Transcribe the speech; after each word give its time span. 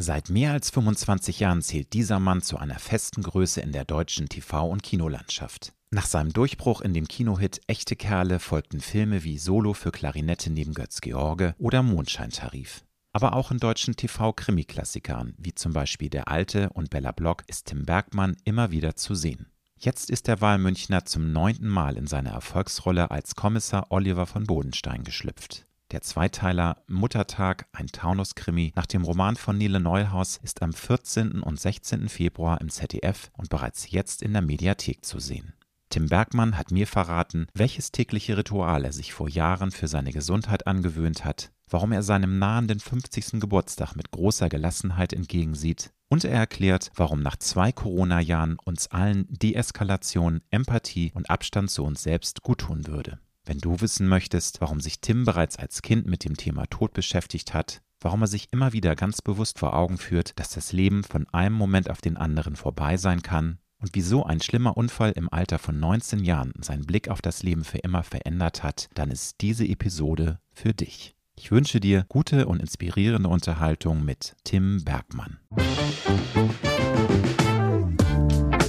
Seit 0.00 0.30
mehr 0.30 0.52
als 0.52 0.70
25 0.70 1.40
Jahren 1.40 1.60
zählt 1.60 1.92
dieser 1.92 2.20
Mann 2.20 2.40
zu 2.40 2.56
einer 2.56 2.78
festen 2.78 3.20
Größe 3.20 3.60
in 3.60 3.72
der 3.72 3.84
deutschen 3.84 4.28
TV- 4.28 4.70
und 4.70 4.84
Kinolandschaft. 4.84 5.72
Nach 5.90 6.06
seinem 6.06 6.32
Durchbruch 6.32 6.82
in 6.82 6.94
dem 6.94 7.08
Kinohit 7.08 7.60
Echte 7.66 7.96
Kerle 7.96 8.38
folgten 8.38 8.80
Filme 8.80 9.24
wie 9.24 9.38
Solo 9.38 9.74
für 9.74 9.90
Klarinette 9.90 10.50
neben 10.50 10.72
Götz 10.72 11.00
George 11.00 11.56
oder 11.58 11.82
Mondscheintarif. 11.82 12.84
Aber 13.12 13.32
auch 13.32 13.50
in 13.50 13.58
deutschen 13.58 13.96
TV-Krimi-Klassikern, 13.96 15.34
wie 15.36 15.56
zum 15.56 15.72
Beispiel 15.72 16.10
Der 16.10 16.28
Alte 16.28 16.70
und 16.74 16.90
Bella 16.90 17.10
Block, 17.10 17.42
ist 17.48 17.66
Tim 17.66 17.84
Bergmann 17.84 18.36
immer 18.44 18.70
wieder 18.70 18.94
zu 18.94 19.16
sehen. 19.16 19.50
Jetzt 19.80 20.10
ist 20.10 20.28
der 20.28 20.40
Wahlmünchner 20.40 21.06
zum 21.06 21.32
neunten 21.32 21.68
Mal 21.68 21.96
in 21.96 22.06
seine 22.06 22.28
Erfolgsrolle 22.28 23.10
als 23.10 23.34
Kommissar 23.34 23.86
Oliver 23.90 24.26
von 24.26 24.44
Bodenstein 24.44 25.02
geschlüpft. 25.02 25.67
Der 25.90 26.02
Zweiteiler 26.02 26.82
Muttertag, 26.86 27.66
ein 27.72 27.86
Taunus-Krimi 27.86 28.74
nach 28.76 28.84
dem 28.84 29.04
Roman 29.04 29.36
von 29.36 29.56
Nele 29.56 29.80
Neuhaus 29.80 30.38
ist 30.42 30.60
am 30.60 30.74
14. 30.74 31.40
und 31.40 31.58
16. 31.58 32.10
Februar 32.10 32.60
im 32.60 32.68
ZDF 32.68 33.30
und 33.38 33.48
bereits 33.48 33.90
jetzt 33.90 34.20
in 34.20 34.34
der 34.34 34.42
Mediathek 34.42 35.02
zu 35.02 35.18
sehen. 35.18 35.54
Tim 35.88 36.10
Bergmann 36.10 36.58
hat 36.58 36.70
mir 36.70 36.86
verraten, 36.86 37.46
welches 37.54 37.90
tägliche 37.90 38.36
Ritual 38.36 38.84
er 38.84 38.92
sich 38.92 39.14
vor 39.14 39.30
Jahren 39.30 39.70
für 39.70 39.88
seine 39.88 40.12
Gesundheit 40.12 40.66
angewöhnt 40.66 41.24
hat, 41.24 41.52
warum 41.70 41.92
er 41.92 42.02
seinem 42.02 42.38
nahenden 42.38 42.80
50. 42.80 43.40
Geburtstag 43.40 43.96
mit 43.96 44.10
großer 44.10 44.50
Gelassenheit 44.50 45.14
entgegensieht 45.14 45.94
und 46.08 46.24
er 46.24 46.32
erklärt, 46.32 46.90
warum 46.96 47.22
nach 47.22 47.36
zwei 47.36 47.72
Corona-Jahren 47.72 48.58
uns 48.62 48.88
allen 48.88 49.26
Deeskalation, 49.30 50.42
Empathie 50.50 51.12
und 51.14 51.30
Abstand 51.30 51.70
zu 51.70 51.82
uns 51.82 52.02
selbst 52.02 52.42
guttun 52.42 52.86
würde. 52.86 53.18
Wenn 53.48 53.60
du 53.60 53.80
wissen 53.80 54.06
möchtest, 54.08 54.60
warum 54.60 54.78
sich 54.78 55.00
Tim 55.00 55.24
bereits 55.24 55.58
als 55.58 55.80
Kind 55.80 56.06
mit 56.06 56.22
dem 56.22 56.36
Thema 56.36 56.66
Tod 56.66 56.92
beschäftigt 56.92 57.54
hat, 57.54 57.80
warum 57.98 58.20
er 58.20 58.26
sich 58.26 58.48
immer 58.50 58.74
wieder 58.74 58.94
ganz 58.94 59.22
bewusst 59.22 59.58
vor 59.58 59.74
Augen 59.74 59.96
führt, 59.96 60.38
dass 60.38 60.50
das 60.50 60.74
Leben 60.74 61.02
von 61.02 61.26
einem 61.32 61.54
Moment 61.54 61.88
auf 61.88 62.02
den 62.02 62.18
anderen 62.18 62.56
vorbei 62.56 62.98
sein 62.98 63.22
kann 63.22 63.56
und 63.80 63.92
wieso 63.94 64.22
ein 64.22 64.42
schlimmer 64.42 64.76
Unfall 64.76 65.12
im 65.12 65.32
Alter 65.32 65.58
von 65.58 65.80
19 65.80 66.24
Jahren 66.24 66.52
seinen 66.60 66.84
Blick 66.84 67.08
auf 67.08 67.22
das 67.22 67.42
Leben 67.42 67.64
für 67.64 67.78
immer 67.78 68.02
verändert 68.02 68.62
hat, 68.62 68.90
dann 68.92 69.10
ist 69.10 69.40
diese 69.40 69.64
Episode 69.64 70.40
für 70.52 70.74
dich. 70.74 71.16
Ich 71.34 71.50
wünsche 71.50 71.80
dir 71.80 72.04
gute 72.10 72.48
und 72.48 72.60
inspirierende 72.60 73.30
Unterhaltung 73.30 74.04
mit 74.04 74.36
Tim 74.44 74.84
Bergmann. 74.84 75.38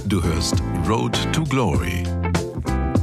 Du 0.06 0.22
hörst 0.22 0.62
Road 0.88 1.18
to 1.34 1.44
Glory 1.44 2.02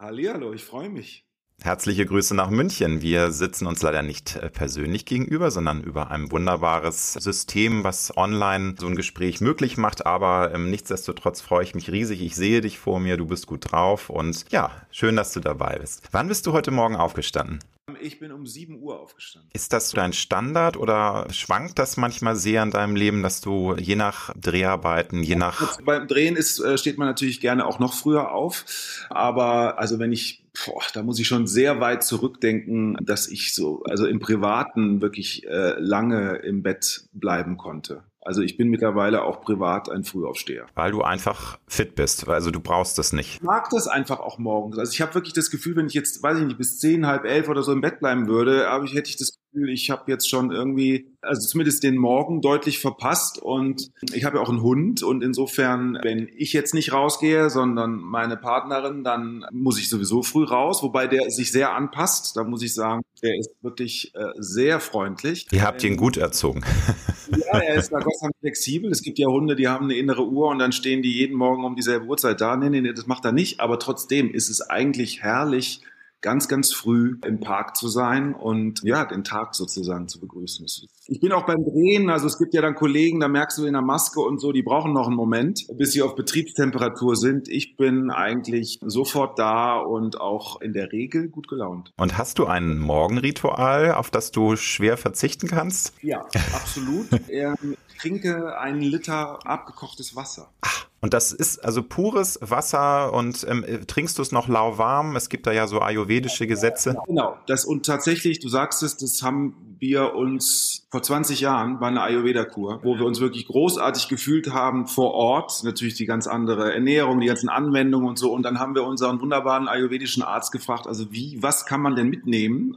Hallihallo, 0.00 0.54
ich 0.54 0.64
freue 0.64 0.88
mich. 0.88 1.26
Herzliche 1.60 2.06
Grüße 2.06 2.34
nach 2.34 2.48
München. 2.48 3.02
Wir 3.02 3.32
sitzen 3.32 3.66
uns 3.66 3.82
leider 3.82 4.00
nicht 4.00 4.36
äh, 4.36 4.48
persönlich 4.48 5.04
gegenüber, 5.04 5.50
sondern 5.50 5.82
über 5.82 6.10
ein 6.10 6.32
wunderbares 6.32 7.12
System, 7.12 7.84
was 7.84 8.16
online 8.16 8.76
so 8.78 8.86
ein 8.86 8.96
Gespräch 8.96 9.42
möglich 9.42 9.76
macht. 9.76 10.06
Aber 10.06 10.54
ähm, 10.54 10.70
nichtsdestotrotz 10.70 11.42
freue 11.42 11.64
ich 11.64 11.74
mich 11.74 11.90
riesig. 11.90 12.22
Ich 12.22 12.34
sehe 12.34 12.62
dich 12.62 12.78
vor 12.78 12.98
mir, 12.98 13.18
du 13.18 13.26
bist 13.26 13.46
gut 13.46 13.70
drauf 13.70 14.08
und 14.08 14.46
ja, 14.50 14.70
schön, 14.90 15.16
dass 15.16 15.34
du 15.34 15.40
dabei 15.40 15.78
bist. 15.78 16.08
Wann 16.12 16.28
bist 16.28 16.46
du 16.46 16.54
heute 16.54 16.70
Morgen 16.70 16.96
aufgestanden? 16.96 17.58
Ich 18.00 18.18
bin 18.18 18.32
um 18.32 18.46
7 18.46 18.80
Uhr 18.80 19.00
aufgestanden. 19.00 19.50
Ist 19.52 19.72
das 19.72 19.90
dein 19.90 20.12
Standard 20.12 20.76
oder 20.76 21.26
schwankt 21.30 21.78
das 21.78 21.96
manchmal 21.96 22.36
sehr 22.36 22.62
in 22.62 22.70
deinem 22.70 22.96
Leben, 22.96 23.22
dass 23.22 23.40
du 23.40 23.74
je 23.76 23.96
nach 23.96 24.32
Dreharbeiten, 24.36 25.22
je 25.22 25.36
nach... 25.36 25.80
Beim 25.82 26.06
Drehen 26.06 26.36
ist, 26.36 26.60
äh, 26.60 26.78
steht 26.78 26.98
man 26.98 27.08
natürlich 27.08 27.40
gerne 27.40 27.66
auch 27.66 27.78
noch 27.78 27.94
früher 27.94 28.32
auf. 28.32 28.64
Aber 29.10 29.78
also 29.78 29.98
wenn 29.98 30.12
ich 30.12 30.44
boah, 30.66 30.82
da 30.92 31.02
muss 31.02 31.18
ich 31.18 31.26
schon 31.26 31.46
sehr 31.46 31.80
weit 31.80 32.02
zurückdenken, 32.02 32.96
dass 33.00 33.28
ich 33.28 33.54
so, 33.54 33.82
also 33.84 34.06
im 34.06 34.20
Privaten 34.20 35.00
wirklich 35.00 35.46
äh, 35.46 35.78
lange 35.78 36.36
im 36.36 36.62
Bett 36.62 37.04
bleiben 37.12 37.56
konnte. 37.56 38.02
Also 38.22 38.42
ich 38.42 38.56
bin 38.56 38.68
mittlerweile 38.68 39.24
auch 39.24 39.40
privat 39.40 39.90
ein 39.90 40.04
Frühaufsteher. 40.04 40.66
Weil 40.74 40.92
du 40.92 41.02
einfach 41.02 41.58
fit 41.66 41.94
bist, 41.94 42.28
also 42.28 42.50
du 42.50 42.60
brauchst 42.60 42.98
das 42.98 43.12
nicht. 43.12 43.36
Ich 43.36 43.42
mag 43.42 43.70
das 43.70 43.86
einfach 43.86 44.20
auch 44.20 44.38
morgens. 44.38 44.78
Also 44.78 44.92
ich 44.92 45.00
habe 45.00 45.14
wirklich 45.14 45.32
das 45.32 45.50
Gefühl, 45.50 45.76
wenn 45.76 45.86
ich 45.86 45.94
jetzt, 45.94 46.22
weiß 46.22 46.38
ich 46.38 46.44
nicht, 46.44 46.58
bis 46.58 46.78
zehn, 46.78 47.06
halb 47.06 47.24
elf 47.24 47.48
oder 47.48 47.62
so 47.62 47.72
im 47.72 47.80
Bett 47.80 48.00
bleiben 48.00 48.28
würde, 48.28 48.68
habe 48.68 48.84
ich, 48.84 48.94
hätte 48.94 49.08
ich 49.08 49.16
das 49.16 49.32
Gefühl, 49.52 49.70
ich 49.70 49.90
habe 49.90 50.04
jetzt 50.06 50.28
schon 50.28 50.50
irgendwie, 50.50 51.16
also 51.22 51.48
zumindest 51.48 51.82
den 51.82 51.96
Morgen 51.96 52.42
deutlich 52.42 52.78
verpasst 52.78 53.38
und 53.38 53.90
ich 54.12 54.24
habe 54.24 54.36
ja 54.36 54.42
auch 54.42 54.50
einen 54.50 54.62
Hund 54.62 55.02
und 55.02 55.22
insofern, 55.24 55.98
wenn 56.02 56.28
ich 56.36 56.52
jetzt 56.52 56.74
nicht 56.74 56.92
rausgehe, 56.92 57.48
sondern 57.48 57.96
meine 57.96 58.36
Partnerin, 58.36 59.02
dann 59.02 59.46
muss 59.50 59.78
ich 59.78 59.88
sowieso 59.88 60.22
früh 60.22 60.44
raus, 60.44 60.82
wobei 60.82 61.06
der 61.06 61.30
sich 61.30 61.50
sehr 61.52 61.74
anpasst. 61.74 62.36
Da 62.36 62.44
muss 62.44 62.62
ich 62.62 62.74
sagen, 62.74 63.02
der 63.22 63.36
ist 63.38 63.50
wirklich 63.62 64.14
äh, 64.14 64.32
sehr 64.36 64.78
freundlich. 64.78 65.46
Ihr 65.52 65.62
habt 65.62 65.82
ihn 65.82 65.96
gut 65.96 66.16
erzogen. 66.16 66.62
Ja, 67.30 67.58
er 67.58 67.74
ist 67.76 67.92
da 67.92 67.98
Gott 67.98 68.14
flexibel. 68.40 68.90
Es 68.90 69.02
gibt 69.02 69.18
ja 69.18 69.28
Hunde, 69.28 69.56
die 69.56 69.68
haben 69.68 69.84
eine 69.84 69.94
innere 69.94 70.26
Uhr 70.26 70.48
und 70.48 70.58
dann 70.58 70.72
stehen 70.72 71.02
die 71.02 71.12
jeden 71.12 71.36
Morgen 71.36 71.64
um 71.64 71.76
dieselbe 71.76 72.06
Uhrzeit 72.06 72.40
da. 72.40 72.56
Nee, 72.56 72.70
nee, 72.70 72.80
nee, 72.80 72.92
das 72.92 73.06
macht 73.06 73.24
er 73.24 73.32
nicht. 73.32 73.60
Aber 73.60 73.78
trotzdem 73.78 74.32
ist 74.32 74.48
es 74.48 74.60
eigentlich 74.60 75.22
herrlich, 75.22 75.80
ganz, 76.20 76.48
ganz 76.48 76.72
früh 76.72 77.18
im 77.24 77.40
Park 77.40 77.76
zu 77.76 77.88
sein 77.88 78.34
und 78.34 78.82
ja, 78.82 79.04
den 79.04 79.24
Tag 79.24 79.54
sozusagen 79.54 80.08
zu 80.08 80.20
begrüßen. 80.20 80.66
Ich 81.06 81.20
bin 81.20 81.32
auch 81.32 81.46
beim 81.46 81.64
Drehen, 81.64 82.10
also 82.10 82.26
es 82.26 82.38
gibt 82.38 82.54
ja 82.54 82.62
dann 82.62 82.74
Kollegen, 82.74 83.20
da 83.20 83.28
merkst 83.28 83.58
du 83.58 83.64
in 83.64 83.72
der 83.72 83.82
Maske 83.82 84.20
und 84.20 84.40
so, 84.40 84.52
die 84.52 84.62
brauchen 84.62 84.92
noch 84.92 85.06
einen 85.06 85.16
Moment, 85.16 85.66
bis 85.76 85.92
sie 85.92 86.02
auf 86.02 86.14
Betriebstemperatur 86.14 87.16
sind. 87.16 87.48
Ich 87.48 87.76
bin 87.76 88.10
eigentlich 88.10 88.78
sofort 88.82 89.38
da 89.38 89.78
und 89.78 90.20
auch 90.20 90.60
in 90.60 90.72
der 90.72 90.92
Regel 90.92 91.28
gut 91.28 91.48
gelaunt. 91.48 91.92
Und 91.96 92.18
hast 92.18 92.38
du 92.38 92.46
ein 92.46 92.78
Morgenritual, 92.78 93.92
auf 93.94 94.10
das 94.10 94.30
du 94.30 94.56
schwer 94.56 94.96
verzichten 94.96 95.48
kannst? 95.48 95.94
Ja, 96.02 96.26
absolut. 96.52 97.06
ich 97.28 97.30
trinke 98.00 98.58
einen 98.58 98.80
Liter 98.80 99.38
abgekochtes 99.44 100.16
Wasser. 100.16 100.50
Ach. 100.62 100.86
Und 101.02 101.14
das 101.14 101.32
ist 101.32 101.64
also 101.64 101.82
pures 101.82 102.38
Wasser 102.42 103.14
und 103.14 103.46
ähm, 103.48 103.64
trinkst 103.86 104.18
du 104.18 104.22
es 104.22 104.32
noch 104.32 104.48
lauwarm? 104.48 105.16
Es 105.16 105.30
gibt 105.30 105.46
da 105.46 105.52
ja 105.52 105.66
so 105.66 105.80
ayurvedische 105.80 106.46
Gesetze. 106.46 106.94
Genau, 107.06 107.38
das 107.46 107.64
und 107.64 107.86
tatsächlich, 107.86 108.38
du 108.38 108.50
sagst 108.50 108.82
es, 108.82 108.98
das 108.98 109.22
haben 109.22 109.76
wir 109.78 110.14
uns 110.14 110.86
vor 110.90 111.02
20 111.02 111.40
Jahren 111.40 111.78
bei 111.78 111.86
einer 111.86 112.02
Ayurveda-Kur, 112.02 112.80
wo 112.82 112.98
wir 112.98 113.06
uns 113.06 113.18
wirklich 113.18 113.46
großartig 113.46 114.08
gefühlt 114.08 114.52
haben 114.52 114.86
vor 114.86 115.14
Ort, 115.14 115.64
natürlich 115.64 115.94
die 115.94 116.04
ganz 116.04 116.26
andere 116.26 116.74
Ernährung, 116.74 117.20
die 117.20 117.28
ganzen 117.28 117.48
Anwendungen 117.48 118.06
und 118.06 118.18
so. 118.18 118.30
Und 118.30 118.42
dann 118.42 118.58
haben 118.58 118.74
wir 118.74 118.84
unseren 118.84 119.22
wunderbaren 119.22 119.68
ayurvedischen 119.68 120.22
Arzt 120.22 120.52
gefragt, 120.52 120.86
also 120.86 121.10
wie, 121.12 121.42
was 121.42 121.64
kann 121.64 121.80
man 121.80 121.96
denn 121.96 122.08
mitnehmen? 122.08 122.76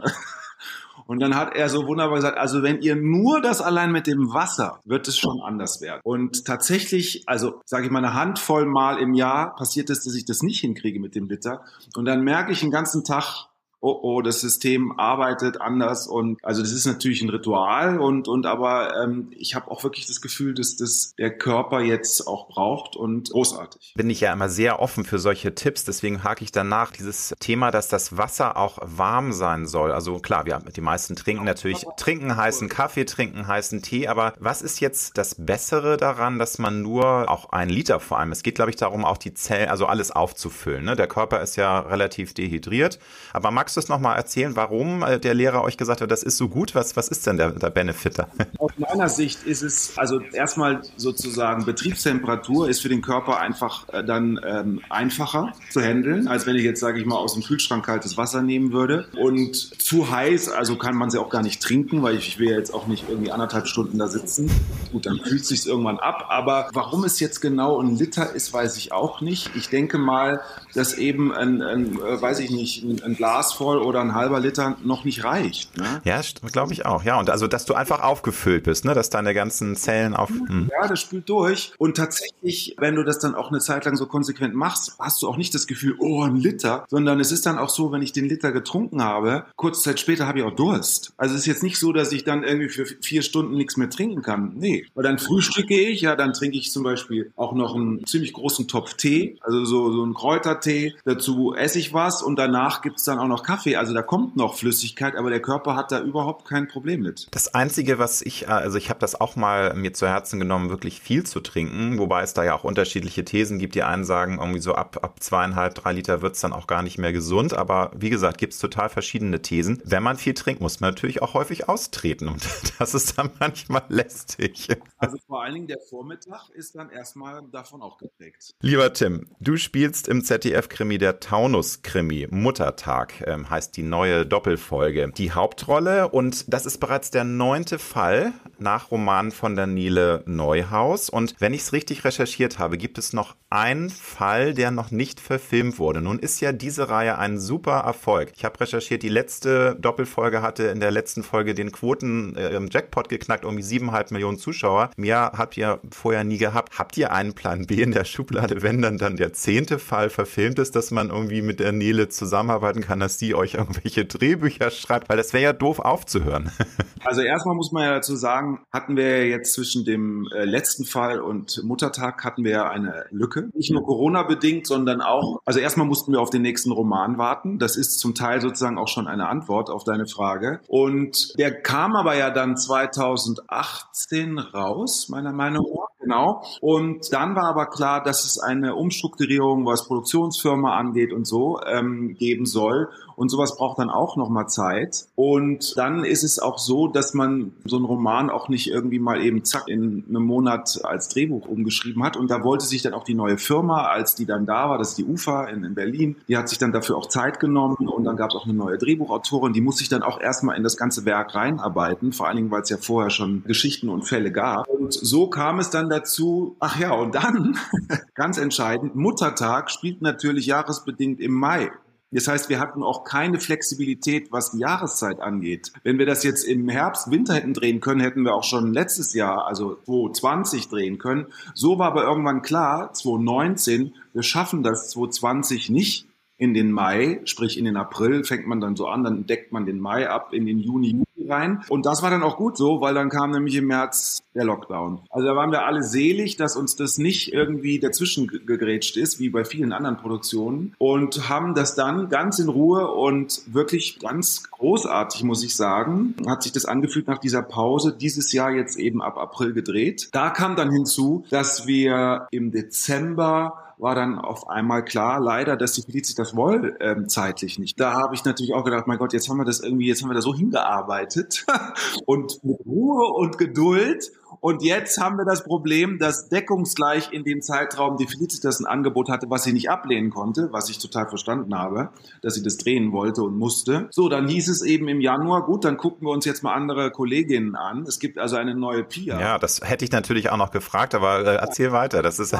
Und 1.05 1.19
dann 1.19 1.35
hat 1.35 1.55
er 1.55 1.69
so 1.69 1.87
wunderbar 1.87 2.15
gesagt, 2.15 2.37
also 2.37 2.63
wenn 2.63 2.81
ihr 2.81 2.95
nur 2.95 3.41
das 3.41 3.61
allein 3.61 3.91
mit 3.91 4.07
dem 4.07 4.33
Wasser, 4.33 4.79
wird 4.85 5.07
es 5.07 5.17
schon 5.17 5.41
anders 5.41 5.81
werden. 5.81 6.01
Und 6.03 6.45
tatsächlich, 6.45 7.23
also 7.27 7.61
sage 7.65 7.85
ich 7.85 7.91
mal 7.91 7.99
eine 7.99 8.13
Handvoll 8.13 8.65
Mal 8.65 8.99
im 8.99 9.13
Jahr 9.13 9.55
passiert 9.55 9.89
es, 9.89 10.03
dass 10.03 10.15
ich 10.15 10.25
das 10.25 10.41
nicht 10.41 10.59
hinkriege 10.61 10.99
mit 10.99 11.15
dem 11.15 11.27
Liter. 11.27 11.61
Und 11.95 12.05
dann 12.05 12.23
merke 12.23 12.51
ich 12.51 12.61
den 12.61 12.71
ganzen 12.71 13.03
Tag, 13.03 13.47
oh 13.83 13.99
oh, 14.01 14.21
das 14.21 14.39
System 14.39 14.97
arbeitet 14.97 15.59
anders 15.59 16.07
und 16.07 16.43
also 16.43 16.61
das 16.61 16.71
ist 16.71 16.85
natürlich 16.85 17.21
ein 17.21 17.29
Ritual 17.29 17.99
und 17.99 18.27
und 18.29 18.45
aber 18.45 19.03
ähm, 19.03 19.27
ich 19.31 19.55
habe 19.55 19.69
auch 19.69 19.83
wirklich 19.83 20.07
das 20.07 20.21
Gefühl, 20.21 20.53
dass 20.53 20.77
das 20.77 21.13
der 21.17 21.37
Körper 21.37 21.81
jetzt 21.81 22.25
auch 22.25 22.47
braucht 22.47 22.95
und 22.95 23.31
großartig. 23.31 23.93
Bin 23.95 24.09
ich 24.09 24.21
ja 24.21 24.31
immer 24.31 24.47
sehr 24.47 24.79
offen 24.79 25.03
für 25.03 25.19
solche 25.19 25.53
Tipps, 25.53 25.83
deswegen 25.83 26.23
hake 26.23 26.43
ich 26.43 26.51
danach 26.53 26.91
dieses 26.91 27.33
Thema, 27.39 27.71
dass 27.71 27.89
das 27.89 28.17
Wasser 28.17 28.55
auch 28.55 28.79
warm 28.81 29.33
sein 29.33 29.65
soll. 29.65 29.91
Also 29.91 30.19
klar, 30.19 30.45
wir 30.45 30.59
die 30.59 30.81
meisten 30.81 31.17
trinken 31.17 31.43
natürlich 31.43 31.85
trinken 31.97 32.37
heißen 32.37 32.69
Kaffee, 32.69 33.03
trinken 33.03 33.47
heißen 33.47 33.81
Tee, 33.81 34.07
aber 34.07 34.33
was 34.39 34.61
ist 34.61 34.79
jetzt 34.79 35.17
das 35.17 35.35
Bessere 35.37 35.97
daran, 35.97 36.39
dass 36.39 36.57
man 36.57 36.81
nur 36.81 37.29
auch 37.29 37.49
ein 37.51 37.67
Liter 37.67 37.99
vor 37.99 38.19
allem, 38.19 38.31
es 38.31 38.43
geht 38.43 38.55
glaube 38.55 38.71
ich 38.71 38.77
darum 38.77 39.03
auch 39.03 39.17
die 39.17 39.33
Zellen, 39.33 39.67
also 39.67 39.87
alles 39.87 40.11
aufzufüllen. 40.11 40.85
Ne? 40.85 40.95
Der 40.95 41.07
Körper 41.07 41.41
ist 41.41 41.57
ja 41.57 41.79
relativ 41.79 42.33
dehydriert, 42.33 42.99
aber 43.33 43.51
Max 43.51 43.72
Magst 43.75 43.89
nochmal 43.89 44.15
erzählen, 44.15 44.55
warum 44.55 45.03
äh, 45.03 45.19
der 45.19 45.33
Lehrer 45.33 45.63
euch 45.63 45.77
gesagt 45.77 46.01
hat, 46.01 46.11
das 46.11 46.23
ist 46.23 46.37
so 46.37 46.47
gut? 46.47 46.75
Was, 46.75 46.95
was 46.95 47.07
ist 47.07 47.25
denn 47.25 47.37
der, 47.37 47.51
der 47.51 47.69
Benefit 47.69 48.19
da? 48.19 48.27
Aus 48.59 48.71
meiner 48.77 49.09
Sicht 49.09 49.43
ist 49.43 49.61
es, 49.61 49.97
also 49.97 50.19
erstmal 50.19 50.81
sozusagen 50.97 51.65
Betriebstemperatur 51.65 52.69
ist 52.69 52.81
für 52.81 52.89
den 52.89 53.01
Körper 53.01 53.39
einfach 53.39 53.89
äh, 53.89 54.03
dann 54.03 54.39
ähm, 54.45 54.81
einfacher 54.89 55.53
zu 55.69 55.81
handeln, 55.81 56.27
als 56.27 56.45
wenn 56.45 56.55
ich 56.55 56.63
jetzt, 56.63 56.79
sage 56.79 56.99
ich 56.99 57.05
mal, 57.05 57.15
aus 57.15 57.33
dem 57.33 57.43
Kühlschrank 57.43 57.85
kaltes 57.85 58.17
Wasser 58.17 58.41
nehmen 58.41 58.71
würde. 58.71 59.07
Und 59.17 59.55
zu 59.55 60.11
heiß, 60.11 60.49
also 60.49 60.77
kann 60.77 60.95
man 60.95 61.09
sie 61.09 61.19
auch 61.19 61.29
gar 61.29 61.41
nicht 61.41 61.61
trinken, 61.61 62.03
weil 62.03 62.15
ich, 62.15 62.27
ich 62.27 62.39
will 62.39 62.49
ja 62.49 62.57
jetzt 62.57 62.73
auch 62.73 62.87
nicht 62.87 63.05
irgendwie 63.09 63.31
anderthalb 63.31 63.67
Stunden 63.67 63.97
da 63.97 64.07
sitzen. 64.07 64.51
Gut, 64.91 65.05
dann 65.05 65.19
kühlt 65.21 65.45
sich 65.45 65.65
irgendwann 65.65 65.99
ab. 65.99 66.25
Aber 66.29 66.69
warum 66.73 67.03
es 67.03 67.19
jetzt 67.19 67.41
genau 67.41 67.79
ein 67.81 67.97
Liter 67.97 68.33
ist, 68.33 68.53
weiß 68.53 68.77
ich 68.77 68.91
auch 68.91 69.21
nicht. 69.21 69.51
Ich 69.55 69.69
denke 69.69 69.97
mal, 69.97 70.41
dass 70.73 70.93
eben 70.93 71.31
ein, 71.33 71.61
ein 71.61 71.95
äh, 71.95 72.21
weiß 72.21 72.39
ich 72.39 72.51
nicht, 72.51 72.83
ein, 72.83 73.01
ein, 73.03 73.15
Glas 73.15 73.53
voll 73.63 73.77
oder 73.77 74.01
ein 74.01 74.13
halber 74.13 74.39
Liter 74.39 74.75
noch 74.83 75.05
nicht 75.05 75.23
reicht. 75.23 75.77
Ne? 75.77 76.01
Ja, 76.03 76.21
glaube 76.51 76.73
ich 76.73 76.85
auch. 76.85 77.03
Ja, 77.03 77.19
und 77.19 77.29
also, 77.29 77.47
dass 77.47 77.65
du 77.65 77.73
einfach 77.73 78.01
aufgefüllt 78.01 78.63
bist, 78.63 78.83
ne, 78.83 78.93
dass 78.93 79.09
deine 79.09 79.33
ganzen 79.33 79.75
Zellen 79.75 80.13
auf. 80.13 80.29
Ja, 80.29 80.87
das 80.87 80.99
spült 80.99 81.29
durch. 81.29 81.73
Und 81.77 81.95
tatsächlich, 81.97 82.75
wenn 82.77 82.95
du 82.95 83.03
das 83.03 83.19
dann 83.19 83.35
auch 83.35 83.49
eine 83.49 83.59
Zeit 83.59 83.85
lang 83.85 83.95
so 83.95 84.05
konsequent 84.05 84.53
machst, 84.53 84.95
hast 84.99 85.21
du 85.21 85.27
auch 85.27 85.37
nicht 85.37 85.55
das 85.55 85.67
Gefühl, 85.67 85.95
oh, 85.99 86.23
ein 86.23 86.35
Liter, 86.35 86.85
sondern 86.89 87.19
es 87.19 87.31
ist 87.31 87.45
dann 87.45 87.57
auch 87.57 87.69
so, 87.69 87.91
wenn 87.91 88.01
ich 88.01 88.11
den 88.11 88.25
Liter 88.25 88.51
getrunken 88.51 89.01
habe, 89.01 89.45
kurze 89.55 89.81
Zeit 89.81 89.99
später 89.99 90.27
habe 90.27 90.39
ich 90.39 90.45
auch 90.45 90.55
Durst. 90.55 91.13
Also 91.17 91.35
es 91.35 91.41
ist 91.41 91.47
jetzt 91.47 91.63
nicht 91.63 91.79
so, 91.79 91.93
dass 91.93 92.11
ich 92.11 92.25
dann 92.25 92.43
irgendwie 92.43 92.69
für 92.69 92.85
vier 92.85 93.21
Stunden 93.21 93.55
nichts 93.55 93.77
mehr 93.77 93.89
trinken 93.89 94.21
kann. 94.21 94.53
Nee. 94.55 94.85
Weil 94.93 95.03
dann 95.03 95.19
frühstücke 95.19 95.79
ich, 95.79 96.01
ja, 96.01 96.15
dann 96.15 96.33
trinke 96.33 96.57
ich 96.57 96.71
zum 96.71 96.83
Beispiel 96.83 97.31
auch 97.37 97.53
noch 97.53 97.75
einen 97.75 98.05
ziemlich 98.05 98.33
großen 98.33 98.67
Topf 98.67 98.95
Tee, 98.95 99.37
also 99.41 99.63
so, 99.63 99.91
so 99.91 100.03
einen 100.03 100.13
Kräutertee. 100.13 100.95
Dazu 101.05 101.53
esse 101.53 101.79
ich 101.79 101.93
was 101.93 102.21
und 102.21 102.37
danach 102.37 102.81
gibt 102.81 102.97
es 102.97 103.05
dann 103.05 103.19
auch 103.19 103.27
noch 103.27 103.43
Kaffee. 103.43 103.52
Also 103.77 103.93
da 103.93 104.01
kommt 104.01 104.35
noch 104.35 104.55
Flüssigkeit, 104.55 105.15
aber 105.15 105.29
der 105.29 105.41
Körper 105.41 105.75
hat 105.75 105.91
da 105.91 106.01
überhaupt 106.01 106.47
kein 106.47 106.67
Problem 106.67 107.01
mit. 107.01 107.27
Das 107.31 107.53
Einzige, 107.53 107.99
was 107.99 108.21
ich, 108.21 108.49
also 108.49 108.77
ich 108.77 108.89
habe 108.89 108.99
das 108.99 109.19
auch 109.19 109.35
mal 109.35 109.73
mir 109.73 109.93
zu 109.93 110.07
Herzen 110.07 110.39
genommen, 110.39 110.69
wirklich 110.69 111.01
viel 111.01 111.23
zu 111.23 111.39
trinken, 111.39 111.97
wobei 111.99 112.23
es 112.23 112.33
da 112.33 112.43
ja 112.43 112.55
auch 112.55 112.63
unterschiedliche 112.63 113.23
Thesen 113.25 113.59
gibt. 113.59 113.75
Die 113.75 113.83
einen 113.83 114.03
sagen, 114.03 114.39
irgendwie 114.39 114.59
so 114.59 114.75
ab, 114.75 114.99
ab 115.01 115.21
zweieinhalb, 115.21 115.75
drei 115.75 115.93
Liter 115.93 116.21
wird 116.21 116.35
es 116.35 116.41
dann 116.41 116.53
auch 116.53 116.67
gar 116.67 116.83
nicht 116.83 116.97
mehr 116.97 117.13
gesund. 117.13 117.53
Aber 117.53 117.91
wie 117.95 118.09
gesagt, 118.09 118.37
gibt 118.37 118.53
es 118.53 118.59
total 118.59 118.89
verschiedene 118.89 119.41
Thesen. 119.41 119.81
Wenn 119.85 120.03
man 120.03 120.17
viel 120.17 120.33
trinkt, 120.33 120.61
muss 120.61 120.79
man 120.79 120.91
natürlich 120.91 121.21
auch 121.21 121.33
häufig 121.33 121.69
austreten 121.69 122.27
und 122.27 122.45
das 122.79 122.93
ist 122.93 123.17
dann 123.17 123.31
manchmal 123.39 123.83
lästig. 123.89 124.67
Also 124.97 125.17
vor 125.27 125.43
allen 125.43 125.53
Dingen 125.53 125.67
der 125.67 125.79
Vormittag 125.89 126.49
ist 126.49 126.75
dann 126.75 126.89
erstmal 126.89 127.41
davon 127.51 127.81
auch 127.81 127.97
geprägt. 127.97 128.55
Lieber 128.61 128.93
Tim, 128.93 129.29
du 129.39 129.57
spielst 129.57 130.07
im 130.07 130.23
ZDF-Krimi 130.23 130.97
der 130.97 131.19
Taunus-Krimi 131.19 132.27
Muttertag, 132.31 133.21
ähm, 133.33 133.49
heißt 133.49 133.75
die 133.77 133.83
neue 133.83 134.25
Doppelfolge, 134.25 135.11
die 135.15 135.31
Hauptrolle 135.31 136.09
und 136.09 136.51
das 136.53 136.65
ist 136.65 136.79
bereits 136.79 137.11
der 137.11 137.23
neunte 137.23 137.79
Fall 137.79 138.33
nach 138.59 138.91
Roman 138.91 139.31
von 139.31 139.55
Daniele 139.55 140.23
Neuhaus 140.25 141.09
und 141.09 141.35
wenn 141.39 141.53
ich 141.53 141.61
es 141.61 141.73
richtig 141.73 142.05
recherchiert 142.05 142.59
habe, 142.59 142.77
gibt 142.77 142.97
es 142.97 143.13
noch 143.13 143.35
einen 143.49 143.89
Fall, 143.91 144.55
der 144.55 144.71
noch 144.71 144.89
nicht 144.89 145.19
verfilmt 145.19 145.77
wurde. 145.77 146.01
Nun 146.01 146.17
ist 146.17 146.41
ja 146.41 146.51
diese 146.51 146.89
Reihe 146.89 147.19
ein 147.19 147.37
super 147.37 147.79
Erfolg. 147.79 148.31
Ich 148.35 148.45
habe 148.45 148.59
recherchiert, 148.59 149.03
die 149.03 149.09
letzte 149.09 149.75
Doppelfolge 149.79 150.41
hatte 150.41 150.63
in 150.63 150.79
der 150.79 150.89
letzten 150.89 151.21
Folge 151.21 151.53
den 151.53 151.71
Quoten 151.71 152.35
äh, 152.35 152.59
Jackpot 152.69 153.09
geknackt, 153.09 153.43
irgendwie 153.43 153.63
siebeneinhalb 153.63 154.09
Millionen 154.09 154.39
Zuschauer. 154.39 154.89
Mehr 154.97 155.33
habt 155.37 155.55
ihr 155.57 155.79
vorher 155.91 156.23
nie 156.23 156.39
gehabt. 156.39 156.79
Habt 156.79 156.97
ihr 156.97 157.11
einen 157.11 157.33
Plan 157.33 157.67
B 157.67 157.75
in 157.75 157.91
der 157.91 158.05
Schublade, 158.05 158.63
wenn 158.63 158.81
dann 158.81 158.97
dann 158.97 159.17
der 159.17 159.33
zehnte 159.33 159.77
Fall 159.77 160.09
verfilmt 160.09 160.57
ist, 160.57 160.75
dass 160.75 160.89
man 160.89 161.09
irgendwie 161.09 161.43
mit 161.43 161.59
der 161.59 161.71
Nele 161.71 162.09
zusammenarbeiten 162.09 162.81
kann, 162.81 162.99
dass 162.99 163.17
die 163.23 163.35
euch 163.35 163.55
irgendwelche 163.55 164.05
Drehbücher 164.13 164.69
schreibt? 164.69 165.09
Weil 165.09 165.17
das 165.17 165.33
wäre 165.33 165.43
ja 165.43 165.53
doof 165.53 165.79
aufzuhören. 165.79 166.51
Also 167.05 167.21
erstmal 167.21 167.55
muss 167.55 167.73
man 167.73 167.83
ja 167.83 167.95
dazu 167.95 168.15
sagen, 168.15 168.61
hatten 168.71 168.95
wir 168.95 169.27
jetzt 169.27 169.55
zwischen 169.55 169.83
dem 169.83 170.25
äh, 170.33 170.45
letzten 170.45 170.85
Fall 170.85 171.19
und 171.19 171.61
Muttertag 171.65 172.23
hatten 172.23 172.45
wir 172.45 172.69
eine 172.69 173.07
Lücke. 173.11 173.49
Nicht 173.53 173.73
nur 173.73 173.83
Corona 173.83 174.23
bedingt, 174.23 174.67
sondern 174.67 175.01
auch, 175.01 175.41
also 175.43 175.59
erstmal 175.59 175.85
mussten 175.85 176.13
wir 176.13 176.21
auf 176.21 176.29
den 176.29 176.43
nächsten 176.43 176.71
Roman 176.71 177.17
warten. 177.17 177.59
Das 177.59 177.75
ist 177.75 177.99
zum 177.99 178.15
Teil 178.15 178.39
sozusagen 178.39 178.77
auch 178.77 178.87
schon 178.87 179.07
eine 179.07 179.27
Antwort 179.27 179.69
auf 179.69 179.83
deine 179.83 180.07
Frage. 180.07 180.61
Und 180.69 181.37
der 181.37 181.61
kam 181.61 181.97
aber 181.97 182.15
ja 182.15 182.29
dann 182.29 182.55
2018 182.55 184.39
raus, 184.39 185.09
meiner 185.09 185.33
Meinung 185.33 185.65
nach. 185.75 185.92
Genau. 186.03 186.43
Und 186.59 187.13
dann 187.13 187.35
war 187.35 187.45
aber 187.45 187.67
klar, 187.67 188.03
dass 188.03 188.25
es 188.25 188.37
eine 188.39 188.75
Umstrukturierung, 188.75 189.65
was 189.65 189.87
Produktionsfirma 189.87 190.75
angeht 190.75 191.13
und 191.13 191.25
so, 191.25 191.61
ähm, 191.65 192.15
geben 192.15 192.45
soll. 192.45 192.89
Und 193.15 193.29
sowas 193.29 193.55
braucht 193.55 193.79
dann 193.79 193.89
auch 193.89 194.17
nochmal 194.17 194.47
Zeit. 194.47 195.05
Und 195.15 195.77
dann 195.77 196.03
ist 196.03 196.23
es 196.23 196.39
auch 196.39 196.57
so, 196.57 196.87
dass 196.87 197.13
man 197.13 197.53
so 197.63 197.77
einen 197.77 197.85
Roman 197.85 198.29
auch 198.29 198.49
nicht 198.49 198.67
irgendwie 198.67 198.99
mal 198.99 199.21
eben 199.21 199.43
zack 199.43 199.67
in 199.67 200.03
einem 200.09 200.23
Monat 200.23 200.81
als 200.83 201.09
Drehbuch 201.09 201.47
umgeschrieben 201.47 202.03
hat. 202.03 202.17
Und 202.17 202.31
da 202.31 202.43
wollte 202.43 202.65
sich 202.65 202.81
dann 202.81 202.93
auch 202.93 203.03
die 203.03 203.13
neue 203.13 203.37
Firma, 203.37 203.85
als 203.85 204.15
die 204.15 204.25
dann 204.25 204.45
da 204.45 204.69
war, 204.69 204.77
das 204.77 204.89
ist 204.89 204.97
die 204.97 205.05
UFA 205.05 205.45
in, 205.45 205.63
in 205.63 205.75
Berlin, 205.75 206.15
die 206.27 206.37
hat 206.37 206.49
sich 206.49 206.57
dann 206.57 206.71
dafür 206.71 206.97
auch 206.97 207.07
Zeit 207.07 207.39
genommen. 207.39 207.87
Und 207.87 208.03
dann 208.03 208.17
gab 208.17 208.31
es 208.31 208.35
auch 208.35 208.45
eine 208.45 208.53
neue 208.53 208.77
Drehbuchautorin, 208.77 209.53
die 209.53 209.61
muss 209.61 209.77
sich 209.77 209.89
dann 209.89 210.03
auch 210.03 210.19
erstmal 210.19 210.57
in 210.57 210.63
das 210.63 210.77
ganze 210.77 211.05
Werk 211.05 211.35
reinarbeiten. 211.35 212.11
Vor 212.13 212.27
allen 212.27 212.37
Dingen, 212.37 212.51
weil 212.51 212.63
es 212.63 212.69
ja 212.69 212.77
vorher 212.77 213.09
schon 213.09 213.43
Geschichten 213.45 213.89
und 213.89 214.03
Fälle 214.03 214.31
gab. 214.31 214.67
Und 214.67 214.93
so 214.93 215.27
kam 215.27 215.59
es 215.59 215.69
dann 215.69 215.87
dazu, 215.93 216.57
ach 216.59 216.79
ja, 216.79 216.91
und 216.91 217.15
dann, 217.15 217.57
ganz 218.15 218.37
entscheidend, 218.37 218.95
Muttertag 218.95 219.71
spielt 219.71 220.01
natürlich 220.01 220.47
jahresbedingt 220.47 221.19
im 221.19 221.33
Mai. 221.33 221.71
Das 222.13 222.27
heißt, 222.27 222.49
wir 222.49 222.59
hatten 222.59 222.83
auch 222.83 223.05
keine 223.05 223.39
Flexibilität, 223.39 224.31
was 224.31 224.51
die 224.51 224.59
Jahreszeit 224.59 225.19
angeht. 225.19 225.73
Wenn 225.83 225.97
wir 225.97 226.05
das 226.05 226.23
jetzt 226.23 226.43
im 226.43 226.69
Herbst, 226.69 227.09
Winter 227.09 227.33
hätten 227.33 227.55
drehen 227.55 227.79
können, 227.79 228.01
hätten 228.01 228.23
wir 228.23 228.35
auch 228.35 228.43
schon 228.43 228.71
letztes 228.71 229.15
Jahr, 229.15 229.47
also 229.47 229.77
2020 229.85 230.69
drehen 230.69 230.99
können. 230.99 231.25
So 231.55 231.79
war 231.79 231.87
aber 231.87 232.03
irgendwann 232.03 232.43
klar, 232.43 232.93
2019, 232.93 233.95
wir 234.13 234.23
schaffen 234.23 234.61
das 234.61 234.89
2020 234.91 235.71
nicht 235.71 236.07
in 236.37 236.53
den 236.53 236.71
Mai, 236.71 237.21
sprich 237.25 237.57
in 237.57 237.65
den 237.65 237.77
April 237.77 238.23
fängt 238.23 238.47
man 238.47 238.59
dann 238.59 238.75
so 238.75 238.87
an, 238.87 239.03
dann 239.03 239.25
deckt 239.27 239.51
man 239.51 239.65
den 239.65 239.79
Mai 239.79 240.09
ab, 240.09 240.33
in 240.33 240.45
den 240.45 240.59
Juni, 240.59 241.03
Juli 241.15 241.31
rein. 241.31 241.63
Und 241.69 241.85
das 241.85 242.01
war 242.01 242.09
dann 242.09 242.23
auch 242.23 242.37
gut 242.37 242.57
so, 242.57 242.81
weil 242.81 242.93
dann 242.93 243.09
kam 243.09 243.31
nämlich 243.31 243.55
im 243.55 243.67
März 243.67 244.23
der 244.33 244.45
Lockdown. 244.45 245.01
Also 245.09 245.27
da 245.27 245.35
waren 245.35 245.51
wir 245.51 245.65
alle 245.65 245.83
selig, 245.83 246.35
dass 246.35 246.55
uns 246.55 246.75
das 246.75 246.97
nicht 246.97 247.31
irgendwie 247.33 247.79
dazwischen 247.79 248.27
gegrätscht 248.27 248.97
ist, 248.97 249.19
wie 249.19 249.29
bei 249.29 249.45
vielen 249.45 249.73
anderen 249.73 249.97
Produktionen. 249.97 250.75
Und 250.79 251.29
haben 251.29 251.53
das 251.53 251.75
dann 251.75 252.09
ganz 252.09 252.39
in 252.39 252.49
Ruhe 252.49 252.91
und 252.91 253.41
wirklich 253.47 253.99
ganz 253.99 254.49
großartig, 254.49 255.23
muss 255.23 255.43
ich 255.43 255.55
sagen, 255.55 256.15
hat 256.27 256.43
sich 256.43 256.51
das 256.51 256.65
angefühlt 256.65 257.07
nach 257.07 257.19
dieser 257.19 257.43
Pause, 257.43 257.95
dieses 257.95 258.33
Jahr 258.33 258.51
jetzt 258.51 258.77
eben 258.77 259.01
ab 259.01 259.17
April 259.17 259.53
gedreht. 259.53 260.09
Da 260.11 260.29
kam 260.29 260.55
dann 260.55 260.71
hinzu, 260.71 261.25
dass 261.29 261.67
wir 261.67 262.27
im 262.31 262.51
Dezember 262.51 263.72
war 263.83 263.95
dann 263.95 264.17
auf 264.17 264.47
einmal 264.47 264.83
klar, 264.83 265.19
leider, 265.19 265.57
dass 265.57 265.73
die 265.73 265.81
Felicitas 265.81 266.35
Woll 266.35 266.77
ähm, 266.79 267.09
zeitlich 267.09 267.59
nicht. 267.59 267.79
Da 267.79 267.93
habe 267.93 268.15
ich 268.15 268.23
natürlich 268.23 268.53
auch 268.53 268.63
gedacht, 268.63 268.87
mein 268.87 268.97
Gott, 268.97 269.13
jetzt 269.13 269.29
haben 269.29 269.37
wir 269.37 269.45
das 269.45 269.59
irgendwie, 269.59 269.87
jetzt 269.87 270.01
haben 270.01 270.09
wir 270.09 270.15
da 270.15 270.21
so 270.21 270.33
hingearbeitet 270.33 271.45
und 272.05 272.43
mit 272.43 272.65
Ruhe 272.65 273.13
und 273.13 273.37
Geduld. 273.37 274.11
Und 274.39 274.63
jetzt 274.63 274.99
haben 274.99 275.17
wir 275.17 275.25
das 275.25 275.43
Problem, 275.43 275.99
dass 275.99 276.27
deckungsgleich 276.27 277.13
in 277.13 277.23
dem 277.23 277.41
Zeitraum 277.41 277.97
die 277.97 278.07
Felicitas 278.07 278.59
ein 278.59 278.65
Angebot 278.65 279.09
hatte, 279.09 279.29
was 279.29 279.43
sie 279.43 279.53
nicht 279.53 279.69
ablehnen 279.69 280.09
konnte, 280.09 280.49
was 280.51 280.69
ich 280.69 280.79
total 280.79 281.07
verstanden 281.07 281.55
habe, 281.55 281.89
dass 282.21 282.33
sie 282.33 282.43
das 282.43 282.57
drehen 282.57 282.91
wollte 282.91 283.21
und 283.21 283.37
musste. 283.37 283.87
So, 283.91 284.09
dann 284.09 284.27
hieß 284.27 284.49
es 284.49 284.63
eben 284.63 284.87
im 284.87 285.01
Januar, 285.01 285.45
gut, 285.45 285.65
dann 285.65 285.77
gucken 285.77 286.07
wir 286.07 286.11
uns 286.11 286.25
jetzt 286.25 286.41
mal 286.41 286.53
andere 286.53 286.91
Kolleginnen 286.91 287.55
an. 287.55 287.83
Es 287.83 287.99
gibt 287.99 288.17
also 288.17 288.35
eine 288.35 288.55
neue 288.55 288.83
Pia. 288.83 289.19
Ja, 289.19 289.37
das 289.37 289.61
hätte 289.61 289.85
ich 289.85 289.91
natürlich 289.91 290.29
auch 290.29 290.37
noch 290.37 290.51
gefragt, 290.51 290.95
aber 290.95 291.19
äh, 291.19 291.35
erzähl 291.35 291.71
weiter. 291.71 292.01
Das 292.01 292.19
ist 292.19 292.35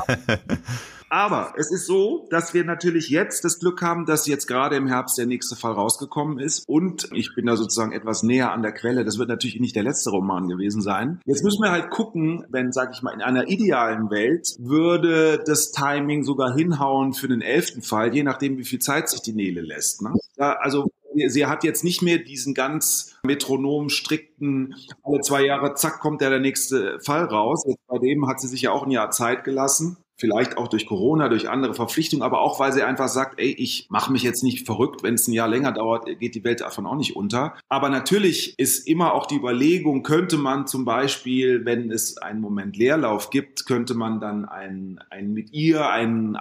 Aber 1.13 1.53
es 1.57 1.69
ist 1.69 1.85
so, 1.85 2.25
dass 2.31 2.55
wir 2.55 2.65
natürlich 2.65 3.07
jetzt 3.09 3.45
das 3.45 3.59
Glück 3.59 3.83
haben, 3.83 4.07
dass 4.07 4.25
jetzt 4.25 4.47
gerade 4.47 4.77
im 4.77 4.87
Herbst 4.87 5.15
der 5.15 5.27
nächste 5.27 5.55
Fall 5.55 5.73
rausgekommen 5.73 6.39
ist 6.39 6.63
und 6.67 7.07
ich 7.13 7.35
bin 7.35 7.45
da 7.45 7.55
sozusagen 7.55 7.91
etwas 7.91 8.23
näher 8.23 8.51
an 8.51 8.63
der 8.63 8.71
Quelle. 8.71 9.05
Das 9.05 9.19
wird 9.19 9.29
natürlich 9.29 9.59
nicht 9.59 9.75
der 9.75 9.83
letzte 9.83 10.09
Roman 10.09 10.47
gewesen 10.47 10.81
sein. 10.81 11.21
Jetzt 11.27 11.43
müssen 11.43 11.61
wir 11.61 11.69
halt 11.69 11.91
gucken, 11.91 12.47
wenn, 12.49 12.71
sag 12.71 12.95
ich 12.95 13.03
mal, 13.03 13.13
in 13.13 13.21
einer 13.21 13.47
idealen 13.47 14.09
Welt 14.09 14.55
würde 14.57 15.43
das 15.45 15.69
Timing 15.71 16.23
sogar 16.23 16.55
hinhauen 16.55 17.13
für 17.13 17.27
den 17.27 17.41
elften 17.41 17.83
Fall, 17.83 18.15
je 18.15 18.23
nachdem, 18.23 18.57
wie 18.57 18.65
viel 18.65 18.79
Zeit 18.79 19.07
sich 19.07 19.21
die 19.21 19.33
Nele 19.33 19.61
lässt. 19.61 20.01
Ne? 20.01 20.13
Ja, 20.37 20.53
also 20.61 20.87
sie 21.27 21.45
hat 21.45 21.63
jetzt 21.63 21.83
nicht 21.83 22.01
mehr 22.01 22.17
diesen 22.17 22.55
ganz 22.55 23.19
metronom 23.23 23.89
strikten, 23.89 24.73
alle 25.03 25.21
zwei 25.21 25.45
Jahre, 25.45 25.75
zack, 25.75 25.99
kommt 25.99 26.23
ja 26.23 26.31
der 26.31 26.39
nächste 26.39 26.99
Fall 27.01 27.25
raus. 27.25 27.63
Jetzt 27.67 27.85
bei 27.85 27.99
dem 27.99 28.27
hat 28.27 28.41
sie 28.41 28.47
sich 28.47 28.63
ja 28.63 28.71
auch 28.71 28.83
ein 28.83 28.89
Jahr 28.89 29.11
Zeit 29.11 29.43
gelassen 29.43 29.97
vielleicht 30.17 30.57
auch 30.57 30.67
durch 30.67 30.85
Corona, 30.85 31.29
durch 31.29 31.49
andere 31.49 31.73
Verpflichtungen, 31.73 32.23
aber 32.23 32.41
auch, 32.41 32.59
weil 32.59 32.71
sie 32.71 32.83
einfach 32.83 33.07
sagt, 33.07 33.39
ey, 33.39 33.51
ich 33.51 33.87
mache 33.89 34.11
mich 34.11 34.23
jetzt 34.23 34.43
nicht 34.43 34.65
verrückt, 34.65 35.03
wenn 35.03 35.15
es 35.15 35.27
ein 35.27 35.33
Jahr 35.33 35.47
länger 35.47 35.71
dauert, 35.71 36.05
geht 36.19 36.35
die 36.35 36.43
Welt 36.43 36.61
davon 36.61 36.85
auch 36.85 36.95
nicht 36.95 37.15
unter. 37.15 37.55
Aber 37.69 37.89
natürlich 37.89 38.53
ist 38.57 38.87
immer 38.87 39.13
auch 39.13 39.25
die 39.25 39.35
Überlegung, 39.35 40.03
könnte 40.03 40.37
man 40.37 40.67
zum 40.67 40.85
Beispiel, 40.85 41.65
wenn 41.65 41.91
es 41.91 42.17
einen 42.17 42.41
Moment 42.41 42.77
Leerlauf 42.77 43.29
gibt, 43.29 43.65
könnte 43.65 43.95
man 43.95 44.19
dann 44.19 44.45
ein, 44.45 44.99
ein 45.09 45.33
mit 45.33 45.51
ihr 45.51 45.89
einen 45.89 46.37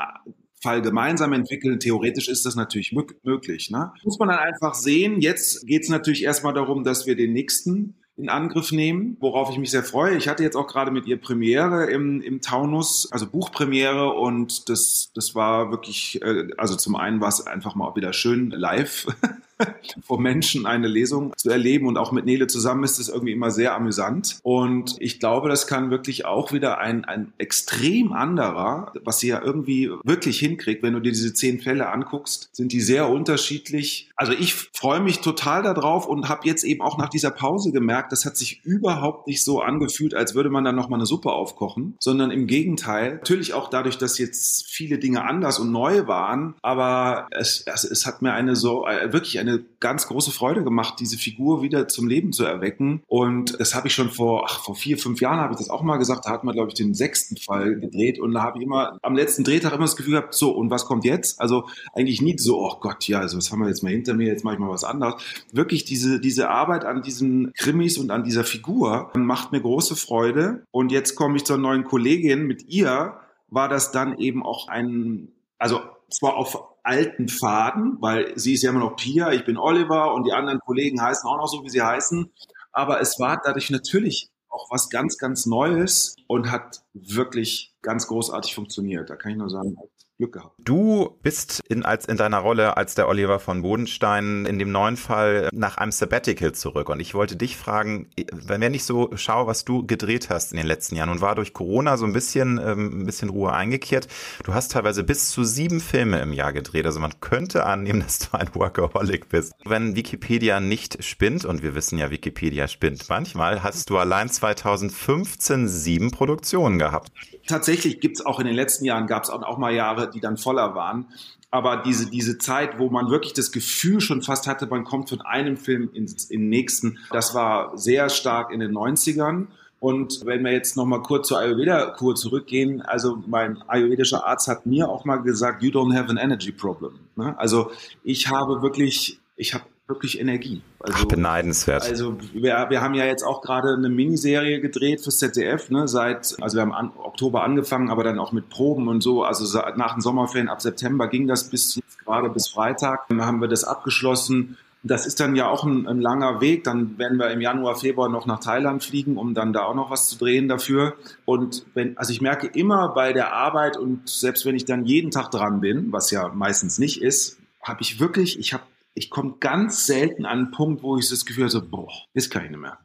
Fall 0.63 0.81
gemeinsam 0.81 1.33
entwickeln. 1.33 1.81
Theoretisch 1.81 2.29
ist 2.29 2.47
das 2.47 2.55
natürlich 2.55 2.95
möglich. 3.25 3.71
Ne? 3.71 3.93
Muss 4.05 4.19
man 4.19 4.29
dann 4.29 4.39
einfach 4.39 4.75
sehen. 4.75 5.21
Jetzt 5.21 5.67
geht 5.67 5.83
es 5.83 5.89
natürlich 5.89 6.23
erstmal 6.23 6.55
darum, 6.55 6.85
dass 6.85 7.07
wir 7.07 7.17
den 7.17 7.33
nächsten 7.33 7.97
in 8.17 8.29
Angriff 8.29 8.73
nehmen, 8.73 9.17
worauf 9.21 9.51
ich 9.51 9.59
mich 9.59 9.71
sehr 9.71 9.83
freue. 9.83 10.17
Ich 10.17 10.29
hatte 10.29 10.43
jetzt 10.43 10.57
auch 10.57 10.67
gerade 10.67 10.91
mit 10.91 11.07
ihr 11.07 11.21
Premiere 11.21 11.91
im, 11.91 12.21
im 12.21 12.41
Taunus, 12.41 13.11
also 13.11 13.27
Buchpremiere 13.27 14.13
und 14.13 14.69
das, 14.69 15.11
das 15.15 15.35
war 15.35 15.71
wirklich, 15.71 16.21
äh, 16.23 16.49
also 16.59 16.77
zum 16.77 16.95
einen 16.95 17.21
war 17.21 17.29
es 17.29 17.47
einfach 17.47 17.75
mal 17.75 17.97
wieder 17.97 18.13
schön 18.13 18.51
live 18.51 19.07
vor 20.03 20.21
Menschen 20.21 20.67
eine 20.67 20.89
Lesung 20.89 21.33
zu 21.37 21.51
erleben 21.51 21.87
und 21.87 21.97
auch 21.97 22.13
mit 22.13 22.25
Nele 22.25 22.47
zusammen 22.47 22.85
ist 22.85 22.99
es 22.99 23.09
irgendwie 23.09 23.33
immer 23.33 23.51
sehr 23.51 23.75
amüsant. 23.75 24.39
Und 24.43 24.97
ich 24.99 25.21
glaube, 25.21 25.49
das 25.49 25.67
kann 25.67 25.91
wirklich 25.91 26.25
auch 26.25 26.53
wieder 26.53 26.79
ein, 26.79 27.05
ein 27.05 27.33
extrem 27.39 28.13
anderer, 28.13 28.93
was 29.05 29.21
sie 29.21 29.29
ja 29.29 29.43
irgendwie 29.43 29.91
wirklich 30.05 30.39
hinkriegt, 30.39 30.83
wenn 30.83 30.95
du 30.95 31.01
dir 31.01 31.13
diese 31.13 31.35
zehn 31.35 31.61
Fälle 31.61 31.89
anguckst, 31.89 32.51
sind 32.53 32.73
die 32.73 32.81
sehr 32.81 33.09
unterschiedlich. 33.09 34.11
Also 34.17 34.33
ich 34.33 34.55
freue 34.55 35.01
mich 35.01 35.21
total 35.21 35.63
darauf 35.63 36.07
und 36.07 36.29
habe 36.29 36.47
jetzt 36.47 36.65
eben 36.65 36.83
auch 36.83 36.99
nach 36.99 37.09
dieser 37.09 37.31
Pause 37.31 37.73
gemerkt, 37.73 38.13
das 38.13 38.25
hat 38.25 38.37
sich 38.37 38.65
überhaupt 38.65 39.27
nicht 39.27 39.43
so 39.45 39.61
angefühlt, 39.61 40.15
als 40.15 40.35
würde 40.35 40.51
man 40.51 40.65
dann 40.65 40.77
nochmal 40.77 40.99
eine 40.99 41.07
Suppe 41.07 41.33
aufkochen, 41.33 41.97
sondern 41.99 42.31
im 42.31 42.47
Gegenteil. 42.47 43.15
Natürlich 43.15 43.55
auch 43.55 43.69
dadurch, 43.69 43.99
dass 43.99 44.19
jetzt 44.19 44.67
viele 44.67 44.99
Dinge 44.99 45.25
anders 45.25 45.59
und 45.59 45.73
neu 45.73 46.07
waren, 46.07 46.55
aber 46.63 47.27
es, 47.31 47.67
also 47.67 47.89
es 47.89 48.07
hat 48.07 48.23
mir 48.23 48.33
eine 48.33 48.57
so, 48.57 48.87
äh, 48.87 49.13
wirklich 49.13 49.39
eine 49.39 49.52
eine 49.53 49.65
ganz 49.81 50.07
große 50.07 50.31
Freude 50.31 50.65
gemacht, 50.65 50.95
diese 51.01 51.19
Figur 51.19 51.63
wieder 51.63 51.89
zum 51.89 52.09
Leben 52.09 52.33
zu 52.33 52.45
erwecken. 52.45 53.03
Und 53.07 53.59
das 53.61 53.75
habe 53.75 53.89
ich 53.89 53.95
schon 53.95 54.11
vor, 54.11 54.47
ach, 54.49 54.65
vor 54.65 54.75
vier, 54.75 54.99
fünf 54.99 55.21
Jahren 55.21 55.41
habe 55.41 55.53
ich 55.53 55.59
das 55.59 55.71
auch 55.71 55.83
mal 55.83 55.97
gesagt. 55.97 56.27
Da 56.27 56.31
hat 56.31 56.45
man, 56.45 56.55
glaube 56.55 56.69
ich, 56.69 56.75
den 56.75 56.95
sechsten 56.95 57.37
Fall 57.37 57.77
gedreht. 57.77 58.19
Und 58.19 58.33
da 58.33 58.43
habe 58.43 58.59
ich 58.59 58.65
immer 58.65 58.99
am 59.03 59.15
letzten 59.15 59.45
Drehtag 59.45 59.73
immer 59.73 59.83
das 59.83 59.97
Gefühl 59.97 60.15
gehabt, 60.15 60.35
so, 60.35 60.53
und 60.53 60.71
was 60.71 60.87
kommt 60.87 61.05
jetzt? 61.05 61.41
Also 61.41 61.69
eigentlich 61.93 62.23
nie 62.23 62.37
so, 62.39 62.61
oh 62.61 62.77
Gott, 62.81 63.07
ja, 63.09 63.21
also 63.21 63.37
was 63.37 63.51
haben 63.51 63.61
wir 63.61 63.69
jetzt 63.69 63.83
mal 63.83 63.91
hinter 63.91 64.15
mir, 64.15 64.27
jetzt 64.27 64.45
mache 64.45 64.55
ich 64.55 64.61
mal 64.61 64.71
was 64.71 64.85
anderes. 64.85 65.15
Wirklich 65.53 65.85
diese, 65.85 66.21
diese 66.21 66.49
Arbeit 66.49 66.85
an 66.85 67.03
diesen 67.03 67.53
Krimis 67.55 67.99
und 67.99 68.11
an 68.11 68.25
dieser 68.25 68.45
Figur 68.45 69.11
macht 69.15 69.53
mir 69.53 69.61
große 69.61 69.97
Freude. 69.97 70.65
Und 70.71 70.93
jetzt 70.93 71.15
komme 71.15 71.37
ich 71.37 71.45
zur 71.45 71.59
neuen 71.59 71.85
Kollegin. 71.85 72.47
Mit 72.47 72.69
ihr 72.69 73.19
war 73.49 73.69
das 73.69 73.93
dann 73.93 74.19
eben 74.19 74.43
auch 74.43 74.69
ein, 74.69 75.29
also 75.59 75.81
zwar 76.09 76.37
auf 76.37 76.72
alten 76.83 77.29
Faden, 77.29 77.99
weil 78.01 78.37
sie 78.37 78.55
ist 78.55 78.63
ja 78.63 78.71
immer 78.71 78.81
noch 78.81 78.97
Pia, 78.97 79.33
ich 79.33 79.45
bin 79.45 79.57
Oliver 79.57 80.15
und 80.15 80.25
die 80.27 80.33
anderen 80.33 80.61
Kollegen 80.61 81.01
heißen 81.01 81.29
auch 81.29 81.37
noch 81.37 81.47
so, 81.47 81.65
wie 81.65 81.71
sie 81.71 81.83
heißen. 81.83 82.31
Aber 82.73 83.01
es 83.01 83.19
war 83.21 83.41
dadurch 83.43 83.71
natürlich 83.71 84.31
auch 84.49 84.71
was 84.71 84.91
ganz, 84.91 85.19
ganz 85.19 85.47
Neues 85.47 86.17
und 86.27 86.51
hat 86.51 86.83
wirklich 86.93 87.73
ganz 87.83 88.07
großartig 88.07 88.55
funktioniert. 88.55 89.11
Da 89.11 89.17
kann 89.17 89.33
ich 89.33 89.39
nur 89.39 89.51
sagen, 89.51 89.77
Glück 90.19 90.35
gehabt. 90.35 90.55
Du 90.59 91.19
bist 91.23 91.61
in, 91.69 91.85
als, 91.85 92.07
in 92.07 92.17
deiner 92.17 92.39
Rolle 92.39 92.77
als 92.77 92.95
der 92.95 93.09
Oliver 93.09 93.41
von 93.41 93.63
Bodenstein 93.63 94.47
in 94.47 94.59
dem 94.59 94.71
neuen 94.71 94.97
Fall 94.97 95.49
nach 95.53 95.79
einem 95.79 95.91
Sabbatical 95.91 96.53
zurück. 96.53 96.89
Und 96.91 97.01
ich 97.01 97.15
wollte 97.15 97.37
dich 97.37 97.57
fragen, 97.57 98.09
wenn 98.31 98.75
ich 98.75 98.85
so 98.85 99.11
schaue, 99.17 99.47
was 99.47 99.65
du 99.65 99.87
gedreht 99.87 100.31
hast 100.31 100.53
in 100.53 100.59
den 100.59 100.67
letzten 100.67 100.97
Jahren 100.97 101.09
und 101.09 101.21
war 101.21 101.35
durch 101.35 101.53
Corona 101.55 101.97
so 101.97 102.05
ein 102.05 102.13
bisschen, 102.13 102.59
ähm, 102.59 103.03
ein 103.03 103.07
bisschen 103.07 103.31
Ruhe 103.31 103.53
eingekehrt. 103.53 104.07
Du 104.45 104.55
hast 104.55 104.73
teilweise 104.73 105.03
bis 105.03 105.31
zu 105.31 105.45
sieben 105.45 105.81
Filme 105.81 106.21
im 106.21 106.33
Jahr 106.33 106.53
gedreht. 106.53 106.87
Also 106.87 107.01
man 107.01 107.21
könnte 107.21 107.65
annehmen, 107.65 108.01
dass 108.03 108.19
du 108.19 108.37
ein 108.37 108.55
Workaholic 108.55 109.29
bist. 109.29 109.55
Wenn 109.65 109.97
Wikipedia 109.97 110.61
nicht 110.61 111.03
spinnt, 111.03 111.45
und 111.45 111.63
wir 111.63 111.75
wissen 111.75 111.99
ja, 111.99 112.11
Wikipedia 112.11 112.69
spinnt 112.69 113.09
manchmal, 113.09 113.63
hast 113.63 113.91
du 113.91 113.99
allein 113.99 114.29
2015 114.29 115.69
sieben 115.69 116.11
Produktionen 116.11 116.79
gehabt. 116.79 117.11
Tatsächlich 117.47 118.01
gibt 118.01 118.19
es 118.19 118.27
auch 118.27 118.41
in 118.41 118.47
den 118.47 118.55
letzten 118.55 118.85
Jahren, 118.85 119.07
gab 119.07 119.25
es 119.25 119.31
auch 119.31 119.59
mal 119.59 119.75
Jahre, 119.75 120.11
die 120.11 120.21
dann 120.21 120.37
voller 120.37 120.75
waren. 120.75 121.07
Aber 121.51 121.77
diese, 121.77 122.09
diese 122.09 122.39
Zeit, 122.39 122.79
wo 122.79 122.89
man 122.89 123.11
wirklich 123.11 123.35
das 123.35 123.53
Gefühl 123.53 124.01
schon 124.01 124.23
fast 124.23 124.47
hatte, 124.47 124.67
man 124.67 124.85
kommt 124.85 125.11
von 125.11 125.21
einem 125.21 125.59
Film 125.59 125.91
ins, 125.93 126.31
in 126.31 126.49
nächsten, 126.49 126.99
das 127.11 127.35
war 127.35 127.77
sehr 127.77 128.09
stark 128.09 128.51
in 128.51 128.61
den 128.61 128.73
90ern. 128.73 129.49
Und 129.79 130.25
wenn 130.25 130.45
wir 130.45 130.53
jetzt 130.53 130.77
nochmal 130.77 131.03
kurz 131.03 131.29
zur 131.29 131.41
Ayurveda-Kur 131.41 132.15
zurückgehen, 132.15 132.81
also 132.83 133.23
mein 133.27 133.61
ayurvedischer 133.69 134.25
Arzt 134.25 134.49
hat 134.49 134.65
mir 134.65 134.89
auch 134.89 135.05
mal 135.05 135.17
gesagt, 135.17 135.63
you 135.63 135.71
don't 135.71 135.95
have 135.95 136.09
an 136.09 136.17
energy 136.17 136.53
problem. 136.53 136.93
Ne? 137.17 137.39
Also 137.39 137.73
ich 138.03 138.29
habe 138.29 138.63
wirklich, 138.63 139.19
ich 139.37 139.53
habe 139.53 139.65
wirklich 139.89 140.21
Energie. 140.21 140.63
Also, 140.81 140.99
Ach, 141.01 141.05
beneidenswert. 141.07 141.83
Also 141.83 142.17
wir, 142.33 142.67
wir 142.69 142.81
haben 142.81 142.95
ja 142.95 143.05
jetzt 143.05 143.25
auch 143.25 143.43
gerade 143.43 143.75
eine 143.75 143.89
Miniserie 143.89 144.61
gedreht 144.61 145.01
fürs 145.03 145.19
ZDF, 145.19 145.71
ne, 145.71 145.89
seit, 145.89 146.37
also 146.41 146.57
wir 146.57 146.63
haben 146.63 146.73
an, 146.73 146.93
Oktober 146.97 147.43
angefangen, 147.43 147.91
aber 147.91 148.05
dann 148.05 148.19
auch 148.19 148.33
mit 148.33 148.49
Proben 148.49 148.89
und 148.89 149.03
so, 149.03 149.25
also 149.25 149.61
nach 149.77 149.95
den 149.95 150.01
Sommerferien 150.01 150.49
ab 150.49 150.63
September 150.63 151.09
ging 151.09 151.27
das 151.27 151.51
bis 151.51 151.77
jetzt 151.77 151.99
gerade 152.05 152.29
bis 152.31 152.49
Freitag, 152.49 153.09
dann 153.09 153.25
haben 153.25 153.41
wir 153.41 153.49
das 153.49 153.65
abgeschlossen. 153.65 154.57
Das 154.85 155.07
ist 155.07 155.21
dann 155.21 155.37
ja 155.37 155.49
auch 155.49 155.63
ein, 155.63 155.87
ein, 155.87 156.01
langer 156.01 156.41
Weg. 156.41 156.65
Dann 156.65 156.99
werden 156.99 157.17
wir 157.17 157.31
im 157.31 157.41
Januar, 157.41 157.77
Februar 157.77 158.09
noch 158.09 158.27
nach 158.27 158.41
Thailand 158.41 158.83
fliegen, 158.83 159.17
um 159.17 159.33
dann 159.33 159.53
da 159.53 159.63
auch 159.63 159.77
noch 159.77 159.91
was 159.91 160.09
zu 160.09 160.19
drehen 160.19 160.49
dafür. 160.49 160.95
Und 161.25 161.65
wenn, 161.75 161.97
also 161.99 162.13
ich 162.13 162.21
merke 162.21 162.49
immer 162.49 162.89
bei 162.89 163.13
der 163.13 163.33
Arbeit 163.33 163.77
und 163.77 164.09
selbst 164.09 164.45
wenn 164.45 164.57
ich 164.57 164.65
dann 164.65 164.85
jeden 164.85 165.13
Tag 165.13 165.31
dran 165.31 165.61
bin, 165.61 165.93
was 165.93 166.11
ja 166.11 166.33
meistens 166.35 166.81
nicht 166.81 167.01
ist, 167.01 167.39
habe 167.63 167.81
ich 167.81 168.01
wirklich, 168.01 168.41
ich 168.41 168.53
habe 168.55 168.65
ich 168.95 169.11
komme 169.11 169.37
ganz 169.41 169.87
selten 169.87 170.27
an 170.27 170.39
einen 170.39 170.51
Punkt, 170.51 170.83
wo 170.83 170.97
ich 170.97 171.09
das 171.09 171.25
Gefühl 171.25 171.45
habe, 171.45 171.51
so, 171.51 171.69
boah, 171.69 171.91
jetzt 172.15 172.31
kann 172.31 172.45
ich 172.45 172.51
nicht 172.51 172.61
mehr. 172.61 172.79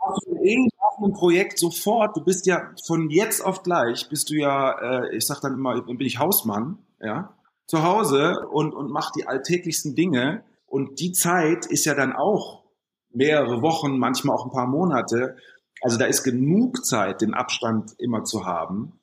Auf 0.00 0.98
einem 0.98 1.12
Projekt 1.12 1.58
sofort, 1.58 2.16
du 2.16 2.24
bist 2.24 2.46
ja 2.46 2.72
von 2.86 3.10
jetzt 3.10 3.44
auf 3.44 3.62
gleich, 3.62 4.08
bist 4.08 4.30
du 4.30 4.34
ja, 4.34 5.02
äh, 5.02 5.16
ich 5.16 5.26
sag 5.26 5.40
dann 5.40 5.54
immer, 5.54 5.80
bin 5.82 6.00
ich 6.00 6.18
Hausmann, 6.18 6.78
ja, 7.00 7.36
zu 7.66 7.82
Hause 7.82 8.46
und, 8.50 8.72
und 8.72 8.90
mach 8.90 9.10
die 9.12 9.26
alltäglichsten 9.26 9.94
Dinge. 9.94 10.44
Und 10.66 11.00
die 11.00 11.12
Zeit 11.12 11.66
ist 11.66 11.84
ja 11.84 11.94
dann 11.94 12.14
auch 12.14 12.64
mehrere 13.10 13.62
Wochen, 13.62 13.98
manchmal 13.98 14.36
auch 14.36 14.46
ein 14.46 14.52
paar 14.52 14.66
Monate. 14.66 15.36
Also 15.82 15.98
da 15.98 16.06
ist 16.06 16.24
genug 16.24 16.84
Zeit, 16.84 17.20
den 17.20 17.34
Abstand 17.34 17.92
immer 17.98 18.24
zu 18.24 18.46
haben. 18.46 19.00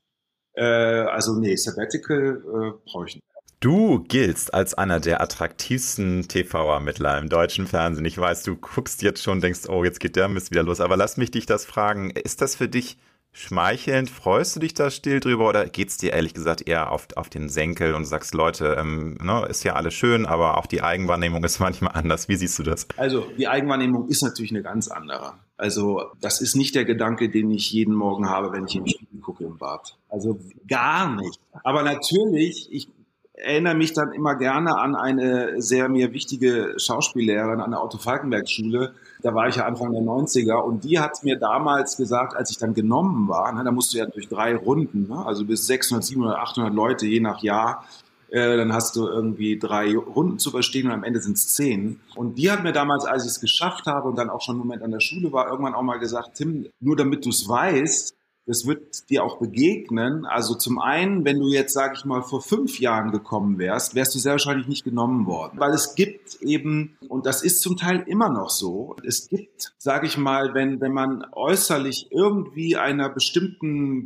Äh, 0.54 0.64
also 0.64 1.36
nee, 1.36 1.56
Sabbatical 1.56 2.42
äh, 2.44 2.90
brauche 2.90 3.06
ich 3.08 3.16
nicht. 3.16 3.35
Du 3.66 4.06
giltst 4.08 4.54
als 4.54 4.76
einer 4.76 5.00
der 5.00 5.22
attraktivsten 5.22 6.28
TV-Ermittler 6.28 7.18
im 7.18 7.30
deutschen 7.30 7.66
Fernsehen. 7.66 8.06
Ich 8.06 8.16
weiß, 8.16 8.44
du 8.44 8.58
guckst 8.58 9.02
jetzt 9.02 9.24
schon, 9.24 9.42
denkst, 9.42 9.62
oh, 9.68 9.84
jetzt 9.84 10.00
geht 10.00 10.16
der 10.16 10.28
Mist 10.28 10.52
wieder 10.52 10.62
los. 10.62 10.80
Aber 10.80 10.96
lass 10.96 11.18
mich 11.18 11.32
dich 11.32 11.48
das 11.48 11.66
fragen. 11.66 12.12
Ist 12.12 12.42
das 12.42 12.56
für 12.56 12.68
dich 12.68 13.00
schmeichelnd? 13.32 14.12
Freust 14.12 14.56
du 14.56 14.60
dich 14.60 14.76
da 14.76 14.92
still 14.92 15.20
drüber 15.20 15.50
oder 15.50 15.66
geht's 15.66 15.98
dir 15.98 16.14
ehrlich 16.14 16.36
gesagt 16.36 16.68
eher 16.68 16.92
auf, 16.92 17.08
auf 17.16 17.28
den 17.32 17.50
Senkel 17.50 17.96
und 17.96 18.06
sagst, 18.06 18.36
Leute, 18.36 18.76
ähm, 18.78 19.18
ne, 19.20 19.48
ist 19.50 19.64
ja 19.64 19.74
alles 19.74 19.96
schön, 19.96 20.28
aber 20.28 20.60
auch 20.60 20.68
die 20.68 20.84
Eigenwahrnehmung 20.84 21.44
ist 21.44 21.60
manchmal 21.60 21.96
anders. 21.96 22.30
Wie 22.30 22.36
siehst 22.36 22.60
du 22.60 22.62
das? 22.62 22.88
Also 22.98 23.26
die 23.36 23.48
Eigenwahrnehmung 23.48 24.08
ist 24.10 24.22
natürlich 24.22 24.52
eine 24.52 24.62
ganz 24.62 24.90
andere. 24.90 25.34
Also 25.58 26.04
das 26.22 26.40
ist 26.40 26.56
nicht 26.56 26.76
der 26.76 26.86
Gedanke, 26.86 27.32
den 27.32 27.50
ich 27.50 27.72
jeden 27.72 27.96
Morgen 27.96 28.30
habe, 28.30 28.52
wenn 28.52 28.66
ich 28.66 28.74
den 28.74 28.88
Spiegel 28.88 29.22
gucke 29.22 29.44
im 29.44 29.58
Bad. 29.58 29.98
Also 30.08 30.40
gar 30.68 31.16
nicht. 31.16 31.40
Aber 31.64 31.82
natürlich, 31.82 32.68
ich 32.70 32.90
erinnere 33.38 33.76
mich 33.76 33.94
dann 33.94 34.14
immer 34.14 34.36
gerne 34.36 34.78
an 34.78 34.96
eine 34.96 35.62
sehr 35.62 35.90
mir 35.90 36.14
wichtige 36.14 36.76
Schauspiellehrerin 36.78 37.60
an 37.60 37.72
der 37.72 37.84
Otto 37.84 37.98
Falkenberg 37.98 38.50
Schule. 38.50 38.94
Da 39.22 39.34
war 39.34 39.48
ich 39.48 39.58
ja 39.58 39.66
Anfang 39.66 39.92
der 39.92 40.02
90er 40.02 40.56
und 40.62 40.84
die 40.84 41.00
hat 41.00 41.24
mir 41.24 41.38
damals 41.38 41.98
gesagt, 41.98 42.36
als 42.36 42.52
ich 42.52 42.58
dann 42.58 42.74
genommen 42.74 43.28
war, 43.28 43.52
ne, 43.52 43.64
da 43.64 43.72
musst 43.72 43.94
du 43.94 43.98
ja 43.98 44.06
durch 44.06 44.30
drei 44.30 44.56
Runden, 44.56 45.08
ne, 45.08 45.26
also 45.26 45.46
bis 45.46 45.68
600, 45.68 46.04
700, 46.04 46.38
800 46.38 46.74
Leute 46.74 47.06
je 47.06 47.20
nach 47.20 47.42
Jahr, 47.44 47.86
äh, 48.30 48.58
dann 48.58 48.74
hast 48.74 48.96
du 48.96 49.08
irgendwie 49.08 49.60
drei 49.60 49.96
Runden 49.96 50.40
zu 50.40 50.50
überstehen 50.50 50.88
und 50.88 50.94
am 50.94 51.04
Ende 51.04 51.22
sind 51.22 51.38
es 51.38 51.54
zehn. 51.54 52.00
Und 52.16 52.38
die 52.38 52.52
hat 52.52 52.64
mir 52.64 52.72
damals, 52.72 53.06
als 53.06 53.24
ich 53.24 53.32
es 53.32 53.42
geschafft 53.42 53.86
habe 53.86 54.08
und 54.08 54.18
dann 54.18 54.30
auch 54.30 54.42
schon 54.42 54.56
einen 54.56 54.66
Moment 54.66 54.82
an 54.82 54.92
der 54.92 55.00
Schule 55.00 55.32
war, 55.32 55.50
irgendwann 55.50 55.76
auch 55.76 55.84
mal 55.84 56.00
gesagt, 56.00 56.36
Tim, 56.36 56.68
nur 56.80 56.96
damit 56.96 57.26
du 57.26 57.30
es 57.30 57.48
weißt, 57.48 58.16
das 58.46 58.68
wird 58.68 59.10
dir 59.10 59.24
auch 59.24 59.40
begegnen. 59.40 60.26
Also 60.26 60.54
zum 60.54 60.80
einen, 60.80 61.26
wenn 61.26 61.40
du 61.40 61.48
jetzt, 61.48 61.74
sage 61.74 61.96
ich 61.98 62.06
mal, 62.06 62.22
vor 62.22 62.42
fünf 62.42 62.80
Jahren 62.80 63.12
gekommen 63.12 63.58
wärst, 63.58 63.96
wärst 63.96 64.14
du 64.14 64.20
sehr 64.20 64.34
wahrscheinlich 64.34 64.68
nicht 64.68 64.84
genommen 64.84 65.26
worden. 65.26 65.60
Weil 65.60 65.74
es 65.74 65.96
gibt 65.96 66.42
eben, 66.42 66.98
und 67.10 67.26
das 67.26 67.44
ist 67.44 67.62
zum 67.62 67.76
Teil 67.76 68.04
immer 68.08 68.30
noch 68.30 68.50
so, 68.50 68.96
es 69.04 69.30
gibt, 69.30 69.74
sage 69.78 70.06
ich 70.06 70.18
mal, 70.18 70.54
wenn, 70.54 70.80
wenn 70.80 70.94
man 70.94 71.26
äußerlich 71.32 72.08
irgendwie 72.12 72.76
einer 72.76 73.10
bestimmten, 73.10 74.06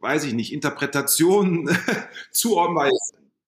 weiß 0.00 0.24
ich 0.24 0.34
nicht, 0.34 0.52
Interpretation 0.52 1.68
zuordnet, 2.30 2.92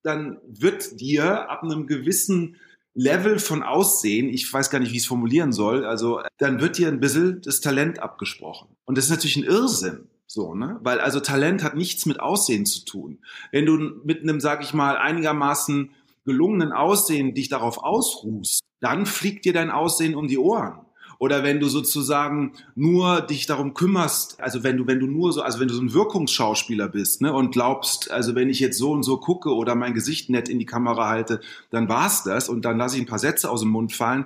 dann 0.03 0.39
wird 0.47 1.01
dir 1.01 1.49
ab 1.49 1.63
einem 1.63 1.87
gewissen 1.87 2.57
Level 2.95 3.39
von 3.39 3.63
Aussehen, 3.63 4.29
ich 4.29 4.53
weiß 4.53 4.71
gar 4.71 4.79
nicht, 4.79 4.93
wie 4.93 4.97
ich 4.97 5.03
es 5.03 5.09
formulieren 5.09 5.53
soll, 5.53 5.87
also 5.87 6.21
dann 6.39 6.61
wird 6.61 6.77
dir 6.77 6.89
ein 6.89 7.01
bisschen 7.01 7.41
das 7.43 7.61
Talent 7.61 8.01
abgesprochen. 8.01 8.69
Und 8.85 8.99
das 8.99 9.07
ist 9.07 9.11
natürlich 9.11 9.37
ein 9.37 9.45
Irrsinn. 9.45 10.09
So, 10.35 10.55
ne? 10.55 10.81
Weil 10.83 10.99
also 10.99 11.21
Talent 11.21 11.62
hat 11.62 11.77
nichts 11.77 12.07
mit 12.07 12.19
Aussehen 12.19 12.65
zu 12.65 12.87
tun. 12.87 13.19
Wenn 13.51 13.67
du 13.67 13.77
mit 14.03 14.23
einem, 14.23 14.41
sag 14.41 14.62
ich 14.62 14.73
mal, 14.73 14.97
einigermaßen 14.97 15.91
gelungenen 16.25 16.73
Aussehen 16.73 17.35
dich 17.35 17.51
darauf 17.51 17.85
ausruhst, 17.85 18.62
dann 18.81 19.05
fliegt 19.05 19.45
dir 19.45 19.53
dein 19.53 19.71
Aussehen 19.71 20.15
um 20.15 20.29
die 20.29 20.39
Ohren. 20.39 20.87
Oder 21.19 21.45
wenn 21.45 21.61
du 21.61 21.69
sozusagen 21.69 22.55
nur 22.75 23.21
dich 23.21 23.45
darum 23.45 23.75
kümmerst, 23.75 24.41
also 24.41 24.65
wenn 24.65 24.79
du, 24.79 24.87
wenn 24.87 25.01
du 25.01 25.07
nur 25.07 25.35
so, 25.35 25.43
also 25.43 25.61
wenn 25.61 25.69
du 25.69 25.75
so 25.75 25.83
ein 25.83 25.93
Wirkungsschauspieler 25.93 26.89
bist, 26.89 27.21
ne, 27.21 27.33
und 27.35 27.53
glaubst, 27.53 28.11
also 28.11 28.35
wenn 28.35 28.49
ich 28.49 28.59
jetzt 28.59 28.79
so 28.79 28.91
und 28.91 29.03
so 29.03 29.19
gucke 29.19 29.55
oder 29.55 29.75
mein 29.75 29.93
Gesicht 29.93 30.31
nett 30.31 30.49
in 30.49 30.59
die 30.59 30.67
Kamera 30.67 31.09
halte, 31.09 31.41
dann 31.71 31.91
war's 31.91 32.25
das 32.25 32.49
und 32.49 32.65
dann 32.65 32.79
lasse 32.79 32.97
ich 32.97 33.03
ein 33.03 33.07
paar 33.07 33.19
Sätze 33.19 33.51
aus 33.51 33.61
dem 33.61 33.69
Mund 33.69 33.93
fallen, 33.93 34.25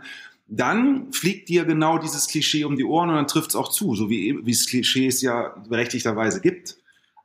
dann 0.48 1.12
fliegt 1.12 1.48
dir 1.48 1.64
genau 1.64 1.98
dieses 1.98 2.28
Klischee 2.28 2.64
um 2.64 2.76
die 2.76 2.84
Ohren 2.84 3.10
und 3.10 3.16
dann 3.16 3.26
trifft's 3.26 3.56
auch 3.56 3.68
zu, 3.68 3.94
so 3.94 4.08
wie, 4.08 4.38
wie 4.44 4.50
es 4.50 4.66
Klischees 4.66 5.20
ja 5.22 5.54
berechtigterweise 5.68 6.40
gibt. 6.40 6.76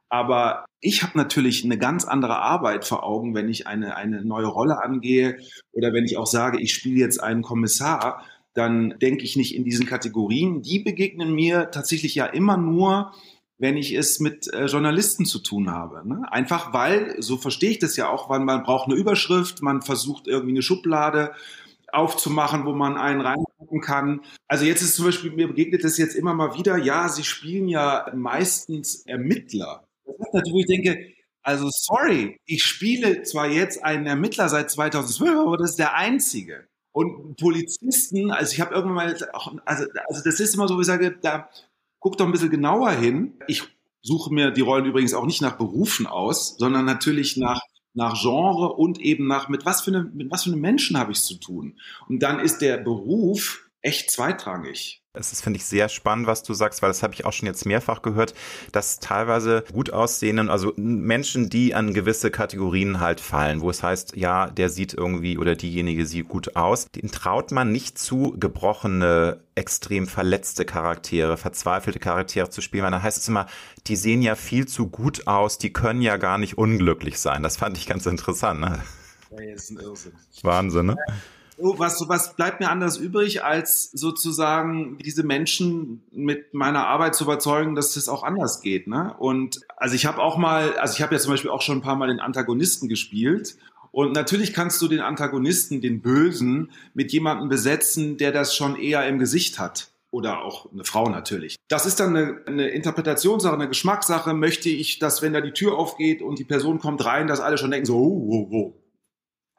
Aber 0.10 0.66
ich 0.82 1.04
habe 1.04 1.18
natürlich 1.18 1.64
eine 1.64 1.78
ganz 1.78 2.04
andere 2.06 2.40
Arbeit 2.40 2.86
vor 2.86 3.04
Augen, 3.04 3.36
wenn 3.36 3.48
ich 3.48 3.68
eine, 3.68 3.96
eine 3.96 4.26
neue 4.26 4.48
Rolle 4.48 4.84
angehe 4.84 5.38
oder 5.72 5.94
wenn 5.94 6.06
ich 6.06 6.18
auch 6.18 6.26
sage, 6.26 6.60
ich 6.60 6.74
spiele 6.74 7.00
jetzt 7.00 7.22
einen 7.22 7.44
Kommissar, 7.44 8.26
dann 8.54 8.96
denke 9.00 9.24
ich 9.24 9.38
nicht 9.38 9.56
in 9.56 9.64
diesen 9.64 9.86
Kategorien. 9.86 10.62
Die 10.64 10.80
begegnen 10.80 11.34
mir 11.34 11.70
tatsächlich 11.72 12.16
ja 12.16 12.26
immer 12.26 12.58
nur, 12.58 13.14
wenn 13.58 13.78
ich 13.78 13.94
es 13.94 14.20
mit 14.20 14.52
äh, 14.52 14.66
Journalisten 14.66 15.26
zu 15.26 15.40
tun 15.40 15.70
habe. 15.70 16.02
Ne? 16.06 16.24
Einfach 16.32 16.74
weil, 16.74 17.16
so 17.22 17.38
verstehe 17.38 17.70
ich 17.70 17.80
das 17.80 17.96
ja 17.96 18.10
auch, 18.10 18.28
weil 18.28 18.40
man 18.40 18.64
braucht 18.64 18.90
eine 18.90 19.00
Überschrift, 19.00 19.62
man 19.62 19.84
versucht 19.84 20.28
irgendwie 20.28 20.54
eine 20.54 20.64
Schublade 20.64 21.32
aufzumachen, 21.94 22.66
wo 22.66 22.74
man 22.74 22.98
einen 22.98 23.22
reingucken 23.22 23.82
kann. 23.82 24.22
Also 24.48 24.66
jetzt 24.66 24.82
ist 24.82 24.96
zum 24.96 25.06
Beispiel, 25.06 25.32
mir 25.32 25.48
begegnet 25.48 25.84
das 25.84 25.98
jetzt 25.98 26.16
immer 26.16 26.34
mal 26.34 26.58
wieder, 26.58 26.78
ja, 26.78 27.10
sie 27.10 27.24
spielen 27.24 27.68
ja 27.68 28.12
meistens 28.16 29.06
Ermittler. 29.06 29.88
Das 30.06 30.16
ist 30.16 30.34
natürlich, 30.34 30.54
wo 30.54 30.60
ich 30.60 30.84
denke, 30.84 31.14
also 31.44 31.70
sorry, 31.72 32.38
ich 32.46 32.64
spiele 32.64 33.24
zwar 33.24 33.48
jetzt 33.48 33.84
einen 33.84 34.06
Ermittler 34.06 34.50
seit 34.50 34.70
2012, 34.70 35.40
aber 35.40 35.58
das 35.58 35.72
ist 35.72 35.80
der 35.80 35.96
einzige. 35.96 36.68
Und 36.94 37.38
Polizisten, 37.38 38.32
also 38.32 38.52
ich 38.52 38.60
habe 38.60 38.76
irgendwann 38.76 38.96
mal, 38.96 39.30
also, 39.66 39.86
also 40.08 40.22
das 40.24 40.40
ist 40.40 40.56
immer 40.56 40.68
so, 40.68 40.78
wie 40.78 40.82
ich 40.82 40.88
sage, 40.88 41.18
da 41.22 41.50
guck 42.00 42.18
doch 42.18 42.26
ein 42.26 42.32
bisschen 42.32 42.50
genauer 42.50 42.92
hin. 42.92 43.40
Ich 43.48 43.64
suche 44.02 44.34
mir 44.34 44.52
die 44.52 44.62
Rollen 44.62 44.86
übrigens 44.86 45.14
auch 45.14 45.26
nicht 45.26 45.42
nach 45.42 45.58
Berufen 45.58 46.06
aus, 46.06 46.58
sondern 46.58 46.86
natürlich 46.86 47.38
nach 47.38 47.62
nach 47.94 48.20
Genre 48.20 48.74
und 48.74 49.00
eben 49.00 49.28
nach 49.28 49.50
mit 49.50 49.66
was 49.66 49.82
für 49.82 49.92
eine, 49.92 50.04
mit 50.04 50.32
was 50.32 50.44
für 50.44 50.52
einem 50.52 50.62
Menschen 50.62 50.98
habe 50.98 51.12
ich 51.12 51.20
es 51.20 51.26
zu 51.26 51.36
tun. 51.36 51.80
Und 52.08 52.24
dann 52.24 52.40
ist 52.40 52.60
der 52.60 52.78
Beruf 52.78 53.70
echt 53.82 54.12
zweitrangig. 54.12 55.01
Es 55.14 55.34
ist, 55.34 55.44
finde 55.44 55.58
ich, 55.58 55.66
sehr 55.66 55.90
spannend, 55.90 56.26
was 56.26 56.42
du 56.42 56.54
sagst, 56.54 56.82
weil 56.82 56.90
das 56.90 57.04
habe 57.04 57.14
ich 57.14 57.26
auch 57.26 57.34
schon 57.34 57.46
jetzt 57.46 57.66
mehrfach 57.66 58.02
gehört, 58.02 58.34
dass 58.72 59.00
teilweise 59.00 59.66
gut 59.74 59.92
aussehenden, 59.92 60.50
also 60.50 60.72
Menschen, 60.78 61.50
die 61.50 61.76
an 61.76 61.94
gewisse 61.94 62.32
Kategorien 62.32 63.02
halt 63.02 63.20
fallen, 63.20 63.60
wo 63.60 63.70
es 63.70 63.84
heißt, 63.84 64.16
ja, 64.16 64.50
der 64.50 64.70
sieht 64.70 64.94
irgendwie 64.94 65.38
oder 65.38 65.58
diejenige 65.58 66.06
sieht 66.06 66.30
gut 66.30 66.56
aus, 66.56 66.88
den 66.92 67.12
traut 67.12 67.52
man 67.52 67.74
nicht 67.74 68.00
zu, 68.00 68.38
gebrochene, 68.40 69.42
extrem 69.54 70.08
verletzte 70.08 70.64
Charaktere, 70.64 71.36
verzweifelte 71.36 72.00
Charaktere 72.00 72.50
zu 72.50 72.62
spielen, 72.62 72.86
weil 72.86 72.92
dann 72.92 73.04
heißt 73.04 73.18
es 73.18 73.28
immer, 73.28 73.48
die 73.88 73.98
sehen 73.98 74.22
ja 74.22 74.36
viel 74.36 74.66
zu 74.66 74.88
gut 74.88 75.28
aus, 75.28 75.58
die 75.58 75.74
können 75.74 76.02
ja 76.02 76.16
gar 76.16 76.38
nicht 76.38 76.58
unglücklich 76.58 77.20
sein. 77.20 77.44
Das 77.44 77.58
fand 77.58 77.78
ich 77.78 77.86
ganz 77.86 78.06
interessant. 78.06 78.62
Ne? 78.62 78.68
Ja. 78.78 78.84
Wahnsinn, 80.44 80.86
ne? 80.86 80.96
Was, 81.62 82.04
was 82.08 82.36
bleibt 82.36 82.60
mir 82.60 82.70
anders 82.70 82.98
übrig, 82.98 83.44
als 83.44 83.92
sozusagen 83.92 84.98
diese 84.98 85.24
Menschen 85.24 86.04
mit 86.12 86.54
meiner 86.54 86.88
Arbeit 86.88 87.16
zu 87.16 87.24
überzeugen, 87.24 87.76
dass 87.76 87.96
es 87.96 88.10
auch 88.10 88.24
anders 88.24 88.62
geht. 88.62 88.88
Ne? 88.88 89.16
Und 89.18 89.62
also 89.78 89.96
ich 89.96 90.06
habe 90.06 90.20
auch 90.20 90.38
mal, 90.38 90.76
also 90.78 90.96
ich 90.96 91.02
habe 91.02 91.16
ja 91.16 91.20
zum 91.20 91.32
Beispiel 91.32 91.52
auch 91.52 91.62
schon 91.62 91.80
ein 91.80 91.82
paar 91.82 91.96
Mal 91.96 92.08
den 92.08 92.20
Antagonisten 92.20 92.88
gespielt. 92.88 93.58
Und 93.92 94.14
natürlich 94.14 94.54
kannst 94.54 94.82
du 94.82 94.88
den 94.88 95.02
Antagonisten, 95.02 95.82
den 95.82 96.02
Bösen, 96.02 96.72
mit 96.94 97.12
jemandem 97.12 97.50
besetzen, 97.50 98.18
der 98.18 98.32
das 98.32 98.56
schon 98.56 98.78
eher 98.78 99.08
im 99.08 99.20
Gesicht 99.20 99.60
hat. 99.60 99.90
Oder 100.12 100.44
auch 100.44 100.70
eine 100.72 100.84
Frau 100.84 101.10
natürlich. 101.10 101.56
Das 101.70 101.86
ist 101.86 102.02
dann 102.02 102.16
eine, 102.16 102.42
eine 102.46 102.68
Interpretationssache, 102.68 103.54
eine 103.54 103.70
Geschmackssache. 103.70 104.34
Möchte 104.34 104.68
ich, 104.68 105.00
dass 105.00 105.22
wenn 105.22 105.32
da 105.32 105.40
die 105.40 105.54
Tür 105.54 105.78
aufgeht 105.78 106.22
und 106.22 106.38
die 106.38 106.44
Person 106.44 106.80
kommt 106.80 107.06
rein, 107.06 107.28
dass 107.28 107.40
alle 107.40 107.58
schon 107.58 107.72
denken 107.72 107.86
so, 107.86 107.98
oh, 107.98 108.28
oh, 108.30 108.50
oh, 108.52 108.81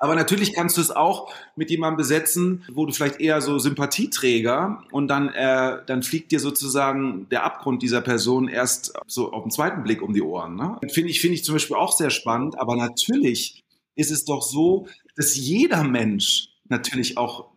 aber 0.03 0.17
natürlich 0.17 0.53
kannst 0.53 0.79
du 0.79 0.81
es 0.81 0.91
auch 0.91 1.33
mit 1.55 1.71
jemandem 1.71 1.99
besetzen, 1.99 2.65
wo 2.73 2.87
du 2.87 2.93
vielleicht 2.93 3.21
eher 3.21 3.41
so 3.41 3.61
Sympathieträger 3.61 4.83
und 4.91 5.07
dann, 5.07 5.29
äh, 5.29 5.79
dann 5.87 6.03
fliegt 6.03 6.33
dir 6.33 6.41
sozusagen 6.41 7.29
der 7.29 7.45
Abgrund 7.45 7.85
dieser 7.85 8.01
Person 8.01 8.49
erst 8.49 8.95
so 9.07 9.31
auf 9.31 9.45
den 9.45 9.53
zweiten 9.53 9.85
Blick 9.85 10.03
um 10.03 10.13
die 10.13 10.23
Ohren. 10.23 10.57
Ne? 10.57 10.77
Finde 10.91 11.11
ich, 11.11 11.21
finde 11.21 11.37
ich 11.37 11.45
zum 11.45 11.55
Beispiel 11.55 11.77
auch 11.77 11.93
sehr 11.93 12.11
spannend. 12.11 12.59
Aber 12.59 12.75
natürlich 12.75 13.63
ist 13.95 14.11
es 14.11 14.25
doch 14.25 14.43
so, 14.43 14.89
dass 15.15 15.37
jeder 15.37 15.85
Mensch 15.85 16.49
natürlich 16.69 17.17
auch 17.17 17.53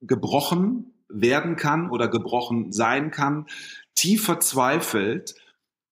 gebrochen 0.00 0.94
werden 1.08 1.54
kann 1.54 1.88
oder 1.90 2.08
gebrochen 2.08 2.72
sein 2.72 3.12
kann, 3.12 3.46
tief 3.94 4.24
verzweifelt. 4.24 5.36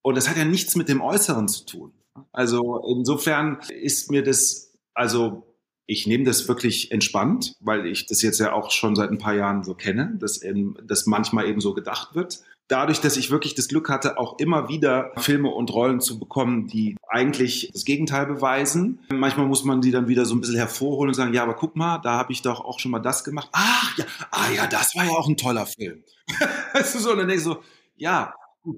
Und 0.03 0.17
das 0.17 0.29
hat 0.29 0.37
ja 0.37 0.45
nichts 0.45 0.75
mit 0.75 0.89
dem 0.89 1.01
Äußeren 1.01 1.47
zu 1.47 1.65
tun. 1.65 1.93
Also 2.33 2.83
insofern 2.89 3.61
ist 3.69 4.11
mir 4.11 4.25
das, 4.25 4.75
also 4.95 5.47
ich 5.87 6.07
nehme 6.07 6.25
das 6.25 6.49
wirklich 6.49 6.93
entspannt, 6.93 7.55
weil 7.61 7.87
ich 7.87 8.07
das 8.07 8.23
jetzt 8.23 8.39
ja 8.39 8.53
auch 8.53 8.71
schon 8.71 8.95
seit 8.95 9.11
ein 9.11 9.19
paar 9.19 9.35
Jahren 9.35 9.65
so 9.65 9.75
kenne, 9.75 10.17
dass, 10.19 10.43
eben, 10.43 10.77
dass 10.85 11.07
manchmal 11.07 11.49
eben 11.49 11.61
so 11.61 11.75
gedacht 11.75 12.15
wird. 12.15 12.43
Dadurch, 12.69 13.01
dass 13.01 13.17
ich 13.17 13.31
wirklich 13.31 13.55
das 13.55 13.69
Glück 13.69 13.91
hatte, 13.91 14.19
auch 14.19 14.39
immer 14.39 14.69
wieder 14.69 15.13
Filme 15.19 15.51
und 15.51 15.73
Rollen 15.75 16.01
zu 16.01 16.19
bekommen, 16.19 16.69
die 16.69 16.97
eigentlich 17.09 17.71
das 17.73 17.85
Gegenteil 17.85 18.27
beweisen. 18.27 19.01
Manchmal 19.13 19.47
muss 19.47 19.65
man 19.65 19.83
die 19.83 19.91
dann 19.91 20.09
wieder 20.09 20.25
so 20.25 20.35
ein 20.35 20.41
bisschen 20.41 20.57
hervorholen 20.57 21.09
und 21.09 21.15
sagen, 21.15 21.35
ja, 21.35 21.43
aber 21.43 21.55
guck 21.55 21.77
mal, 21.77 21.99
da 21.99 22.13
habe 22.13 22.33
ich 22.33 22.41
doch 22.41 22.65
auch 22.65 22.79
schon 22.79 22.93
mal 22.93 23.01
das 23.01 23.25
gemacht. 23.25 23.49
Ach 23.53 23.99
ja, 23.99 24.07
ah 24.31 24.51
ja, 24.55 24.67
das 24.67 24.95
war 24.95 25.05
ja 25.05 25.11
auch 25.11 25.29
ein 25.29 25.37
toller 25.37 25.67
Film. 25.67 26.05
so, 26.85 27.11
und 27.11 27.19
dann 27.19 27.29
denkst 27.29 27.45
du 27.45 27.51
so, 27.51 27.63
ja, 27.97 28.33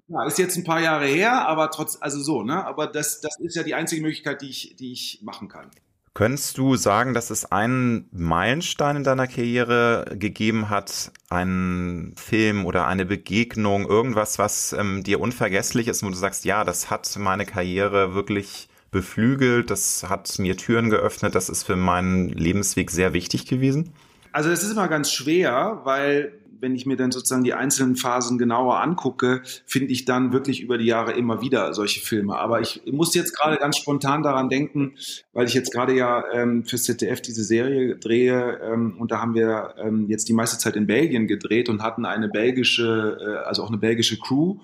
ja, 0.09 0.27
ist 0.27 0.39
jetzt 0.39 0.57
ein 0.57 0.65
paar 0.65 0.81
Jahre 0.81 1.07
her, 1.07 1.47
aber 1.47 1.71
trotz, 1.71 1.99
also 2.01 2.21
so, 2.21 2.43
ne? 2.43 2.65
Aber 2.65 2.87
das, 2.87 3.21
das 3.21 3.39
ist 3.39 3.55
ja 3.55 3.63
die 3.63 3.75
einzige 3.75 4.03
Möglichkeit, 4.03 4.41
die 4.43 4.49
ich, 4.49 4.77
die 4.77 4.93
ich 4.93 5.21
machen 5.23 5.49
kann. 5.49 5.71
Könntest 6.15 6.59
du 6.59 6.77
sagen, 6.77 7.13
dass 7.13 7.31
es 7.31 7.51
einen 7.51 8.09
Meilenstein 8.13 8.95
in 8.95 9.03
deiner 9.03 9.27
Karriere 9.27 10.05
gegeben 10.17 10.71
hat, 10.71 11.11
einen 11.29 12.15
Film 12.15 12.67
oder 12.67 12.87
eine 12.87 13.05
Begegnung, 13.05 13.85
irgendwas, 13.89 14.39
was 14.39 14.73
ähm, 14.75 15.03
dir 15.03 15.19
unvergesslich 15.19 15.89
ist, 15.89 16.05
wo 16.05 16.09
du 16.09 16.15
sagst, 16.15 16.45
ja, 16.45 16.63
das 16.63 16.89
hat 16.89 17.13
meine 17.19 17.45
Karriere 17.45 18.15
wirklich 18.15 18.69
beflügelt, 18.93 19.73
das 19.73 20.09
hat 20.09 20.39
mir 20.39 20.57
Türen 20.57 20.89
geöffnet, 20.89 21.35
das 21.35 21.49
ist 21.49 21.65
für 21.65 21.75
meinen 21.75 22.29
Lebensweg 22.29 22.93
sehr 22.93 23.13
wichtig 23.13 23.47
gewesen? 23.47 23.93
Also 24.31 24.51
es 24.51 24.63
ist 24.63 24.71
immer 24.71 24.87
ganz 24.87 25.11
schwer, 25.11 25.81
weil 25.83 26.33
wenn 26.65 26.75
ich 26.75 26.87
mir 26.87 26.97
dann 26.97 27.13
sozusagen 27.13 27.45
die 27.45 27.53
einzelnen 27.53 27.95
Phasen 27.95 28.39
genauer 28.39 28.81
angucke, 28.81 29.43
finde 29.67 29.93
ich 29.93 30.07
dann 30.07 30.33
wirklich 30.33 30.63
über 30.63 30.79
die 30.79 30.87
Jahre 30.87 31.13
immer 31.13 31.43
wieder 31.43 31.75
solche 31.75 32.01
Filme. 32.01 32.37
Aber 32.37 32.63
ich 32.63 32.83
muss 32.91 33.15
jetzt 33.15 33.37
gerade 33.37 33.59
ganz 33.59 33.77
spontan 33.77 34.23
daran 34.23 34.49
denken, 34.49 34.95
weil 35.35 35.47
ich 35.47 35.53
jetzt 35.53 35.73
gerade 35.73 35.95
ja 35.95 36.25
ähm, 36.33 36.65
fürs 36.65 36.85
ZDF 36.85 37.21
diese 37.21 37.45
Serie 37.45 37.97
drehe 37.97 38.61
ähm, 38.63 38.97
und 38.99 39.13
da 39.13 39.21
haben 39.21 39.35
wir 39.35 39.75
ähm, 39.77 40.07
jetzt 40.09 40.29
die 40.29 40.33
meiste 40.33 40.59
Zeit 40.59 40.75
in 40.75 40.87
Belgien 40.87 41.27
gedreht 41.27 41.69
und 41.69 41.83
hatten 41.83 42.07
eine 42.07 42.29
belgische, 42.29 43.19
äh, 43.21 43.47
also 43.47 43.63
auch 43.63 43.69
eine 43.69 43.79
belgische 43.79 44.19
Crew 44.19 44.59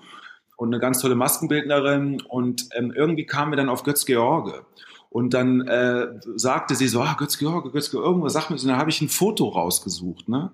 und 0.57 0.69
eine 0.69 0.79
ganz 0.79 0.99
tolle 0.99 1.15
Maskenbildnerin 1.15 2.21
und 2.27 2.67
ähm, 2.73 2.91
irgendwie 2.95 3.27
kamen 3.27 3.51
wir 3.51 3.57
dann 3.57 3.69
auf 3.69 3.83
Götz 3.83 4.05
George. 4.05 4.65
Und 5.11 5.33
dann 5.33 5.67
äh, 5.67 6.07
sagte 6.35 6.73
sie 6.73 6.87
so, 6.87 7.01
ah, 7.01 7.15
Götz 7.17 7.37
George, 7.37 7.69
Götz 7.71 7.91
George, 7.91 8.07
irgendwas 8.07 8.33
sag 8.33 8.49
mir 8.49 8.57
so. 8.57 8.67
Dann 8.67 8.77
habe 8.77 8.89
ich 8.89 9.01
ein 9.01 9.09
Foto 9.09 9.49
rausgesucht, 9.49 10.29
ne? 10.29 10.51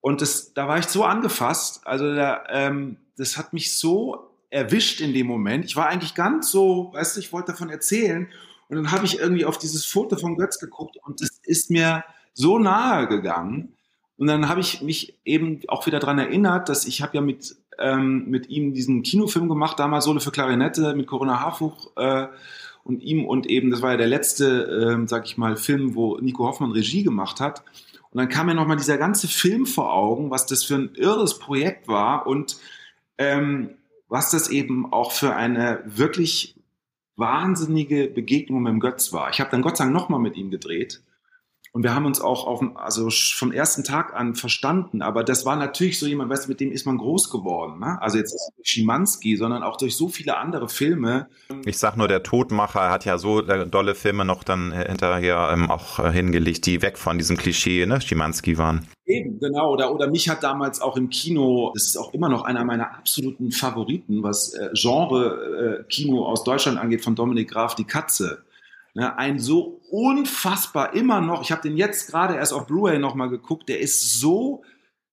Und 0.00 0.22
das, 0.22 0.54
da 0.54 0.66
war 0.68 0.78
ich 0.78 0.86
so 0.86 1.04
angefasst. 1.04 1.82
Also 1.84 2.14
da, 2.14 2.44
ähm, 2.48 2.96
das 3.16 3.36
hat 3.36 3.52
mich 3.52 3.76
so 3.76 4.30
erwischt 4.48 5.00
in 5.00 5.14
dem 5.14 5.26
Moment. 5.26 5.64
Ich 5.64 5.76
war 5.76 5.88
eigentlich 5.88 6.14
ganz 6.14 6.50
so, 6.50 6.90
weißt 6.92 7.16
du, 7.16 7.20
ich 7.20 7.32
wollte 7.32 7.52
davon 7.52 7.70
erzählen. 7.70 8.28
Und 8.68 8.76
dann 8.76 8.92
habe 8.92 9.04
ich 9.04 9.18
irgendwie 9.18 9.44
auf 9.44 9.58
dieses 9.58 9.84
Foto 9.84 10.16
von 10.16 10.36
Götz 10.36 10.58
geguckt 10.58 10.96
und 11.02 11.20
es 11.20 11.40
ist 11.42 11.70
mir 11.70 12.04
so 12.34 12.58
nahe 12.58 13.08
gegangen. 13.08 13.74
Und 14.16 14.26
dann 14.26 14.48
habe 14.48 14.60
ich 14.60 14.82
mich 14.82 15.18
eben 15.24 15.60
auch 15.68 15.86
wieder 15.86 15.98
dran 15.98 16.18
erinnert, 16.18 16.68
dass 16.68 16.86
ich 16.86 17.02
habe 17.02 17.16
ja 17.16 17.20
mit, 17.20 17.56
ähm, 17.78 18.26
mit 18.28 18.48
ihm 18.48 18.74
diesen 18.74 19.02
Kinofilm 19.02 19.48
gemacht, 19.48 19.78
damals 19.78 20.04
Solo 20.04 20.20
für 20.20 20.30
Klarinette 20.30 20.94
mit 20.94 21.06
Corona 21.06 21.40
Harfuch 21.40 21.90
äh, 21.96 22.26
und 22.84 23.02
ihm 23.02 23.24
und 23.24 23.46
eben, 23.46 23.70
das 23.70 23.82
war 23.82 23.92
ja 23.92 23.96
der 23.96 24.06
letzte, 24.06 25.00
äh, 25.02 25.08
sag 25.08 25.24
ich 25.26 25.36
mal, 25.36 25.56
Film, 25.56 25.94
wo 25.94 26.18
Nico 26.18 26.44
Hoffmann 26.46 26.72
Regie 26.72 27.02
gemacht 27.02 27.40
hat. 27.40 27.62
Und 28.10 28.18
dann 28.18 28.28
kam 28.28 28.46
mir 28.46 28.54
nochmal 28.54 28.76
dieser 28.76 28.98
ganze 28.98 29.28
Film 29.28 29.66
vor 29.66 29.92
Augen, 29.92 30.30
was 30.30 30.46
das 30.46 30.64
für 30.64 30.74
ein 30.74 30.94
irres 30.94 31.38
Projekt 31.38 31.86
war 31.86 32.26
und 32.26 32.58
ähm, 33.18 33.76
was 34.08 34.30
das 34.30 34.48
eben 34.48 34.92
auch 34.92 35.12
für 35.12 35.36
eine 35.36 35.82
wirklich 35.84 36.56
wahnsinnige 37.16 38.08
Begegnung 38.08 38.62
mit 38.62 38.72
dem 38.72 38.80
Götz 38.80 39.12
war. 39.12 39.30
Ich 39.30 39.40
habe 39.40 39.50
dann 39.50 39.62
Gott 39.62 39.76
sei 39.76 39.84
Dank 39.84 39.94
nochmal 39.94 40.20
mit 40.20 40.36
ihm 40.36 40.50
gedreht 40.50 41.02
und 41.72 41.84
wir 41.84 41.94
haben 41.94 42.04
uns 42.04 42.20
auch 42.20 42.48
auf, 42.48 42.60
also 42.74 43.10
vom 43.10 43.52
ersten 43.52 43.84
Tag 43.84 44.12
an 44.14 44.34
verstanden. 44.34 45.02
Aber 45.02 45.22
das 45.22 45.46
war 45.46 45.54
natürlich 45.54 46.00
so 46.00 46.06
jemand, 46.06 46.28
weißt 46.28 46.46
du, 46.46 46.48
mit 46.48 46.58
dem 46.58 46.72
ist 46.72 46.84
man 46.84 46.98
groß 46.98 47.30
geworden. 47.30 47.78
Ne? 47.78 47.96
Also 48.02 48.18
jetzt 48.18 48.32
nicht 48.32 48.68
Schimanski, 48.68 49.36
sondern 49.36 49.62
auch 49.62 49.76
durch 49.76 49.96
so 49.96 50.08
viele 50.08 50.36
andere 50.36 50.68
Filme. 50.68 51.28
Ich 51.64 51.78
sag 51.78 51.96
nur, 51.96 52.08
der 52.08 52.24
Todmacher 52.24 52.90
hat 52.90 53.04
ja 53.04 53.18
so 53.18 53.40
äh, 53.46 53.68
dolle 53.68 53.94
Filme 53.94 54.24
noch 54.24 54.42
dann 54.42 54.72
hinterher 54.72 55.50
ähm, 55.52 55.70
auch 55.70 56.00
äh, 56.00 56.10
hingelegt, 56.10 56.66
die 56.66 56.82
weg 56.82 56.98
von 56.98 57.18
diesem 57.18 57.36
Klischee, 57.36 57.86
ne, 57.86 58.00
Schimanski 58.00 58.58
waren. 58.58 58.88
Eben, 59.06 59.38
genau. 59.38 59.72
Oder, 59.72 59.94
oder 59.94 60.10
mich 60.10 60.28
hat 60.28 60.42
damals 60.42 60.80
auch 60.80 60.96
im 60.96 61.08
Kino, 61.08 61.70
das 61.74 61.86
ist 61.86 61.96
auch 61.96 62.12
immer 62.12 62.28
noch 62.28 62.42
einer 62.42 62.64
meiner 62.64 62.96
absoluten 62.96 63.52
Favoriten, 63.52 64.24
was 64.24 64.54
äh, 64.54 64.70
Genre-Kino 64.74 66.16
äh, 66.16 66.26
aus 66.26 66.42
Deutschland 66.42 66.78
angeht, 66.78 67.04
von 67.04 67.14
Dominik 67.14 67.50
Graf, 67.50 67.76
die 67.76 67.84
Katze. 67.84 68.42
Ne, 68.94 69.16
ein 69.16 69.38
so 69.38 69.80
unfassbar 69.90 70.94
immer 70.94 71.20
noch, 71.20 71.42
ich 71.42 71.52
habe 71.52 71.62
den 71.62 71.76
jetzt 71.76 72.10
gerade 72.10 72.34
erst 72.34 72.52
auf 72.52 72.66
Blu-ray 72.66 72.98
nochmal 72.98 73.30
geguckt, 73.30 73.68
der 73.68 73.78
ist 73.78 74.18
so, 74.18 74.64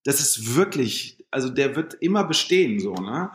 das 0.04 0.20
ist 0.20 0.56
wirklich, 0.56 1.26
also 1.30 1.50
der 1.50 1.76
wird 1.76 1.94
immer 1.96 2.24
bestehen 2.24 2.80
so. 2.80 2.96
Ne? 2.96 3.30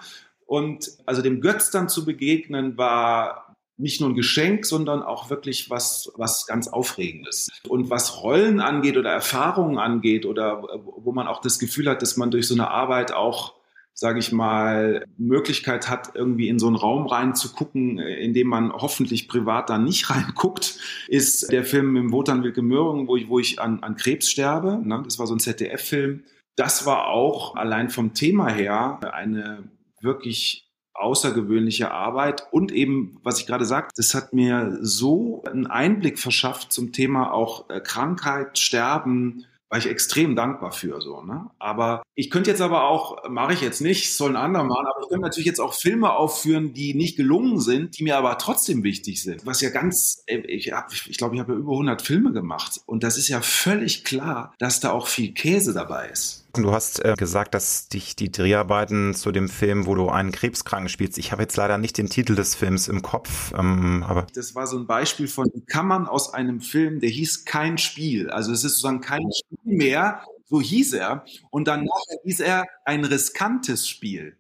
Und 0.47 0.91
also 1.07 1.23
dem 1.23 1.41
Götz 1.41 1.71
dann 1.71 1.89
zu 1.89 2.05
begegnen, 2.05 2.77
war 2.77 3.57
nicht 3.77 4.01
nur 4.01 4.11
ein 4.11 4.17
Geschenk, 4.17 4.67
sondern 4.67 5.03
auch 5.03 5.31
wirklich 5.31 5.71
was, 5.71 6.13
was 6.17 6.47
ganz 6.47 6.69
Aufregendes. 6.69 7.49
Und 7.69 7.91
was 7.91 8.23
Rollen 8.23 8.61
angeht 8.61 8.97
oder 8.97 9.11
Erfahrungen 9.11 9.79
angeht 9.79 10.27
oder 10.27 10.63
wo 10.63 11.13
man 11.13 11.27
auch 11.27 11.41
das 11.41 11.59
Gefühl 11.59 11.89
hat, 11.89 12.03
dass 12.03 12.17
man 12.17 12.31
durch 12.31 12.49
so 12.49 12.55
eine 12.55 12.71
Arbeit 12.71 13.13
auch 13.13 13.55
sage 13.95 14.19
ich 14.19 14.33
mal, 14.33 15.05
Möglichkeit 15.19 15.89
hat, 15.89 16.13
irgendwie 16.15 16.49
in 16.49 16.59
so 16.59 16.67
einen 16.67 16.77
Raum 16.77 17.07
reinzugucken, 17.07 17.99
in 17.99 18.33
dem 18.33 18.49
man 18.49 18.73
hoffentlich 18.73 19.29
privat 19.29 19.71
dann 19.71 19.85
nicht 19.85 20.11
reinguckt, 20.11 20.79
ist 21.09 21.51
der 21.53 21.65
Film 21.65 21.97
im 21.97 22.13
Wotan 22.13 22.43
Wilke 22.43 22.63
Möhring, 22.63 23.07
wo 23.07 23.17
ich, 23.17 23.29
wo 23.29 23.39
ich 23.39 23.61
an, 23.61 23.83
an 23.83 23.97
Krebs 23.97 24.31
sterbe. 24.31 24.81
Ne? 24.85 25.03
Das 25.05 25.19
war 25.19 25.27
so 25.27 25.35
ein 25.35 25.41
ZDF-Film. 25.41 26.25
Das 26.57 26.85
war 26.87 27.09
auch 27.09 27.57
allein 27.57 27.89
vom 27.89 28.13
Thema 28.15 28.51
her 28.51 29.01
eine 29.13 29.65
wirklich 30.01 30.69
außergewöhnliche 30.95 31.91
Arbeit 31.91 32.47
und 32.51 32.71
eben, 32.71 33.19
was 33.23 33.41
ich 33.41 33.47
gerade 33.47 33.65
sagte, 33.65 33.93
das 33.97 34.15
hat 34.15 34.33
mir 34.33 34.79
so 34.83 35.43
einen 35.45 35.67
Einblick 35.67 36.19
verschafft 36.19 36.73
zum 36.73 36.93
Thema 36.93 37.33
auch 37.33 37.71
äh, 37.71 37.81
Krankheit, 37.81 38.59
Sterben, 38.59 39.47
war 39.73 39.79
ich 39.79 39.87
extrem 39.87 40.37
dankbar 40.37 40.71
für 40.71 41.01
so. 41.01 41.23
Ne? 41.23 41.49
Aber 41.59 42.03
ich 42.15 42.31
könnte 42.31 42.51
jetzt 42.51 42.61
aber 42.61 42.85
auch, 42.85 43.27
mache 43.31 43.55
ich 43.55 43.63
jetzt 43.63 43.81
nicht, 43.81 44.13
soll 44.13 44.29
ein 44.29 44.37
anderer 44.37 44.65
machen, 44.65 44.87
aber 44.87 45.01
ich 45.01 45.09
könnte 45.09 45.23
natürlich 45.23 45.47
jetzt 45.47 45.61
auch 45.61 45.73
Filme 45.73 46.13
aufführen, 46.13 46.75
die 46.75 46.93
nicht 46.93 47.17
gelungen 47.17 47.59
sind, 47.59 47.99
die 47.99 48.05
mir 48.05 48.19
aber 48.19 48.37
trotzdem 48.37 48.83
wichtig 48.85 49.23
sind. 49.23 49.47
Was 49.47 49.63
ja 49.63 49.71
ganz, 49.71 50.25
äh, 50.27 50.41
ich, 50.41 50.73
hab, 50.73 50.93
ich 50.93 51.17
glaube, 51.17 51.37
ich 51.37 51.41
habe 51.41 51.55
ja 51.55 51.59
über 51.59 51.73
100 51.73 52.03
Filme 52.03 52.35
gemacht 52.35 52.83
und 52.85 53.03
das 53.03 53.17
ist 53.17 53.29
ja 53.29 53.41
völlig 53.41 54.05
klar, 54.05 54.55
dass 54.59 54.81
da 54.81 54.93
auch 54.93 55.07
viel 55.07 55.33
Käse 55.33 55.73
dabei 55.73 56.11
ist. 56.11 56.42
Du 56.55 56.73
hast 56.73 57.03
äh, 57.03 57.15
gesagt, 57.17 57.55
dass 57.55 57.89
dich 57.89 58.15
die 58.15 58.31
Dreharbeiten 58.31 59.15
zu 59.15 59.33
dem 59.33 59.49
Film, 59.49 59.87
wo 59.87 59.95
du 59.95 60.11
einen 60.11 60.33
Krebskranken 60.33 60.91
spielst, 60.91 61.17
ich 61.17 61.33
habe 61.33 61.43
jetzt 61.43 61.57
leider 61.57 61.79
nicht 61.79 61.97
den 61.97 62.11
Titel 62.11 62.35
des 62.35 62.55
Films 62.55 62.89
im 62.89 63.01
Kopf, 63.01 63.53
ähm, 63.59 64.05
aber 64.07 64.27
das 64.35 64.55
war 64.55 64.67
so 64.67 64.77
ein 64.77 64.87
Beispiel 64.87 65.29
von, 65.29 65.51
man 65.83 66.07
aus 66.07 66.35
einem 66.35 66.61
Film, 66.61 67.01
der 67.01 67.09
hieß 67.09 67.47
kein 67.47 67.79
Spiel, 67.79 68.31
also 68.31 68.53
es 68.53 68.65
ist 68.65 68.75
sozusagen 68.75 69.01
kein 69.01 69.23
Spiel 69.33 69.77
mehr, 69.77 70.23
so 70.45 70.61
hieß 70.61 70.93
er, 70.93 71.25
und 71.51 71.69
dann 71.69 71.85
nachher 71.85 72.19
hieß 72.25 72.41
er 72.41 72.65
ein 72.85 73.05
riskantes 73.07 73.89
Spiel. 73.89 74.37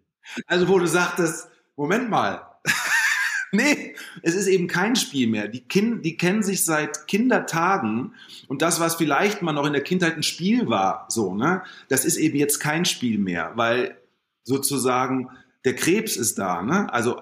Also 0.46 0.68
wo 0.68 0.78
du 0.78 0.86
sagtest, 0.86 1.48
Moment 1.76 2.10
mal, 2.10 2.42
Nee, 3.56 3.94
es 4.22 4.34
ist 4.34 4.46
eben 4.46 4.66
kein 4.66 4.96
Spiel 4.96 5.28
mehr. 5.28 5.46
Die, 5.46 5.60
kind, 5.60 6.06
die 6.06 6.16
kennen 6.16 6.42
sich 6.42 6.64
seit 6.64 7.06
Kindertagen 7.06 8.14
und 8.48 8.62
das, 8.62 8.80
was 8.80 8.94
vielleicht 8.94 9.42
mal 9.42 9.52
noch 9.52 9.66
in 9.66 9.74
der 9.74 9.82
Kindheit 9.82 10.16
ein 10.16 10.22
Spiel 10.22 10.68
war, 10.68 11.04
so, 11.10 11.34
ne, 11.34 11.62
das 11.88 12.06
ist 12.06 12.16
eben 12.16 12.38
jetzt 12.38 12.60
kein 12.60 12.86
Spiel 12.86 13.18
mehr, 13.18 13.52
weil 13.54 13.98
sozusagen 14.42 15.28
der 15.66 15.76
Krebs 15.76 16.16
ist 16.16 16.38
da, 16.38 16.62
ne? 16.62 16.92
Also 16.92 17.20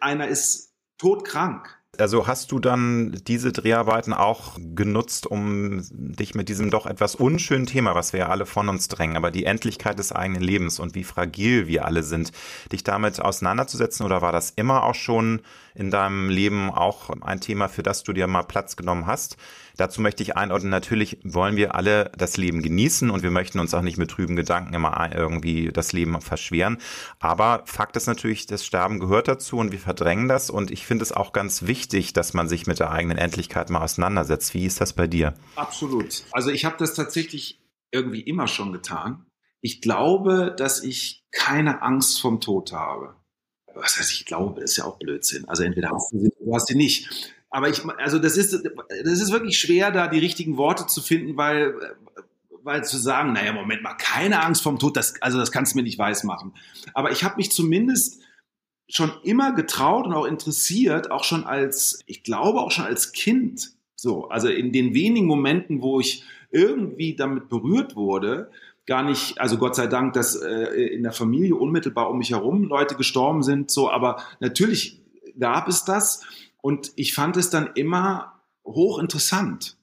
einer 0.00 0.28
ist 0.28 0.72
todkrank. 0.98 1.68
Also 1.98 2.26
hast 2.26 2.52
du 2.52 2.58
dann 2.58 3.12
diese 3.26 3.52
Dreharbeiten 3.52 4.12
auch 4.12 4.58
genutzt, 4.74 5.26
um 5.26 5.82
dich 5.90 6.34
mit 6.34 6.48
diesem 6.48 6.70
doch 6.70 6.86
etwas 6.86 7.14
unschönen 7.14 7.66
Thema, 7.66 7.94
was 7.94 8.12
wir 8.12 8.20
ja 8.20 8.28
alle 8.28 8.46
von 8.46 8.68
uns 8.68 8.88
drängen, 8.88 9.16
aber 9.16 9.30
die 9.30 9.44
Endlichkeit 9.44 9.98
des 9.98 10.12
eigenen 10.12 10.42
Lebens 10.42 10.78
und 10.78 10.94
wie 10.94 11.04
fragil 11.04 11.66
wir 11.66 11.84
alle 11.84 12.02
sind, 12.02 12.32
dich 12.72 12.84
damit 12.84 13.20
auseinanderzusetzen 13.20 14.04
oder 14.04 14.22
war 14.22 14.32
das 14.32 14.50
immer 14.50 14.84
auch 14.84 14.94
schon 14.94 15.40
in 15.74 15.90
deinem 15.90 16.28
Leben 16.28 16.70
auch 16.70 17.10
ein 17.20 17.40
Thema, 17.40 17.68
für 17.68 17.82
das 17.82 18.04
du 18.04 18.12
dir 18.12 18.26
mal 18.26 18.44
Platz 18.44 18.76
genommen 18.76 19.06
hast? 19.06 19.36
Dazu 19.76 20.00
möchte 20.00 20.22
ich 20.22 20.36
einordnen, 20.36 20.70
natürlich 20.70 21.18
wollen 21.24 21.56
wir 21.56 21.74
alle 21.74 22.10
das 22.16 22.36
Leben 22.36 22.62
genießen 22.62 23.10
und 23.10 23.22
wir 23.22 23.30
möchten 23.30 23.58
uns 23.58 23.74
auch 23.74 23.82
nicht 23.82 23.98
mit 23.98 24.10
trüben 24.10 24.36
Gedanken 24.36 24.74
immer 24.74 25.10
irgendwie 25.14 25.70
das 25.72 25.92
Leben 25.92 26.20
verschweren. 26.20 26.78
Aber 27.18 27.62
Fakt 27.66 27.96
ist 27.96 28.06
natürlich, 28.06 28.46
das 28.46 28.64
Sterben 28.64 29.00
gehört 29.00 29.28
dazu 29.28 29.58
und 29.58 29.72
wir 29.72 29.78
verdrängen 29.78 30.28
das 30.28 30.50
und 30.50 30.70
ich 30.70 30.86
finde 30.86 31.02
es 31.02 31.12
auch 31.12 31.32
ganz 31.32 31.66
wichtig, 31.66 32.12
dass 32.12 32.34
man 32.34 32.48
sich 32.48 32.66
mit 32.66 32.78
der 32.78 32.90
eigenen 32.90 33.18
Endlichkeit 33.18 33.70
mal 33.70 33.82
auseinandersetzt. 33.82 34.54
Wie 34.54 34.66
ist 34.66 34.80
das 34.80 34.92
bei 34.92 35.06
dir? 35.06 35.34
Absolut. 35.56 36.24
Also 36.32 36.50
ich 36.50 36.64
habe 36.64 36.76
das 36.78 36.94
tatsächlich 36.94 37.60
irgendwie 37.90 38.20
immer 38.20 38.48
schon 38.48 38.72
getan. 38.72 39.26
Ich 39.60 39.80
glaube, 39.80 40.54
dass 40.56 40.82
ich 40.82 41.24
keine 41.32 41.82
Angst 41.82 42.20
vom 42.20 42.40
Tod 42.40 42.72
habe 42.72 43.16
was 43.74 43.98
heißt, 43.98 44.12
ich 44.12 44.24
glaube, 44.24 44.60
das 44.60 44.72
ist 44.72 44.76
ja 44.78 44.84
auch 44.84 44.98
Blödsinn. 44.98 45.46
Also 45.48 45.64
entweder 45.64 45.90
hast 45.90 46.12
du 46.12 46.20
sie, 46.20 46.32
oder 46.38 46.56
hast 46.56 46.68
sie 46.68 46.76
nicht. 46.76 47.33
Aber 47.54 47.68
ich, 47.68 47.84
also 47.98 48.18
das 48.18 48.36
ist, 48.36 48.52
das 48.52 49.20
ist 49.20 49.30
wirklich 49.30 49.56
schwer, 49.60 49.92
da 49.92 50.08
die 50.08 50.18
richtigen 50.18 50.56
Worte 50.56 50.88
zu 50.88 51.00
finden, 51.00 51.36
weil, 51.36 51.72
weil 52.64 52.82
zu 52.82 52.98
sagen, 52.98 53.32
naja, 53.32 53.52
Moment 53.52 53.80
mal, 53.80 53.94
keine 53.94 54.42
Angst 54.42 54.60
vom 54.60 54.80
Tod, 54.80 54.96
das, 54.96 55.22
also 55.22 55.38
das 55.38 55.52
kannst 55.52 55.72
du 55.72 55.76
mir 55.78 55.84
nicht 55.84 55.96
weismachen. 55.96 56.52
Aber 56.94 57.12
ich 57.12 57.22
habe 57.22 57.36
mich 57.36 57.52
zumindest 57.52 58.20
schon 58.88 59.12
immer 59.22 59.52
getraut 59.52 60.04
und 60.06 60.14
auch 60.14 60.24
interessiert, 60.24 61.12
auch 61.12 61.22
schon 61.22 61.44
als, 61.44 62.00
ich 62.06 62.24
glaube 62.24 62.60
auch 62.60 62.72
schon 62.72 62.86
als 62.86 63.12
Kind. 63.12 63.70
So, 63.94 64.28
also 64.30 64.48
in 64.48 64.72
den 64.72 64.92
wenigen 64.92 65.28
Momenten, 65.28 65.80
wo 65.80 66.00
ich 66.00 66.24
irgendwie 66.50 67.14
damit 67.14 67.48
berührt 67.48 67.94
wurde, 67.94 68.50
gar 68.84 69.04
nicht, 69.04 69.40
also 69.40 69.58
Gott 69.58 69.76
sei 69.76 69.86
Dank, 69.86 70.14
dass 70.14 70.34
äh, 70.34 70.72
in 70.92 71.04
der 71.04 71.12
Familie 71.12 71.54
unmittelbar 71.54 72.10
um 72.10 72.18
mich 72.18 72.32
herum 72.32 72.64
Leute 72.64 72.96
gestorben 72.96 73.44
sind, 73.44 73.70
so, 73.70 73.88
aber 73.88 74.24
natürlich 74.40 75.00
gab 75.38 75.68
es 75.68 75.84
das. 75.84 76.24
Und 76.64 76.92
ich 76.96 77.12
fand 77.12 77.36
es 77.36 77.50
dann 77.50 77.72
immer 77.74 78.40
hochinteressant. 78.64 79.76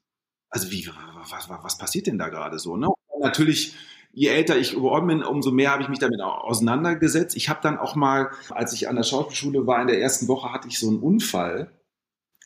Also 0.50 0.72
wie, 0.72 0.88
was, 0.88 1.48
was, 1.48 1.64
was 1.64 1.78
passiert 1.78 2.08
denn 2.08 2.18
da 2.18 2.30
gerade 2.30 2.58
so? 2.58 2.76
Ne? 2.76 2.88
natürlich, 3.20 3.76
je 4.14 4.30
älter 4.30 4.58
ich 4.58 4.72
geworden 4.72 5.06
bin, 5.06 5.22
umso 5.22 5.52
mehr 5.52 5.70
habe 5.70 5.84
ich 5.84 5.90
mich 5.90 6.00
damit 6.00 6.20
auseinandergesetzt. 6.22 7.38
Ich 7.38 7.50
habe 7.50 7.60
dann 7.62 7.78
auch 7.78 7.96
mal, 7.96 8.32
als 8.50 8.74
ich 8.74 8.90
an 8.90 8.96
der 8.96 9.04
Schauspielschule 9.04 9.68
war, 9.68 9.80
in 9.80 9.90
der 9.90 10.02
ersten 10.02 10.28
Woche 10.28 10.52
hatte 10.52 10.68
ich 10.68 10.80
so 10.80 10.90
einen 10.90 11.00
Unfall, 11.00 11.72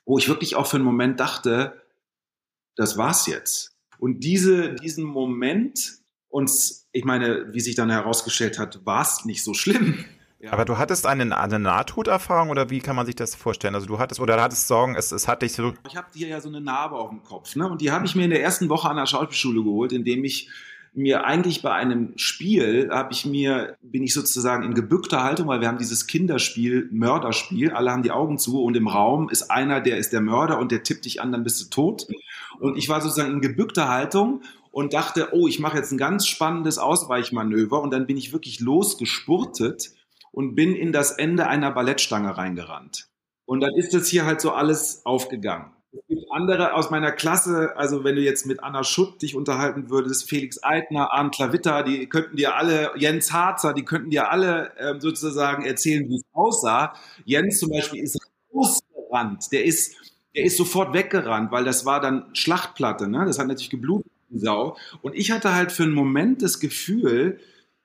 wo 0.06 0.18
ich 0.18 0.28
wirklich 0.28 0.58
auch 0.58 0.68
für 0.68 0.76
einen 0.76 0.86
Moment 0.86 1.22
dachte, 1.22 1.82
das 2.76 2.98
war's 2.98 3.28
jetzt. 3.28 3.78
Und 4.00 4.26
diese, 4.26 4.74
diesen 4.76 5.06
Moment 5.06 6.00
uns, 6.28 6.90
ich 6.92 7.06
meine, 7.06 7.54
wie 7.54 7.62
sich 7.62 7.76
dann 7.76 7.90
herausgestellt 7.90 8.60
hat, 8.60 8.86
war 8.86 9.02
es 9.02 9.24
nicht 9.24 9.46
so 9.46 9.54
schlimm. 9.54 10.05
Ja. 10.46 10.54
Aber 10.54 10.64
du 10.64 10.78
hattest 10.78 11.08
eine, 11.08 11.36
eine 11.36 11.58
Nahtoderfahrung 11.58 12.50
oder 12.52 12.70
wie 12.70 12.80
kann 12.80 12.96
man 12.96 13.08
sich 13.08 13.16
das 13.16 13.34
vorstellen? 13.34 13.74
Also 13.74 13.88
du 13.88 13.98
hattest 13.98 14.20
oder 14.20 14.40
hattest 14.40 14.68
Sorgen, 14.68 14.96
es, 14.96 15.12
es 15.12 15.28
hat 15.28 15.42
dich 15.42 15.54
so. 15.54 15.74
Ich 15.88 15.98
habe 15.98 16.06
hier 16.14 16.28
ja 16.28 16.40
so 16.40 16.50
eine 16.50 16.62
Narbe 16.62 16.96
auf 16.98 17.10
dem 17.10 17.24
Kopf, 17.24 17.56
ne? 17.56 17.68
Und 17.68 17.82
die 17.82 17.92
habe 17.92 18.06
ich 18.06 18.16
mir 18.16 18.26
in 18.26 18.30
der 18.30 18.44
ersten 18.44 18.70
Woche 18.70 18.88
an 18.88 18.96
der 18.96 19.08
Schauspielschule 19.08 19.64
geholt, 19.64 19.92
indem 19.92 20.24
ich 20.24 20.52
mir 20.94 21.26
eigentlich 21.26 21.64
bei 21.64 21.72
einem 21.72 22.14
Spiel 22.16 22.90
habe 22.92 23.12
ich 23.12 23.26
mir 23.26 23.76
bin 23.82 24.04
ich 24.04 24.14
sozusagen 24.14 24.64
in 24.64 24.76
gebückter 24.76 25.24
Haltung, 25.24 25.48
weil 25.48 25.62
wir 25.62 25.68
haben 25.68 25.80
dieses 25.80 26.06
Kinderspiel 26.06 26.90
Mörderspiel, 26.92 27.72
alle 27.72 27.92
haben 27.92 28.04
die 28.04 28.12
Augen 28.12 28.38
zu 28.38 28.64
und 28.64 28.78
im 28.78 28.88
Raum 28.88 29.30
ist 29.30 29.50
einer, 29.50 29.82
der 29.82 29.98
ist 29.98 30.14
der 30.14 30.22
Mörder 30.22 30.60
und 30.60 30.72
der 30.72 30.84
tippt 30.84 31.06
dich 31.06 31.22
an, 31.22 31.32
dann 31.32 31.44
bist 31.44 31.60
du 31.60 31.70
tot. 31.72 32.08
Und 32.60 32.78
ich 32.78 32.88
war 32.88 33.02
sozusagen 33.02 33.34
in 33.34 33.42
gebückter 33.42 33.90
Haltung 33.90 34.44
und 34.70 34.94
dachte, 34.94 35.30
oh, 35.32 35.48
ich 35.48 35.60
mache 35.60 35.78
jetzt 35.78 35.92
ein 35.92 35.98
ganz 35.98 36.28
spannendes 36.28 36.78
Ausweichmanöver 36.78 37.82
und 37.82 37.92
dann 37.92 38.06
bin 38.06 38.16
ich 38.16 38.32
wirklich 38.32 38.60
losgespurtet 38.60 39.96
und 40.36 40.54
bin 40.54 40.76
in 40.76 40.92
das 40.92 41.12
Ende 41.12 41.48
einer 41.48 41.72
Ballettstange 41.72 42.38
reingerannt. 42.38 43.08
Und 43.46 43.62
dann 43.62 43.74
ist 43.76 43.94
das 43.94 44.08
hier 44.08 44.26
halt 44.26 44.42
so 44.42 44.52
alles 44.52 45.06
aufgegangen. 45.06 45.72
Es 45.94 46.02
gibt 46.10 46.24
andere 46.30 46.74
aus 46.74 46.90
meiner 46.90 47.14
Klasse, 47.14 47.78
also 47.78 48.04
wenn 48.04 48.18
du 48.18 48.22
jetzt 48.22 48.46
mit 48.46 48.62
Anna 48.62 48.84
Schutt 48.84 49.22
dich 49.22 49.34
unterhalten 49.34 49.90
würdest, 49.90 50.28
Felix 50.28 50.62
Eitner, 50.62 51.14
Arndt 51.14 51.36
Klavitter, 51.36 51.84
die 51.84 52.10
könnten 52.10 52.36
dir 52.36 52.56
alle, 52.56 52.92
Jens 52.98 53.32
Harzer, 53.32 53.74
die 53.74 53.86
könnten 53.86 54.10
dir 54.10 54.30
alle 54.30 54.74
ähm, 54.78 55.00
sozusagen 55.00 55.64
erzählen, 55.64 56.06
wie 56.10 56.16
es 56.16 56.24
aussah. 56.34 56.94
Jens 57.24 57.60
zum 57.60 57.70
Beispiel 57.70 58.04
ist 58.04 58.20
rausgerannt, 58.54 59.54
der 59.54 59.64
ist, 59.64 59.96
der 60.36 60.44
ist 60.44 60.58
sofort 60.58 60.94
weggerannt, 60.94 61.54
weil 61.54 61.64
das 61.64 61.86
war 61.86 62.02
dann 62.02 62.36
Schlachtplatte, 62.36 63.08
ne? 63.08 63.24
Das 63.26 63.40
hat 63.40 63.48
natürlich 63.48 63.70
geblutet, 63.70 64.12
die 64.30 64.40
Sau. 64.40 64.76
Und 65.02 65.16
ich 65.16 65.32
hatte 65.32 65.56
halt 65.56 65.72
für 65.72 65.84
einen 65.84 65.94
Moment 65.94 66.42
das 66.42 66.60
Gefühl, 66.60 67.40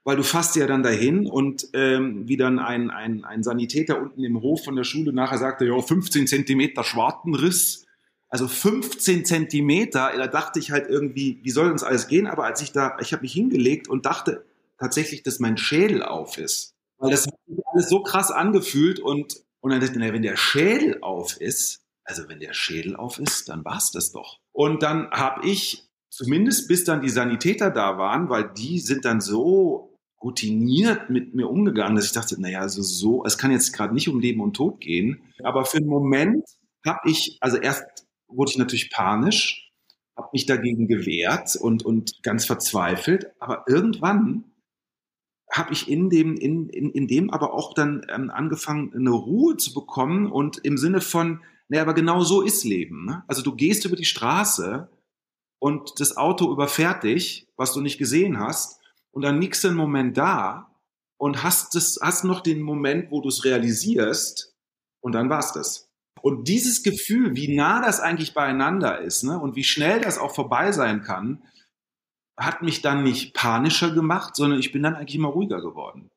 weil 0.05 0.17
du 0.17 0.23
fasst 0.23 0.57
ja 0.57 0.67
dann 0.67 0.83
dahin 0.83 1.27
und 1.27 1.69
ähm, 1.75 2.27
wie 2.27 2.37
dann 2.37 2.59
ein, 2.59 2.91
ein, 2.91 3.25
ein 3.25 3.43
Sanitäter 3.43 4.01
unten 4.01 4.25
im 4.25 4.41
Hof 4.41 4.65
von 4.65 4.77
der 4.77 4.85
Schule 4.85 5.13
nachher 5.13 5.39
sagte, 5.39 5.67
ja, 5.67 5.81
15 5.81 6.27
Zentimeter 6.27 6.85
Schwartenriss, 6.85 7.87
also 8.29 8.49
15 8.49 9.25
Zentimeter, 9.25 10.13
da 10.17 10.27
dachte 10.27 10.59
ich 10.59 10.71
halt 10.71 10.89
irgendwie, 10.89 11.41
wie 11.43 11.51
soll 11.51 11.71
uns 11.71 11.83
alles 11.83 12.07
gehen? 12.07 12.27
Aber 12.27 12.45
als 12.45 12.63
ich 12.63 12.73
da, 12.73 12.97
ich 13.01 13.13
habe 13.13 13.23
mich 13.23 13.33
hingelegt 13.33 13.89
und 13.89 14.07
dachte 14.07 14.45
tatsächlich, 14.79 15.23
dass 15.23 15.41
mein 15.41 15.59
Schädel 15.59 16.03
auf 16.03 16.39
ist. 16.39 16.75
Weil 16.99 17.11
das 17.11 17.27
hat 17.27 17.35
sich 17.47 17.59
alles 17.73 17.89
so 17.89 18.03
krass 18.03 18.31
angefühlt 18.31 19.01
und, 19.01 19.43
und 19.61 19.71
dann 19.71 19.81
dachte 19.81 19.99
ich, 19.99 20.13
wenn 20.13 20.23
der 20.23 20.37
Schädel 20.37 20.99
auf 21.03 21.41
ist, 21.41 21.83
also 22.05 22.29
wenn 22.29 22.41
der 22.41 22.55
Schädel 22.55 22.97
auf 22.97 23.19
ist, 23.19 23.49
dann 23.49 23.65
war's 23.65 23.91
das 23.91 24.13
doch. 24.13 24.39
Und 24.53 24.83
dann 24.83 25.11
habe 25.11 25.47
ich 25.47 25.89
zumindest 26.09 26.69
bis 26.69 26.85
dann 26.85 27.03
die 27.03 27.09
Sanitäter 27.09 27.71
da 27.71 27.99
waren, 27.99 28.29
weil 28.29 28.53
die 28.57 28.79
sind 28.79 29.05
dann 29.05 29.21
so 29.21 29.90
routiniert 30.23 31.11
mit 31.11 31.35
mir 31.35 31.49
umgegangen, 31.49 31.97
dass 31.97 32.07
ich 32.07 32.13
dachte, 32.13 32.41
naja, 32.41 32.61
also 32.61 32.83
so, 32.83 33.25
es 33.25 33.39
kann 33.39 33.51
jetzt 33.51 33.73
gerade 33.73 33.95
nicht 33.95 34.09
um 34.09 34.21
Leben 34.21 34.41
und 34.41 34.55
Tod 34.55 34.81
gehen. 34.81 35.23
Aber 35.43 35.65
für 35.65 35.79
einen 35.79 35.87
Moment 35.87 36.45
habe 36.87 37.11
ich, 37.11 37.39
also 37.41 37.57
erst 37.57 38.07
wurde 38.29 38.51
ich 38.51 38.59
natürlich 38.59 38.91
panisch, 38.91 39.73
habe 40.17 40.29
mich 40.33 40.47
dagegen 40.47 40.89
gewehrt 40.89 41.57
und, 41.57 41.85
und 41.85 42.23
ganz 42.23 42.45
verzweifelt. 42.45 43.33
Aber 43.39 43.65
irgendwann 43.67 44.45
habe 45.51 45.73
ich 45.73 45.89
in 45.89 46.11
dem, 46.11 46.37
in, 46.37 46.69
in, 46.69 46.91
in 46.91 47.09
dem 47.09 47.31
aber 47.31 47.55
auch 47.55 47.75
dann 47.75 48.07
ähm, 48.09 48.31
angefangen, 48.31 48.93
eine 48.95 49.11
Ruhe 49.11 49.57
zu 49.57 49.73
bekommen 49.73 50.31
und 50.31 50.59
im 50.59 50.77
Sinne 50.77 51.01
von, 51.01 51.41
naja, 51.69 51.83
aber 51.83 51.95
genau 51.95 52.23
so 52.23 52.43
ist 52.43 52.65
Leben. 52.65 53.07
Ne? 53.07 53.25
Also 53.27 53.43
du 53.43 53.55
gehst 53.55 53.85
über 53.85 53.97
die 53.97 54.05
Straße 54.05 54.89
und 55.59 55.99
das 55.99 56.17
Auto 56.17 56.53
überfährt 56.53 57.03
dich, 57.03 57.49
was 57.57 57.73
du 57.73 57.81
nicht 57.81 57.99
gesehen 57.99 58.39
hast, 58.39 58.80
und 59.13 59.23
dann 59.23 59.41
liegst 59.41 59.65
du 59.65 59.69
einen 59.69 59.77
Moment 59.77 60.17
da 60.17 60.75
und 61.19 61.43
hast, 61.43 61.75
das, 61.75 61.99
hast 62.01 62.25
noch 62.25 62.41
den 62.41 62.61
Moment, 62.63 63.11
wo 63.11 63.21
du 63.21 63.29
es 63.29 63.45
realisierst, 63.45 64.55
und 65.03 65.13
dann 65.13 65.31
war's 65.31 65.53
das. 65.53 65.89
Und 66.23 66.49
dieses 66.49 66.83
Gefühl, 66.83 67.35
wie 67.35 67.55
nah 67.55 67.81
das 67.81 68.01
eigentlich 68.01 68.35
beieinander 68.35 69.01
ist 69.01 69.23
ne, 69.23 69.39
und 69.39 69.57
wie 69.57 69.65
schnell 69.65 70.01
das 70.01 70.19
auch 70.19 70.35
vorbei 70.35 70.73
sein 70.73 71.03
kann, 71.03 71.43
hat 72.39 72.63
mich 72.63 72.83
dann 72.83 73.03
nicht 73.03 73.35
panischer 73.35 73.91
gemacht, 73.93 74.37
sondern 74.37 74.61
ich 74.61 74.73
bin 74.73 74.83
dann 74.83 74.95
eigentlich 74.95 75.17
immer 75.17 75.29
ruhiger 75.29 75.61
geworden. 75.61 76.09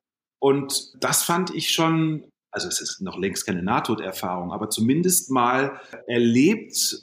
Und 0.41 0.93
das 1.01 1.23
fand 1.23 1.53
ich 1.55 1.71
schon, 1.71 2.29
also 2.51 2.67
es 2.67 2.81
ist 2.81 3.01
noch 3.01 3.17
längst 3.17 3.45
keine 3.45 3.63
Nahtoderfahrung, 3.63 4.51
aber 4.51 4.69
zumindest 4.69 5.31
mal 5.31 5.79
erlebt, 6.07 7.01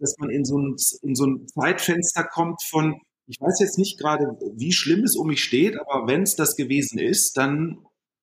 dass 0.00 0.16
man 0.18 0.30
in 0.30 0.44
so 0.44 0.58
ein, 0.58 0.76
in 1.02 1.14
so 1.14 1.26
ein 1.26 1.46
Zeitfenster 1.46 2.24
kommt 2.24 2.62
von, 2.62 3.00
ich 3.26 3.40
weiß 3.40 3.60
jetzt 3.60 3.78
nicht 3.78 3.98
gerade, 3.98 4.36
wie 4.54 4.72
schlimm 4.72 5.04
es 5.04 5.16
um 5.16 5.28
mich 5.28 5.42
steht, 5.42 5.78
aber 5.78 6.06
wenn 6.06 6.22
es 6.22 6.36
das 6.36 6.56
gewesen 6.56 6.98
ist, 6.98 7.36
dann, 7.36 7.78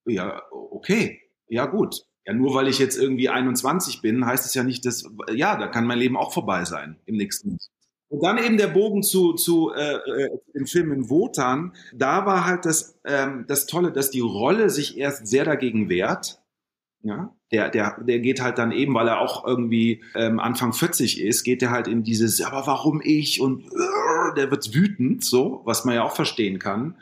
ja, 0.06 0.42
okay, 0.52 1.20
ja 1.48 1.66
gut. 1.66 2.04
Ja, 2.26 2.34
nur 2.34 2.54
weil 2.54 2.68
ich 2.68 2.80
jetzt 2.80 2.98
irgendwie 2.98 3.30
21 3.30 4.02
bin, 4.02 4.26
heißt 4.26 4.46
es 4.46 4.54
ja 4.54 4.64
nicht, 4.64 4.86
dass, 4.86 5.04
ja, 5.34 5.58
da 5.58 5.68
kann 5.68 5.88
mein 5.88 5.98
Leben 5.98 6.18
auch 6.18 6.34
vorbei 6.34 6.66
sein 6.66 7.00
im 7.06 7.16
nächsten. 7.16 7.58
Und 8.10 8.24
dann 8.24 8.38
eben 8.38 8.58
der 8.58 8.68
Bogen 8.68 9.04
zu, 9.04 9.34
zu 9.34 9.72
äh, 9.72 9.96
äh, 9.96 10.30
dem 10.54 10.66
Film 10.66 10.92
in 10.92 11.10
Wotan. 11.10 11.74
Da 11.94 12.26
war 12.26 12.46
halt 12.46 12.66
das, 12.66 13.00
ähm, 13.06 13.46
das 13.48 13.68
Tolle, 13.68 13.92
dass 13.92 14.10
die 14.10 14.20
Rolle 14.20 14.70
sich 14.70 14.98
erst 14.98 15.28
sehr 15.28 15.46
dagegen 15.46 15.90
wehrt. 15.90 16.42
Ja, 17.02 17.36
der, 17.52 17.70
der, 17.70 18.00
der 18.02 18.20
geht 18.20 18.42
halt 18.42 18.58
dann 18.58 18.72
eben, 18.72 18.94
weil 18.94 19.08
er 19.08 19.22
auch 19.22 19.46
irgendwie 19.46 20.04
ähm, 20.16 20.40
Anfang 20.40 20.74
40 20.74 21.22
ist, 21.22 21.44
geht 21.44 21.62
er 21.64 21.72
halt 21.72 21.88
in 21.88 22.04
dieses, 22.04 22.42
aber 22.42 22.68
warum 22.68 23.02
ich? 23.04 23.42
Und 23.42 23.66
äh, 23.66 24.36
der 24.36 24.52
wird 24.52 24.74
wütend, 24.74 25.24
so, 25.24 25.62
was 25.66 25.86
man 25.86 25.96
ja 25.96 26.04
auch 26.04 26.16
verstehen 26.16 26.60
kann. 26.60 26.96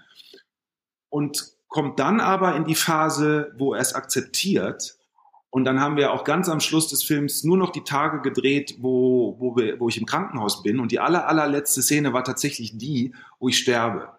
Und 1.10 1.52
kommt 1.68 2.00
dann 2.00 2.20
aber 2.20 2.56
in 2.56 2.66
die 2.66 2.76
Phase, 2.76 3.54
wo 3.58 3.74
er 3.74 3.82
es 3.82 3.94
akzeptiert 3.94 4.98
und 5.50 5.64
dann 5.64 5.80
haben 5.80 5.98
wir 5.98 6.12
auch 6.12 6.24
ganz 6.24 6.50
am 6.50 6.60
Schluss 6.60 6.88
des 6.90 7.04
Films 7.04 7.44
nur 7.44 7.58
noch 7.58 7.72
die 7.72 7.84
Tage 7.84 8.22
gedreht, 8.22 8.76
wo, 8.80 9.38
wo, 9.40 9.56
wir, 9.56 9.80
wo 9.80 9.90
ich 9.90 9.98
im 9.98 10.06
Krankenhaus 10.06 10.62
bin. 10.62 10.80
Und 10.80 10.92
die 10.92 11.00
aller, 11.00 11.28
allerletzte 11.28 11.82
Szene 11.82 12.14
war 12.14 12.24
tatsächlich 12.24 12.78
die, 12.78 13.14
wo 13.40 13.48
ich 13.48 13.58
sterbe. 13.58 14.17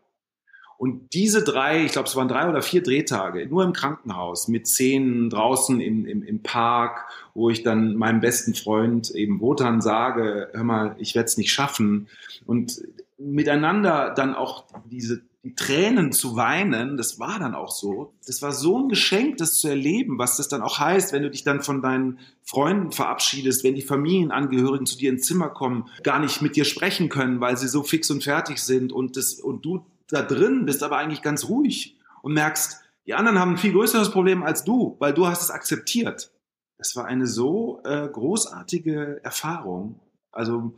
Und 0.78 1.12
diese 1.12 1.42
drei, 1.42 1.84
ich 1.84 1.92
glaube, 1.92 2.08
es 2.08 2.14
waren 2.14 2.28
drei 2.28 2.48
oder 2.48 2.62
vier 2.62 2.82
Drehtage, 2.82 3.46
nur 3.46 3.64
im 3.64 3.72
Krankenhaus, 3.72 4.46
mit 4.46 4.68
Szenen 4.68 5.28
draußen 5.28 5.80
im, 5.80 6.06
im, 6.06 6.22
im 6.22 6.42
Park, 6.42 7.04
wo 7.34 7.50
ich 7.50 7.64
dann 7.64 7.96
meinem 7.96 8.20
besten 8.20 8.54
Freund 8.54 9.10
eben 9.10 9.40
Wotan 9.40 9.80
sage, 9.80 10.48
hör 10.52 10.64
mal, 10.64 10.94
ich 10.98 11.16
werde 11.16 11.26
es 11.26 11.36
nicht 11.36 11.52
schaffen. 11.52 12.08
Und 12.46 12.80
miteinander 13.18 14.14
dann 14.16 14.34
auch 14.36 14.66
diese 14.88 15.20
die 15.44 15.54
Tränen 15.54 16.10
zu 16.12 16.36
weinen, 16.36 16.96
das 16.96 17.20
war 17.20 17.38
dann 17.38 17.54
auch 17.54 17.70
so. 17.70 18.12
Das 18.26 18.42
war 18.42 18.52
so 18.52 18.78
ein 18.78 18.88
Geschenk, 18.88 19.36
das 19.36 19.54
zu 19.58 19.68
erleben, 19.68 20.18
was 20.18 20.36
das 20.36 20.48
dann 20.48 20.62
auch 20.62 20.78
heißt, 20.78 21.12
wenn 21.12 21.22
du 21.22 21.30
dich 21.30 21.44
dann 21.44 21.62
von 21.62 21.80
deinen 21.80 22.18
Freunden 22.42 22.90
verabschiedest, 22.90 23.62
wenn 23.62 23.76
die 23.76 23.82
Familienangehörigen 23.82 24.84
zu 24.84 24.98
dir 24.98 25.10
ins 25.10 25.26
Zimmer 25.26 25.48
kommen, 25.48 25.88
gar 26.02 26.18
nicht 26.18 26.42
mit 26.42 26.56
dir 26.56 26.64
sprechen 26.64 27.08
können, 27.08 27.40
weil 27.40 27.56
sie 27.56 27.68
so 27.68 27.82
fix 27.82 28.10
und 28.10 28.24
fertig 28.24 28.58
sind 28.58 28.92
und 28.92 29.16
das, 29.16 29.34
und 29.34 29.64
du 29.64 29.86
da 30.08 30.22
drin 30.22 30.64
bist 30.66 30.82
aber 30.82 30.96
eigentlich 30.96 31.22
ganz 31.22 31.48
ruhig 31.48 31.98
und 32.22 32.32
merkst, 32.32 32.82
die 33.06 33.14
anderen 33.14 33.38
haben 33.38 33.52
ein 33.52 33.58
viel 33.58 33.72
größeres 33.72 34.10
Problem 34.10 34.42
als 34.42 34.64
du, 34.64 34.96
weil 34.98 35.14
du 35.14 35.26
hast 35.26 35.42
es 35.42 35.50
akzeptiert. 35.50 36.32
Das 36.78 36.94
war 36.94 37.06
eine 37.06 37.26
so 37.26 37.80
äh, 37.84 38.08
großartige 38.08 39.20
Erfahrung. 39.22 40.00
Also, 40.30 40.74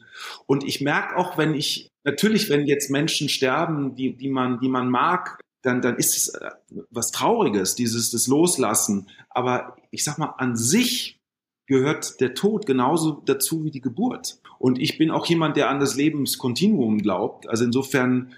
und 0.46 0.64
ich 0.64 0.80
merke 0.80 1.16
auch, 1.16 1.36
wenn 1.36 1.54
ich 1.54 1.90
natürlich, 2.04 2.48
wenn 2.48 2.66
jetzt 2.66 2.90
Menschen 2.90 3.28
sterben, 3.28 3.94
die, 3.94 4.16
die, 4.16 4.30
man, 4.30 4.60
die 4.60 4.68
man 4.68 4.88
mag, 4.88 5.40
dann, 5.62 5.82
dann 5.82 5.96
ist 5.96 6.16
es 6.16 6.28
äh, 6.28 6.50
was 6.90 7.10
Trauriges, 7.10 7.74
dieses 7.74 8.10
das 8.10 8.26
Loslassen. 8.26 9.08
Aber 9.28 9.76
ich 9.90 10.04
sag 10.04 10.18
mal, 10.18 10.34
an 10.38 10.56
sich 10.56 11.20
gehört 11.66 12.20
der 12.20 12.34
Tod 12.34 12.66
genauso 12.66 13.22
dazu 13.24 13.64
wie 13.64 13.70
die 13.70 13.80
Geburt. 13.80 14.40
Und 14.58 14.78
ich 14.78 14.98
bin 14.98 15.10
auch 15.10 15.26
jemand, 15.26 15.56
der 15.56 15.68
an 15.68 15.80
das 15.80 15.94
Lebenskontinuum 15.94 16.98
glaubt. 16.98 17.48
Also 17.48 17.64
insofern 17.64 18.32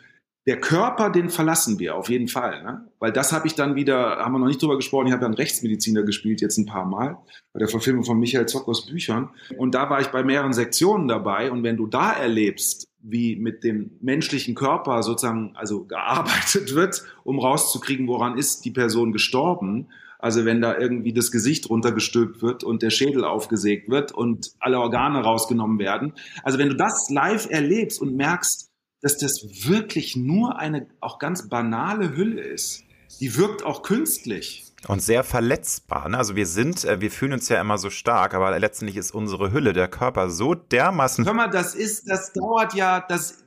der 0.46 0.58
Körper, 0.58 1.10
den 1.10 1.30
verlassen 1.30 1.78
wir 1.78 1.94
auf 1.94 2.08
jeden 2.08 2.26
Fall. 2.26 2.62
Ne? 2.64 2.88
Weil 2.98 3.12
das 3.12 3.32
habe 3.32 3.46
ich 3.46 3.54
dann 3.54 3.76
wieder, 3.76 4.16
haben 4.16 4.32
wir 4.32 4.40
noch 4.40 4.48
nicht 4.48 4.60
drüber 4.60 4.76
gesprochen, 4.76 5.06
ich 5.06 5.12
habe 5.12 5.22
dann 5.22 5.34
Rechtsmediziner 5.34 6.02
gespielt 6.02 6.40
jetzt 6.40 6.58
ein 6.58 6.66
paar 6.66 6.84
Mal, 6.84 7.18
bei 7.52 7.60
der 7.60 7.68
Verfilmung 7.68 8.04
von 8.04 8.18
Michael 8.18 8.46
Zockers 8.46 8.86
Büchern. 8.86 9.30
Und 9.56 9.74
da 9.74 9.88
war 9.88 10.00
ich 10.00 10.08
bei 10.08 10.24
mehreren 10.24 10.52
Sektionen 10.52 11.06
dabei. 11.06 11.50
Und 11.52 11.62
wenn 11.62 11.76
du 11.76 11.86
da 11.86 12.12
erlebst, 12.12 12.88
wie 13.00 13.36
mit 13.36 13.62
dem 13.62 13.98
menschlichen 14.00 14.54
Körper 14.54 15.02
sozusagen 15.02 15.52
also 15.54 15.84
gearbeitet 15.84 16.74
wird, 16.74 17.04
um 17.22 17.38
rauszukriegen, 17.38 18.08
woran 18.08 18.36
ist 18.36 18.64
die 18.64 18.70
Person 18.72 19.12
gestorben, 19.12 19.88
also 20.18 20.44
wenn 20.44 20.60
da 20.60 20.78
irgendwie 20.78 21.12
das 21.12 21.32
Gesicht 21.32 21.68
runtergestülpt 21.68 22.42
wird 22.42 22.62
und 22.62 22.82
der 22.82 22.90
Schädel 22.90 23.24
aufgesägt 23.24 23.90
wird 23.90 24.12
und 24.12 24.52
alle 24.60 24.78
Organe 24.78 25.20
rausgenommen 25.20 25.80
werden. 25.80 26.12
Also 26.44 26.58
wenn 26.58 26.68
du 26.68 26.76
das 26.76 27.10
live 27.10 27.48
erlebst 27.50 28.00
und 28.00 28.14
merkst, 28.14 28.71
dass 29.02 29.18
das 29.18 29.42
wirklich 29.66 30.16
nur 30.16 30.58
eine 30.58 30.86
auch 31.00 31.18
ganz 31.18 31.48
banale 31.48 32.16
Hülle 32.16 32.40
ist. 32.40 32.84
Die 33.20 33.36
wirkt 33.36 33.64
auch 33.64 33.82
künstlich. 33.82 34.64
Und 34.88 35.02
sehr 35.02 35.22
verletzbar. 35.22 36.08
Ne? 36.08 36.18
Also 36.18 36.34
wir 36.34 36.46
sind, 36.46 36.84
äh, 36.84 37.00
wir 37.00 37.10
fühlen 37.10 37.34
uns 37.34 37.48
ja 37.48 37.60
immer 37.60 37.78
so 37.78 37.90
stark, 37.90 38.34
aber 38.34 38.58
letztendlich 38.58 38.96
ist 38.96 39.12
unsere 39.12 39.52
Hülle, 39.52 39.72
der 39.72 39.88
Körper 39.88 40.30
so 40.30 40.54
dermaßen. 40.54 41.24
Hör 41.24 41.34
mal, 41.34 41.50
das 41.50 41.74
ist, 41.74 42.08
das 42.08 42.32
dauert 42.32 42.74
ja, 42.74 43.00
das, 43.00 43.44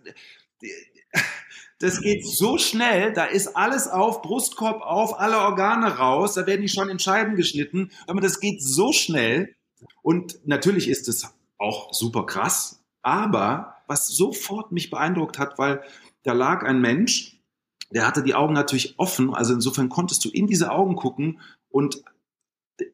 das 1.80 2.00
geht 2.00 2.26
so 2.26 2.58
schnell, 2.58 3.12
da 3.12 3.26
ist 3.26 3.56
alles 3.56 3.88
auf, 3.88 4.22
Brustkorb 4.22 4.82
auf, 4.82 5.20
alle 5.20 5.40
Organe 5.40 5.98
raus, 5.98 6.36
da 6.36 6.46
werden 6.46 6.62
die 6.62 6.70
schon 6.70 6.90
in 6.90 7.00
Scheiben 7.00 7.36
geschnitten. 7.36 7.92
Aber 8.08 8.22
das 8.22 8.40
geht 8.40 8.62
so 8.62 8.94
schnell. 8.94 9.56
Und 10.02 10.40
natürlich 10.46 10.88
ist 10.88 11.10
es 11.10 11.34
auch 11.58 11.94
super 11.94 12.26
krass, 12.26 12.82
aber 13.02 13.75
was 13.88 14.08
sofort 14.08 14.72
mich 14.72 14.90
beeindruckt 14.90 15.40
hat, 15.40 15.58
weil 15.58 15.84
da 16.24 16.34
lag 16.34 16.64
ein 16.64 16.82
Mensch, 16.82 17.40
der 17.92 18.08
hatte 18.08 18.24
die 18.24 18.36
Augen 18.36 18.54
natürlich 18.54 18.98
offen, 18.98 19.34
also 19.34 19.54
insofern 19.54 19.90
konntest 19.90 20.26
du 20.26 20.30
in 20.30 20.48
diese 20.48 20.72
Augen 20.72 20.96
gucken 20.96 21.40
und 21.70 22.04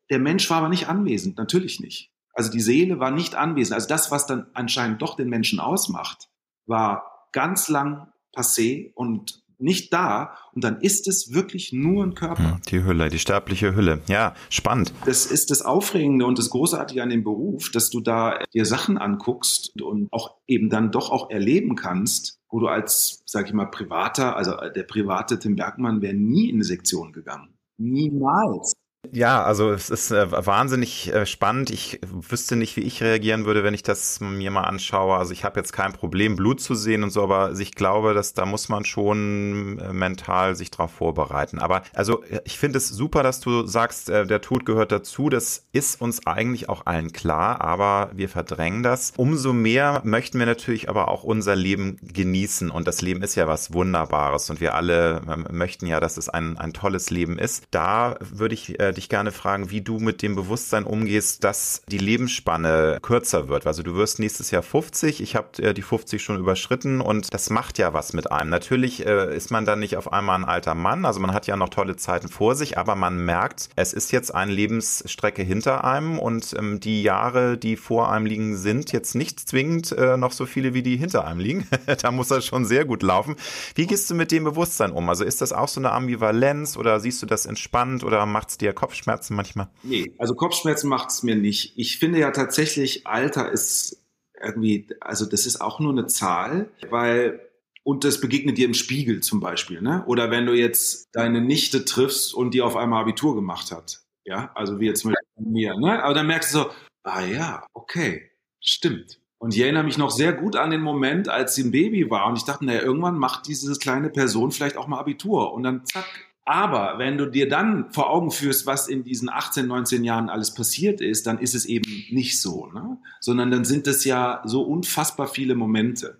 der 0.10 0.20
Mensch 0.20 0.50
war 0.50 0.58
aber 0.58 0.70
nicht 0.70 0.88
anwesend, 0.88 1.38
natürlich 1.38 1.80
nicht. 1.80 2.12
Also 2.34 2.52
die 2.52 2.62
Seele 2.62 3.00
war 3.00 3.12
nicht 3.12 3.36
anwesend. 3.36 3.74
Also 3.76 3.88
das, 3.88 4.12
was 4.12 4.26
dann 4.26 4.48
anscheinend 4.54 5.02
doch 5.02 5.16
den 5.16 5.30
Menschen 5.30 5.60
ausmacht, 5.60 6.30
war 6.66 7.28
ganz 7.32 7.68
lang 7.68 8.12
passé 8.34 8.94
und 8.94 9.44
nicht 9.62 9.94
da 9.94 10.36
und 10.54 10.64
dann 10.64 10.82
ist 10.82 11.08
es 11.08 11.34
wirklich 11.34 11.74
nur 11.74 12.04
ein 12.04 12.16
Körper. 12.16 12.56
Hm, 12.56 12.62
die 12.70 12.84
Hülle, 12.84 13.10
die 13.10 13.20
sterbliche 13.20 13.76
Hülle. 13.76 14.02
Ja, 14.08 14.34
spannend. 14.50 14.94
Das 15.06 15.26
ist 15.26 15.52
das 15.52 15.62
Aufregende 15.62 16.26
und 16.26 16.38
das 16.38 16.50
Großartige 16.50 17.02
an 17.04 17.10
dem 17.10 17.24
Beruf, 17.24 17.72
dass 17.72 17.90
du 17.90 18.00
da 18.02 18.40
dir 18.54 18.66
Sachen 18.66 18.98
anguckst 18.98 19.82
und 19.82 20.08
auch 20.12 20.38
eben 20.48 20.70
dann 20.70 20.92
doch 20.92 21.12
auch 21.12 21.30
erleben 21.30 21.76
kannst, 21.76 22.40
wo 22.50 22.60
du 22.60 22.68
als, 22.68 23.24
sag 23.26 23.48
ich 23.48 23.54
mal, 23.54 23.68
Privater, 23.68 24.36
also 24.36 24.56
der 24.76 24.84
private 24.84 25.40
Tim 25.40 25.56
Bergmann 25.56 26.02
wäre 26.02 26.14
nie 26.14 26.50
in 26.50 26.56
eine 26.56 26.64
Sektion 26.64 27.14
gegangen. 27.14 27.58
Niemals. 27.78 28.74
Ja, 29.10 29.44
also 29.44 29.72
es 29.72 29.90
ist 29.90 30.12
äh, 30.12 30.32
wahnsinnig 30.46 31.12
äh, 31.12 31.26
spannend. 31.26 31.72
Ich 31.72 32.00
wüsste 32.06 32.56
nicht, 32.56 32.78
wie 32.78 32.82
ich 32.82 33.02
reagieren 33.02 33.46
würde, 33.46 33.64
wenn 33.64 33.74
ich 33.74 33.82
das 33.82 34.20
mir 34.20 34.52
mal 34.52 34.64
anschaue. 34.64 35.18
Also 35.18 35.34
ich 35.34 35.44
habe 35.44 35.60
jetzt 35.60 35.74
kein 35.74 35.92
Problem, 35.92 36.36
Blut 36.36 36.62
zu 36.62 36.76
sehen 36.76 37.02
und 37.04 37.10
so, 37.10 37.24
aber 37.24 37.52
ich 37.60 37.74
glaube, 37.74 38.14
dass 38.14 38.36
da 38.36 38.46
muss 38.46 38.70
man 38.70 38.86
schon 38.86 39.80
äh, 39.80 39.92
mental 39.92 40.56
sich 40.56 40.70
darauf 40.70 40.92
vorbereiten. 40.92 41.58
Aber 41.58 41.82
also 41.94 42.24
ich 42.46 42.60
finde 42.60 42.78
es 42.78 42.90
super, 42.90 43.24
dass 43.24 43.40
du 43.40 43.66
sagst, 43.66 44.10
äh, 44.12 44.28
der 44.28 44.40
Tod 44.40 44.68
gehört 44.68 44.92
dazu. 44.92 45.30
Das 45.30 45.66
ist 45.72 46.00
uns 46.00 46.28
eigentlich 46.28 46.70
auch 46.70 46.86
allen 46.86 47.12
klar, 47.12 47.60
aber 47.60 48.12
wir 48.14 48.30
verdrängen 48.30 48.84
das. 48.84 49.14
Umso 49.18 49.52
mehr 49.52 50.02
möchten 50.06 50.38
wir 50.38 50.46
natürlich 50.46 50.90
aber 50.90 51.08
auch 51.08 51.24
unser 51.24 51.56
Leben 51.56 51.98
genießen 52.02 52.70
und 52.70 52.88
das 52.88 53.02
Leben 53.02 53.24
ist 53.24 53.34
ja 53.34 53.48
was 53.48 53.74
Wunderbares 53.74 54.50
und 54.52 54.62
wir 54.62 54.76
alle 54.76 55.22
ähm, 55.28 55.48
möchten 55.50 55.88
ja, 55.88 56.00
dass 56.00 56.18
es 56.18 56.30
ein, 56.30 56.56
ein 56.58 56.72
tolles 56.72 57.10
Leben 57.10 57.40
ist. 57.40 57.64
Da 57.72 58.18
würde 58.20 58.54
ich 58.54 58.80
äh, 58.92 58.94
dich 58.94 59.10
gerne 59.10 59.32
fragen, 59.32 59.72
wie 59.72 59.82
du 59.82 60.00
mit 60.00 60.22
dem 60.22 60.36
Bewusstsein 60.36 60.84
umgehst, 60.84 61.44
dass 61.44 61.82
die 61.88 61.98
Lebensspanne 61.98 63.00
kürzer 63.02 63.48
wird. 63.48 63.66
Also 63.68 63.84
du 63.84 63.96
wirst 63.96 64.20
nächstes 64.20 64.52
Jahr 64.52 64.64
50, 64.64 65.22
ich 65.22 65.36
habe 65.36 65.64
äh, 65.64 65.74
die 65.74 65.82
50 65.82 66.22
schon 66.22 66.38
überschritten 66.38 67.02
und 67.02 67.34
das 67.34 67.50
macht 67.50 67.78
ja 67.78 67.94
was 67.94 68.14
mit 68.14 68.32
einem. 68.32 68.50
Natürlich 68.50 69.06
äh, 69.06 69.36
ist 69.36 69.52
man 69.52 69.66
dann 69.66 69.80
nicht 69.80 69.98
auf 69.98 70.12
einmal 70.12 70.38
ein 70.40 70.46
alter 70.46 70.76
Mann, 70.76 71.06
also 71.06 71.20
man 71.20 71.34
hat 71.34 71.48
ja 71.48 71.56
noch 71.56 71.70
tolle 71.70 71.96
Zeiten 71.96 72.30
vor 72.30 72.56
sich, 72.56 72.78
aber 72.78 72.96
man 72.96 73.24
merkt, 73.24 73.70
es 73.76 73.94
ist 73.94 74.12
jetzt 74.12 74.34
eine 74.34 74.52
Lebensstrecke 74.52 75.42
hinter 75.42 75.84
einem 75.84 76.20
und 76.20 76.54
ähm, 76.58 76.80
die 76.80 77.04
Jahre, 77.04 77.58
die 77.58 77.76
vor 77.76 78.12
einem 78.12 78.26
liegen, 78.26 78.58
sind 78.58 78.92
jetzt 78.92 79.16
nicht 79.16 79.40
zwingend 79.40 79.92
äh, 79.94 80.18
noch 80.18 80.32
so 80.32 80.46
viele, 80.46 80.74
wie 80.74 80.84
die 80.84 80.98
hinter 80.98 81.26
einem 81.26 81.40
liegen. 81.40 81.68
da 82.02 82.12
muss 82.12 82.28
das 82.28 82.46
schon 82.46 82.66
sehr 82.66 82.86
gut 82.86 83.04
laufen. 83.04 83.36
Wie 83.76 83.88
gehst 83.88 84.10
du 84.10 84.16
mit 84.16 84.32
dem 84.32 84.44
Bewusstsein 84.44 84.92
um? 84.92 85.10
Also 85.10 85.24
ist 85.24 85.42
das 85.42 85.54
auch 85.54 85.68
so 85.68 85.80
eine 85.80 85.92
Ambivalenz 85.92 86.78
oder 86.78 87.00
siehst 87.00 87.22
du 87.22 87.26
das 87.26 87.46
entspannt 87.46 88.04
oder 88.04 88.26
macht 88.26 88.50
es 88.50 88.58
dir 88.58 88.74
Kopfschmerzen 88.82 89.36
manchmal? 89.36 89.70
Nee, 89.84 90.12
also 90.18 90.34
Kopfschmerzen 90.34 90.90
macht 90.90 91.12
es 91.12 91.22
mir 91.22 91.36
nicht. 91.36 91.74
Ich 91.78 92.00
finde 92.00 92.18
ja 92.18 92.32
tatsächlich, 92.32 93.06
Alter 93.06 93.52
ist 93.52 94.04
irgendwie, 94.42 94.88
also 95.00 95.28
das 95.28 95.46
ist 95.46 95.62
auch 95.62 95.80
nur 95.80 95.92
eine 95.92 96.08
Zahl, 96.08 96.72
weil 96.90 97.48
und 97.84 98.04
das 98.04 98.22
begegnet 98.22 98.58
dir 98.58 98.66
im 98.66 98.74
Spiegel 98.74 99.22
zum 99.22 99.40
Beispiel, 99.40 99.82
ne? 99.82 100.04
Oder 100.08 100.32
wenn 100.32 100.48
du 100.48 100.54
jetzt 100.54 101.10
deine 101.14 101.42
Nichte 101.42 101.86
triffst 101.86 102.34
und 102.34 102.56
die 102.56 102.64
auf 102.64 102.76
einmal 102.76 103.02
Abitur 103.02 103.36
gemacht 103.36 103.72
hat, 103.72 104.02
ja, 104.24 104.52
also 104.56 104.80
wie 104.80 104.88
jetzt 104.88 105.06
mit 105.06 105.16
mir, 105.38 105.78
ne? 105.78 106.04
Aber 106.04 106.16
dann 106.16 106.26
merkst 106.28 106.56
du 106.56 106.60
so, 106.60 106.70
ah 107.04 107.24
ja, 107.24 107.66
okay, 107.74 108.32
stimmt. 108.60 109.20
Und 109.38 109.54
ich 109.56 109.62
erinnere 109.62 109.84
mich 109.84 109.98
noch 110.00 110.12
sehr 110.12 110.34
gut 110.34 110.56
an 110.56 110.72
den 110.72 110.82
Moment, 110.82 111.30
als 111.30 111.54
sie 111.54 111.64
ein 111.64 111.72
Baby 111.72 112.10
war 112.10 112.28
und 112.28 112.38
ich 112.38 112.46
dachte, 112.46 112.66
naja, 112.66 112.82
irgendwann 112.82 113.18
macht 113.18 113.48
diese 113.48 113.76
kleine 113.76 114.10
Person 114.10 114.52
vielleicht 114.52 114.78
auch 114.78 114.88
mal 114.88 115.00
Abitur 115.00 115.54
und 115.54 115.62
dann 115.62 115.86
zack. 115.86 116.31
Aber 116.46 116.98
wenn 116.98 117.18
du 117.18 117.28
dir 117.28 117.48
dann 117.48 117.92
vor 117.92 118.10
Augen 118.10 118.32
führst, 118.32 118.66
was 118.66 118.88
in 118.88 119.04
diesen 119.04 119.30
18, 119.30 119.68
19 119.68 120.04
Jahren 120.04 120.30
alles 120.30 120.54
passiert 120.54 121.00
ist, 121.00 121.28
dann 121.28 121.38
ist 121.38 121.54
es 121.54 121.66
eben 121.66 121.90
nicht 122.10 122.42
so, 122.42 122.68
ne? 122.68 122.98
sondern 123.20 123.52
dann 123.52 123.64
sind 123.64 123.88
es 123.88 124.04
ja 124.06 124.42
so 124.46 124.64
unfassbar 124.64 125.28
viele 125.28 125.56
Momente. 125.56 126.18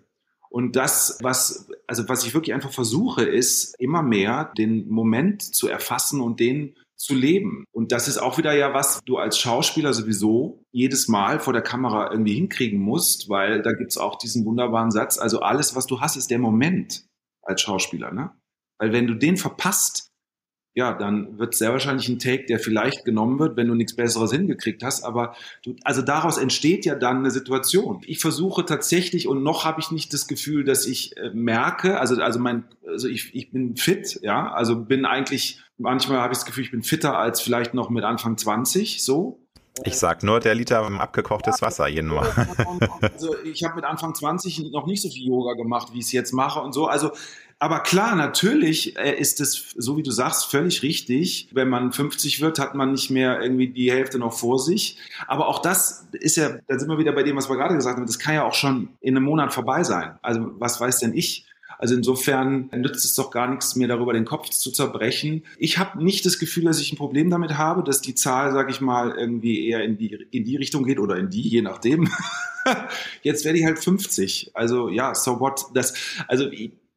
Und 0.48 0.76
das, 0.76 1.18
was, 1.22 1.68
also 1.86 2.08
was 2.08 2.24
ich 2.24 2.34
wirklich 2.34 2.54
einfach 2.54 2.72
versuche, 2.72 3.24
ist 3.24 3.74
immer 3.80 4.02
mehr 4.02 4.52
den 4.56 4.88
Moment 4.88 5.42
zu 5.42 5.66
erfassen 5.66 6.20
und 6.20 6.40
den 6.40 6.76
zu 6.94 7.14
leben. 7.14 7.64
Und 7.72 7.90
das 7.90 8.06
ist 8.06 8.18
auch 8.18 8.38
wieder 8.38 8.54
ja 8.54 8.74
was 8.74 9.00
du 9.04 9.16
als 9.16 9.38
Schauspieler 9.38 9.92
sowieso 9.92 10.64
jedes 10.70 11.08
Mal 11.08 11.40
vor 11.40 11.52
der 11.52 11.62
Kamera 11.62 12.12
irgendwie 12.12 12.34
hinkriegen 12.34 12.78
musst, 12.78 13.28
weil 13.28 13.60
da 13.62 13.72
gibt's 13.72 13.96
auch 13.96 14.16
diesen 14.18 14.44
wunderbaren 14.44 14.92
Satz, 14.92 15.18
also 15.18 15.40
alles, 15.40 15.74
was 15.74 15.86
du 15.86 16.00
hast, 16.00 16.16
ist 16.16 16.30
der 16.30 16.38
Moment 16.38 17.06
als 17.42 17.62
Schauspieler. 17.62 18.12
Ne? 18.12 18.30
Weil 18.78 18.92
wenn 18.92 19.08
du 19.08 19.14
den 19.14 19.36
verpasst, 19.36 20.11
ja, 20.74 20.94
dann 20.94 21.38
wird 21.38 21.54
sehr 21.54 21.72
wahrscheinlich 21.72 22.08
ein 22.08 22.18
Take, 22.18 22.46
der 22.46 22.58
vielleicht 22.58 23.04
genommen 23.04 23.38
wird, 23.38 23.56
wenn 23.56 23.68
du 23.68 23.74
nichts 23.74 23.94
Besseres 23.94 24.32
hingekriegt 24.32 24.82
hast. 24.82 25.04
Aber 25.04 25.34
du, 25.64 25.76
also 25.84 26.00
daraus 26.00 26.38
entsteht 26.38 26.86
ja 26.86 26.94
dann 26.94 27.18
eine 27.18 27.30
Situation. 27.30 28.00
Ich 28.06 28.20
versuche 28.20 28.64
tatsächlich 28.64 29.28
und 29.28 29.42
noch 29.42 29.64
habe 29.64 29.80
ich 29.80 29.90
nicht 29.90 30.12
das 30.14 30.26
Gefühl, 30.26 30.64
dass 30.64 30.86
ich 30.86 31.16
äh, 31.16 31.30
merke, 31.34 32.00
also 32.00 32.20
also 32.22 32.38
mein, 32.38 32.64
also 32.86 33.08
ich, 33.08 33.34
ich 33.34 33.50
bin 33.50 33.76
fit, 33.76 34.18
ja, 34.22 34.50
also 34.52 34.76
bin 34.76 35.04
eigentlich 35.04 35.62
manchmal 35.78 36.20
habe 36.20 36.32
ich 36.32 36.38
das 36.38 36.46
Gefühl, 36.46 36.64
ich 36.64 36.70
bin 36.70 36.82
fitter 36.82 37.18
als 37.18 37.40
vielleicht 37.40 37.74
noch 37.74 37.90
mit 37.90 38.04
Anfang 38.04 38.38
20, 38.38 39.04
so. 39.04 39.38
Ich 39.84 39.96
sag 39.96 40.22
nur, 40.22 40.38
der 40.38 40.54
Liter 40.54 40.84
abgekochtes 41.00 41.62
Wasser 41.62 41.88
jeden 41.88 42.08
Mal. 42.08 42.28
Also 43.14 43.34
ich 43.42 43.64
habe 43.64 43.76
mit 43.76 43.84
Anfang 43.84 44.14
20 44.14 44.70
noch 44.70 44.86
nicht 44.86 45.02
so 45.02 45.08
viel 45.08 45.26
Yoga 45.26 45.54
gemacht, 45.54 45.88
wie 45.92 45.98
ich 45.98 46.06
es 46.06 46.12
jetzt 46.12 46.32
mache 46.32 46.60
und 46.60 46.72
so. 46.72 46.86
Also 46.86 47.12
aber 47.62 47.78
klar, 47.78 48.16
natürlich 48.16 48.98
äh, 48.98 49.16
ist 49.16 49.40
es, 49.40 49.72
so 49.76 49.96
wie 49.96 50.02
du 50.02 50.10
sagst, 50.10 50.50
völlig 50.50 50.82
richtig. 50.82 51.48
Wenn 51.52 51.68
man 51.68 51.92
50 51.92 52.40
wird, 52.40 52.58
hat 52.58 52.74
man 52.74 52.90
nicht 52.90 53.08
mehr 53.08 53.40
irgendwie 53.40 53.68
die 53.68 53.92
Hälfte 53.92 54.18
noch 54.18 54.32
vor 54.32 54.58
sich. 54.58 54.98
Aber 55.28 55.46
auch 55.46 55.62
das 55.62 56.08
ist 56.10 56.36
ja, 56.36 56.58
da 56.66 56.76
sind 56.76 56.88
wir 56.88 56.98
wieder 56.98 57.12
bei 57.12 57.22
dem, 57.22 57.36
was 57.36 57.48
wir 57.48 57.54
gerade 57.54 57.76
gesagt 57.76 57.98
haben, 57.98 58.04
das 58.04 58.18
kann 58.18 58.34
ja 58.34 58.42
auch 58.42 58.54
schon 58.54 58.88
in 59.00 59.16
einem 59.16 59.26
Monat 59.26 59.54
vorbei 59.54 59.84
sein. 59.84 60.18
Also 60.22 60.50
was 60.58 60.80
weiß 60.80 60.98
denn 60.98 61.14
ich? 61.14 61.46
Also 61.78 61.94
insofern 61.94 62.68
nützt 62.74 63.04
es 63.04 63.14
doch 63.14 63.30
gar 63.30 63.48
nichts, 63.48 63.76
mir 63.76 63.86
darüber 63.86 64.12
den 64.12 64.24
Kopf 64.24 64.50
zu 64.50 64.72
zerbrechen. 64.72 65.44
Ich 65.56 65.78
habe 65.78 66.02
nicht 66.02 66.26
das 66.26 66.40
Gefühl, 66.40 66.64
dass 66.64 66.80
ich 66.80 66.92
ein 66.92 66.96
Problem 66.96 67.30
damit 67.30 67.58
habe, 67.58 67.84
dass 67.84 68.00
die 68.00 68.16
Zahl, 68.16 68.52
sage 68.52 68.72
ich 68.72 68.80
mal, 68.80 69.12
irgendwie 69.16 69.68
eher 69.68 69.84
in 69.84 69.98
die, 69.98 70.26
in 70.32 70.44
die 70.44 70.56
Richtung 70.56 70.82
geht 70.82 70.98
oder 70.98 71.16
in 71.16 71.30
die, 71.30 71.48
je 71.48 71.62
nachdem. 71.62 72.08
Jetzt 73.22 73.44
werde 73.44 73.58
ich 73.60 73.64
halt 73.64 73.78
50. 73.78 74.50
Also 74.54 74.88
ja, 74.88 75.14
so 75.14 75.38
what? 75.38 75.66
Das, 75.74 75.94
also 76.26 76.50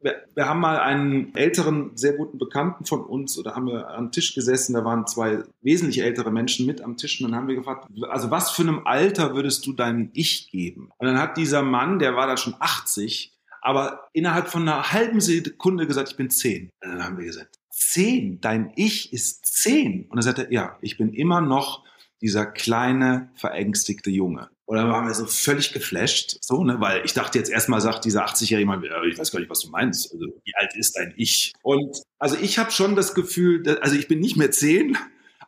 wir, 0.05 0.23
wir 0.35 0.47
haben 0.47 0.59
mal 0.59 0.79
einen 0.79 1.33
älteren, 1.35 1.97
sehr 1.97 2.13
guten 2.13 2.37
Bekannten 2.37 2.85
von 2.85 3.03
uns, 3.03 3.39
oder 3.39 3.55
haben 3.55 3.65
wir 3.65 3.89
am 3.89 4.11
Tisch 4.11 4.35
gesessen, 4.35 4.73
da 4.73 4.85
waren 4.85 5.07
zwei 5.07 5.43
wesentlich 5.61 6.03
ältere 6.03 6.31
Menschen 6.31 6.67
mit 6.67 6.81
am 6.81 6.95
Tisch 6.95 7.19
und 7.19 7.31
dann 7.31 7.35
haben 7.35 7.47
wir 7.47 7.55
gefragt, 7.55 7.87
also 8.09 8.29
was 8.29 8.51
für 8.51 8.61
einem 8.61 8.85
Alter 8.85 9.33
würdest 9.33 9.65
du 9.65 9.73
deinem 9.73 10.11
Ich 10.13 10.51
geben? 10.51 10.91
Und 10.97 11.07
dann 11.07 11.17
hat 11.17 11.37
dieser 11.37 11.63
Mann, 11.63 11.97
der 11.97 12.15
war 12.15 12.27
da 12.27 12.37
schon 12.37 12.53
80, 12.59 13.33
aber 13.61 14.07
innerhalb 14.13 14.47
von 14.47 14.61
einer 14.61 14.91
halben 14.91 15.19
Sekunde 15.19 15.87
gesagt, 15.87 16.09
ich 16.11 16.17
bin 16.17 16.29
zehn. 16.29 16.69
Und 16.83 16.91
dann 16.91 17.03
haben 17.03 17.17
wir 17.17 17.25
gesagt, 17.25 17.59
zehn? 17.71 18.39
Dein 18.41 18.71
Ich 18.75 19.11
ist 19.11 19.43
zehn? 19.47 20.03
Und 20.03 20.17
dann 20.17 20.21
sagte 20.21 20.43
er, 20.43 20.51
ja, 20.51 20.77
ich 20.81 20.97
bin 20.97 21.13
immer 21.13 21.41
noch 21.41 21.83
dieser 22.21 22.45
kleine, 22.45 23.31
verängstigte 23.33 24.11
Junge. 24.11 24.49
Und 24.65 24.77
dann 24.77 24.89
waren 24.89 25.05
wir 25.05 25.13
so 25.13 25.27
völlig 25.27 25.73
geflasht, 25.73 26.37
so, 26.41 26.63
ne, 26.63 26.77
weil 26.79 27.05
ich 27.05 27.13
dachte 27.13 27.37
jetzt 27.37 27.51
erstmal 27.51 27.81
sagt 27.81 28.03
dieser 28.03 28.25
80-jährige 28.25 28.65
Mann, 28.65 28.83
ich 29.07 29.17
weiß 29.17 29.31
gar 29.31 29.39
nicht, 29.39 29.49
was 29.49 29.59
du 29.59 29.69
meinst. 29.69 30.11
Also, 30.11 30.25
wie 30.43 30.55
alt 30.55 30.75
ist 30.75 30.97
dein 30.97 31.13
Ich? 31.17 31.53
Und 31.61 32.01
also 32.17 32.35
ich 32.41 32.57
habe 32.57 32.71
schon 32.71 32.95
das 32.95 33.13
Gefühl, 33.13 33.61
dass, 33.61 33.77
also 33.77 33.95
ich 33.95 34.07
bin 34.07 34.19
nicht 34.19 34.37
mehr 34.37 34.49
10, 34.49 34.97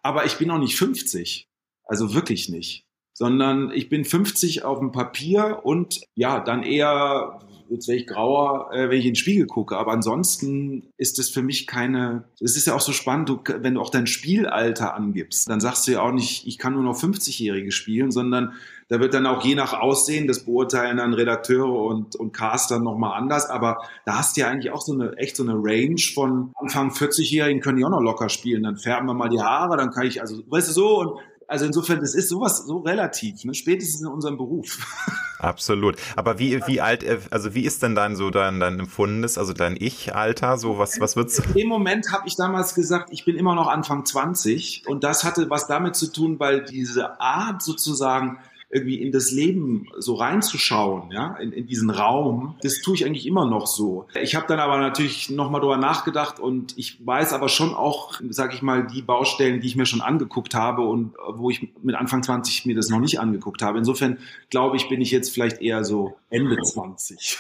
aber 0.04 0.26
ich 0.26 0.36
bin 0.38 0.52
auch 0.52 0.60
nicht 0.60 0.76
50. 0.78 1.48
Also 1.84 2.14
wirklich 2.14 2.50
nicht. 2.50 2.86
Sondern 3.14 3.72
ich 3.72 3.90
bin 3.90 4.06
50 4.06 4.64
auf 4.64 4.78
dem 4.78 4.92
Papier 4.92 5.62
und 5.64 6.02
ja, 6.14 6.40
dann 6.40 6.62
eher 6.62 7.40
jetzt 7.70 7.88
wäre 7.88 7.98
ich 7.98 8.08
grauer, 8.08 8.72
äh, 8.74 8.90
wenn 8.90 8.98
ich 8.98 9.06
in 9.06 9.12
den 9.12 9.16
Spiegel 9.16 9.48
gucke. 9.48 9.78
Aber 9.78 9.92
ansonsten 9.92 10.92
ist 10.98 11.20
es 11.20 11.30
für 11.30 11.42
mich 11.42 11.68
keine, 11.68 12.26
es 12.40 12.56
ist 12.56 12.68
ja 12.68 12.74
auch 12.74 12.82
so 12.82 12.92
spannend, 12.92 13.30
du, 13.30 13.40
wenn 13.46 13.76
du 13.76 13.82
auch 13.82 13.90
dein 13.90 14.08
Spielalter 14.08 14.96
angibst, 14.96 15.50
dann 15.50 15.60
sagst 15.60 15.88
du 15.88 15.94
ja 15.94 16.02
auch 16.02 16.12
nicht, 16.12 16.48
ich 16.48 16.58
kann 16.58 16.74
nur 16.74 16.84
noch 16.84 16.98
50-Jährige 16.98 17.72
spielen, 17.72 18.12
sondern 18.12 18.54
da 18.90 19.00
wird 19.00 19.14
dann 19.14 19.26
auch 19.26 19.44
je 19.44 19.56
nach 19.56 19.74
Aussehen, 19.74 20.28
das 20.28 20.46
beurteilen 20.46 20.98
dann 20.98 21.14
Redakteure 21.14 21.70
und, 21.70 22.16
und 22.16 22.32
Caster 22.32 22.80
nochmal 22.80 23.20
anders. 23.20 23.50
Aber 23.50 23.80
da 24.06 24.18
hast 24.18 24.38
du 24.38 24.42
ja 24.42 24.48
eigentlich 24.48 24.72
auch 24.72 24.82
so 24.82 24.94
eine, 24.94 25.18
echt 25.18 25.36
so 25.36 25.44
eine 25.44 25.56
Range 25.56 26.02
von 26.14 26.54
Anfang 26.56 26.92
40-Jährigen 26.92 27.62
können 27.62 27.78
die 27.78 27.86
auch 27.86 27.90
noch 27.90 28.02
locker 28.02 28.30
spielen. 28.30 28.64
Dann 28.64 28.78
färben 28.78 29.08
wir 29.08 29.14
mal 29.14 29.30
die 29.30 29.42
Haare, 29.42 29.76
dann 29.76 29.92
kann 29.92 30.08
ich, 30.08 30.22
also, 30.22 30.42
weißt 30.48 30.70
du, 30.70 30.74
so 30.74 31.00
und 31.00 31.20
also 31.48 31.66
insofern, 31.66 32.02
das 32.02 32.14
ist 32.14 32.28
sowas 32.28 32.66
so 32.68 32.80
relativ, 32.80 33.46
ne? 33.46 33.54
spätestens 33.54 34.02
in 34.02 34.08
unserem 34.08 34.38
Beruf. 34.38 34.86
Absolut. 35.40 35.96
Aber 36.18 36.40
wie, 36.40 36.60
wie 36.68 36.82
alt, 36.82 37.04
äh, 37.04 37.20
also 37.32 37.54
wie 37.54 37.64
ist 37.64 37.82
denn 37.82 37.96
dein 37.96 38.18
so 38.18 38.30
dein, 38.30 38.60
dein 38.60 38.80
empfundenes, 38.80 39.38
also 39.38 39.54
dein 39.54 39.78
Ich-Alter, 39.80 40.58
so 40.58 40.78
was, 40.78 41.00
was 41.00 41.16
wird's? 41.16 41.42
Im 41.56 41.70
Moment 41.70 42.12
habe 42.12 42.28
ich 42.28 42.36
damals 42.36 42.76
gesagt, 42.76 43.10
ich 43.12 43.24
bin 43.24 43.38
immer 43.38 43.56
noch 43.56 43.68
Anfang 43.68 44.06
20 44.06 44.84
und 44.88 45.06
das 45.06 45.24
hatte 45.24 45.50
was 45.50 45.68
damit 45.68 45.96
zu 45.96 46.12
tun, 46.12 46.38
weil 46.38 46.66
diese 46.66 47.22
Art 47.22 47.62
sozusagen 47.62 48.40
irgendwie 48.70 49.02
in 49.02 49.14
das 49.14 49.32
Leben 49.32 49.88
so 49.98 50.16
reinzuschauen, 50.16 51.12
ja, 51.12 51.36
in, 51.38 51.54
in 51.54 51.68
diesen 51.68 51.90
Raum, 51.90 52.58
das 52.62 52.82
tue 52.82 52.96
ich 52.96 53.06
eigentlich 53.06 53.26
immer 53.26 53.46
noch 53.46 53.66
so. 53.66 54.08
Ich 54.22 54.36
habe 54.36 54.46
dann 54.48 54.60
aber 54.60 54.78
natürlich 54.78 55.30
nochmal 55.30 55.62
drüber 55.62 55.78
nachgedacht 55.78 56.40
und 56.40 56.78
ich 56.78 57.06
weiß 57.06 57.32
aber 57.32 57.48
schon 57.48 57.74
auch, 57.74 58.20
sage 58.30 58.56
ich 58.56 58.62
mal, 58.62 58.86
die 58.86 59.02
Baustellen, 59.02 59.62
die 59.62 59.68
ich 59.68 59.78
mir 59.78 59.86
schon 59.86 60.02
angeguckt 60.02 60.54
habe 60.54 60.82
und 60.82 61.14
wo 61.36 61.50
ich 61.50 61.70
mit 61.82 61.96
Anfang 61.96 62.24
20 62.24 62.66
mir 62.66 62.76
das 62.76 62.90
noch 62.90 63.00
nicht 63.00 63.22
angeguckt 63.22 63.62
habe. 63.62 63.78
Insofern 63.78 64.18
glaube 64.50 64.76
ich, 64.76 64.90
bin 64.90 65.00
ich 65.00 65.12
jetzt 65.12 65.34
vielleicht 65.34 65.62
eher 65.62 65.86
so 65.86 66.18
Ende 66.30 66.58
20. 66.62 67.40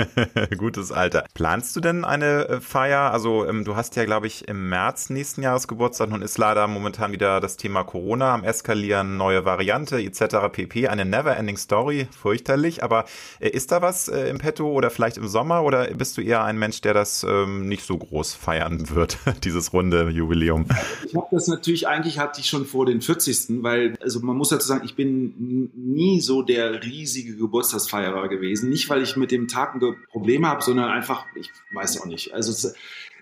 Gutes 0.58 0.92
Alter. 0.92 1.24
Planst 1.34 1.74
du 1.74 1.80
denn 1.80 2.04
eine 2.04 2.48
äh, 2.48 2.60
Feier? 2.60 3.10
Also 3.10 3.44
ähm, 3.46 3.64
du 3.64 3.74
hast 3.74 3.96
ja, 3.96 4.04
glaube 4.04 4.28
ich, 4.28 4.46
im 4.46 4.68
März 4.68 5.10
nächsten 5.10 5.42
Jahres 5.42 5.66
Geburtstag 5.66 6.12
und 6.12 6.22
ist 6.22 6.38
leider 6.38 6.68
momentan 6.68 7.10
wieder 7.10 7.40
das 7.40 7.56
Thema 7.56 7.82
Corona 7.82 8.32
am 8.32 8.44
Eskalieren, 8.44 9.16
neue 9.16 9.44
Variante 9.44 10.00
etc. 10.00 10.36
pp. 10.52 10.67
Eine 10.88 11.04
never-ending 11.04 11.56
Story, 11.56 12.08
fürchterlich. 12.10 12.82
Aber 12.82 13.04
äh, 13.40 13.48
ist 13.48 13.72
da 13.72 13.82
was 13.82 14.08
äh, 14.08 14.28
im 14.28 14.38
Petto 14.38 14.70
oder 14.70 14.90
vielleicht 14.90 15.16
im 15.16 15.28
Sommer 15.28 15.62
oder 15.62 15.86
bist 15.94 16.16
du 16.16 16.22
eher 16.22 16.44
ein 16.44 16.58
Mensch, 16.58 16.80
der 16.80 16.94
das 16.94 17.24
ähm, 17.24 17.68
nicht 17.68 17.84
so 17.84 17.98
groß 17.98 18.34
feiern 18.34 18.90
wird, 18.90 19.18
dieses 19.44 19.72
runde 19.72 20.10
Jubiläum? 20.10 20.66
Ich 21.06 21.14
habe 21.14 21.28
das 21.30 21.48
natürlich, 21.48 21.88
eigentlich 21.88 22.18
hatte 22.18 22.40
ich 22.40 22.48
schon 22.48 22.66
vor 22.66 22.86
den 22.86 23.00
40. 23.00 23.62
Weil, 23.62 23.96
also 24.00 24.20
man 24.20 24.36
muss 24.36 24.50
dazu 24.50 24.66
sagen, 24.66 24.82
ich 24.84 24.94
bin 24.94 25.70
nie 25.74 26.20
so 26.20 26.42
der 26.42 26.82
riesige 26.82 27.36
Geburtstagsfeierer 27.36 28.28
gewesen. 28.28 28.68
Nicht, 28.68 28.88
weil 28.88 29.02
ich 29.02 29.16
mit 29.16 29.30
dem 29.30 29.48
Tag 29.48 29.74
ein 29.74 29.96
Problem 30.10 30.46
habe, 30.46 30.62
sondern 30.62 30.90
einfach, 30.90 31.24
ich 31.34 31.50
weiß 31.72 32.00
auch 32.00 32.06
nicht. 32.06 32.32
Also 32.34 32.52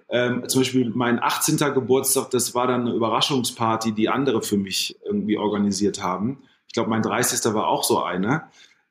ähm, 0.09 0.49
zum 0.49 0.61
Beispiel 0.61 0.93
mein 0.95 1.21
18. 1.21 1.57
Geburtstag, 1.75 2.31
das 2.31 2.55
war 2.55 2.67
dann 2.67 2.83
eine 2.83 2.95
Überraschungsparty, 2.95 3.93
die 3.93 4.09
andere 4.09 4.43
für 4.43 4.57
mich 4.57 4.97
irgendwie 5.05 5.37
organisiert 5.37 6.03
haben. 6.03 6.39
Ich 6.77 6.79
glaube, 6.79 6.91
mein 6.91 7.01
30. 7.01 7.55
war 7.55 7.69
auch 7.69 7.85
so 7.85 8.03
eine 8.03 8.43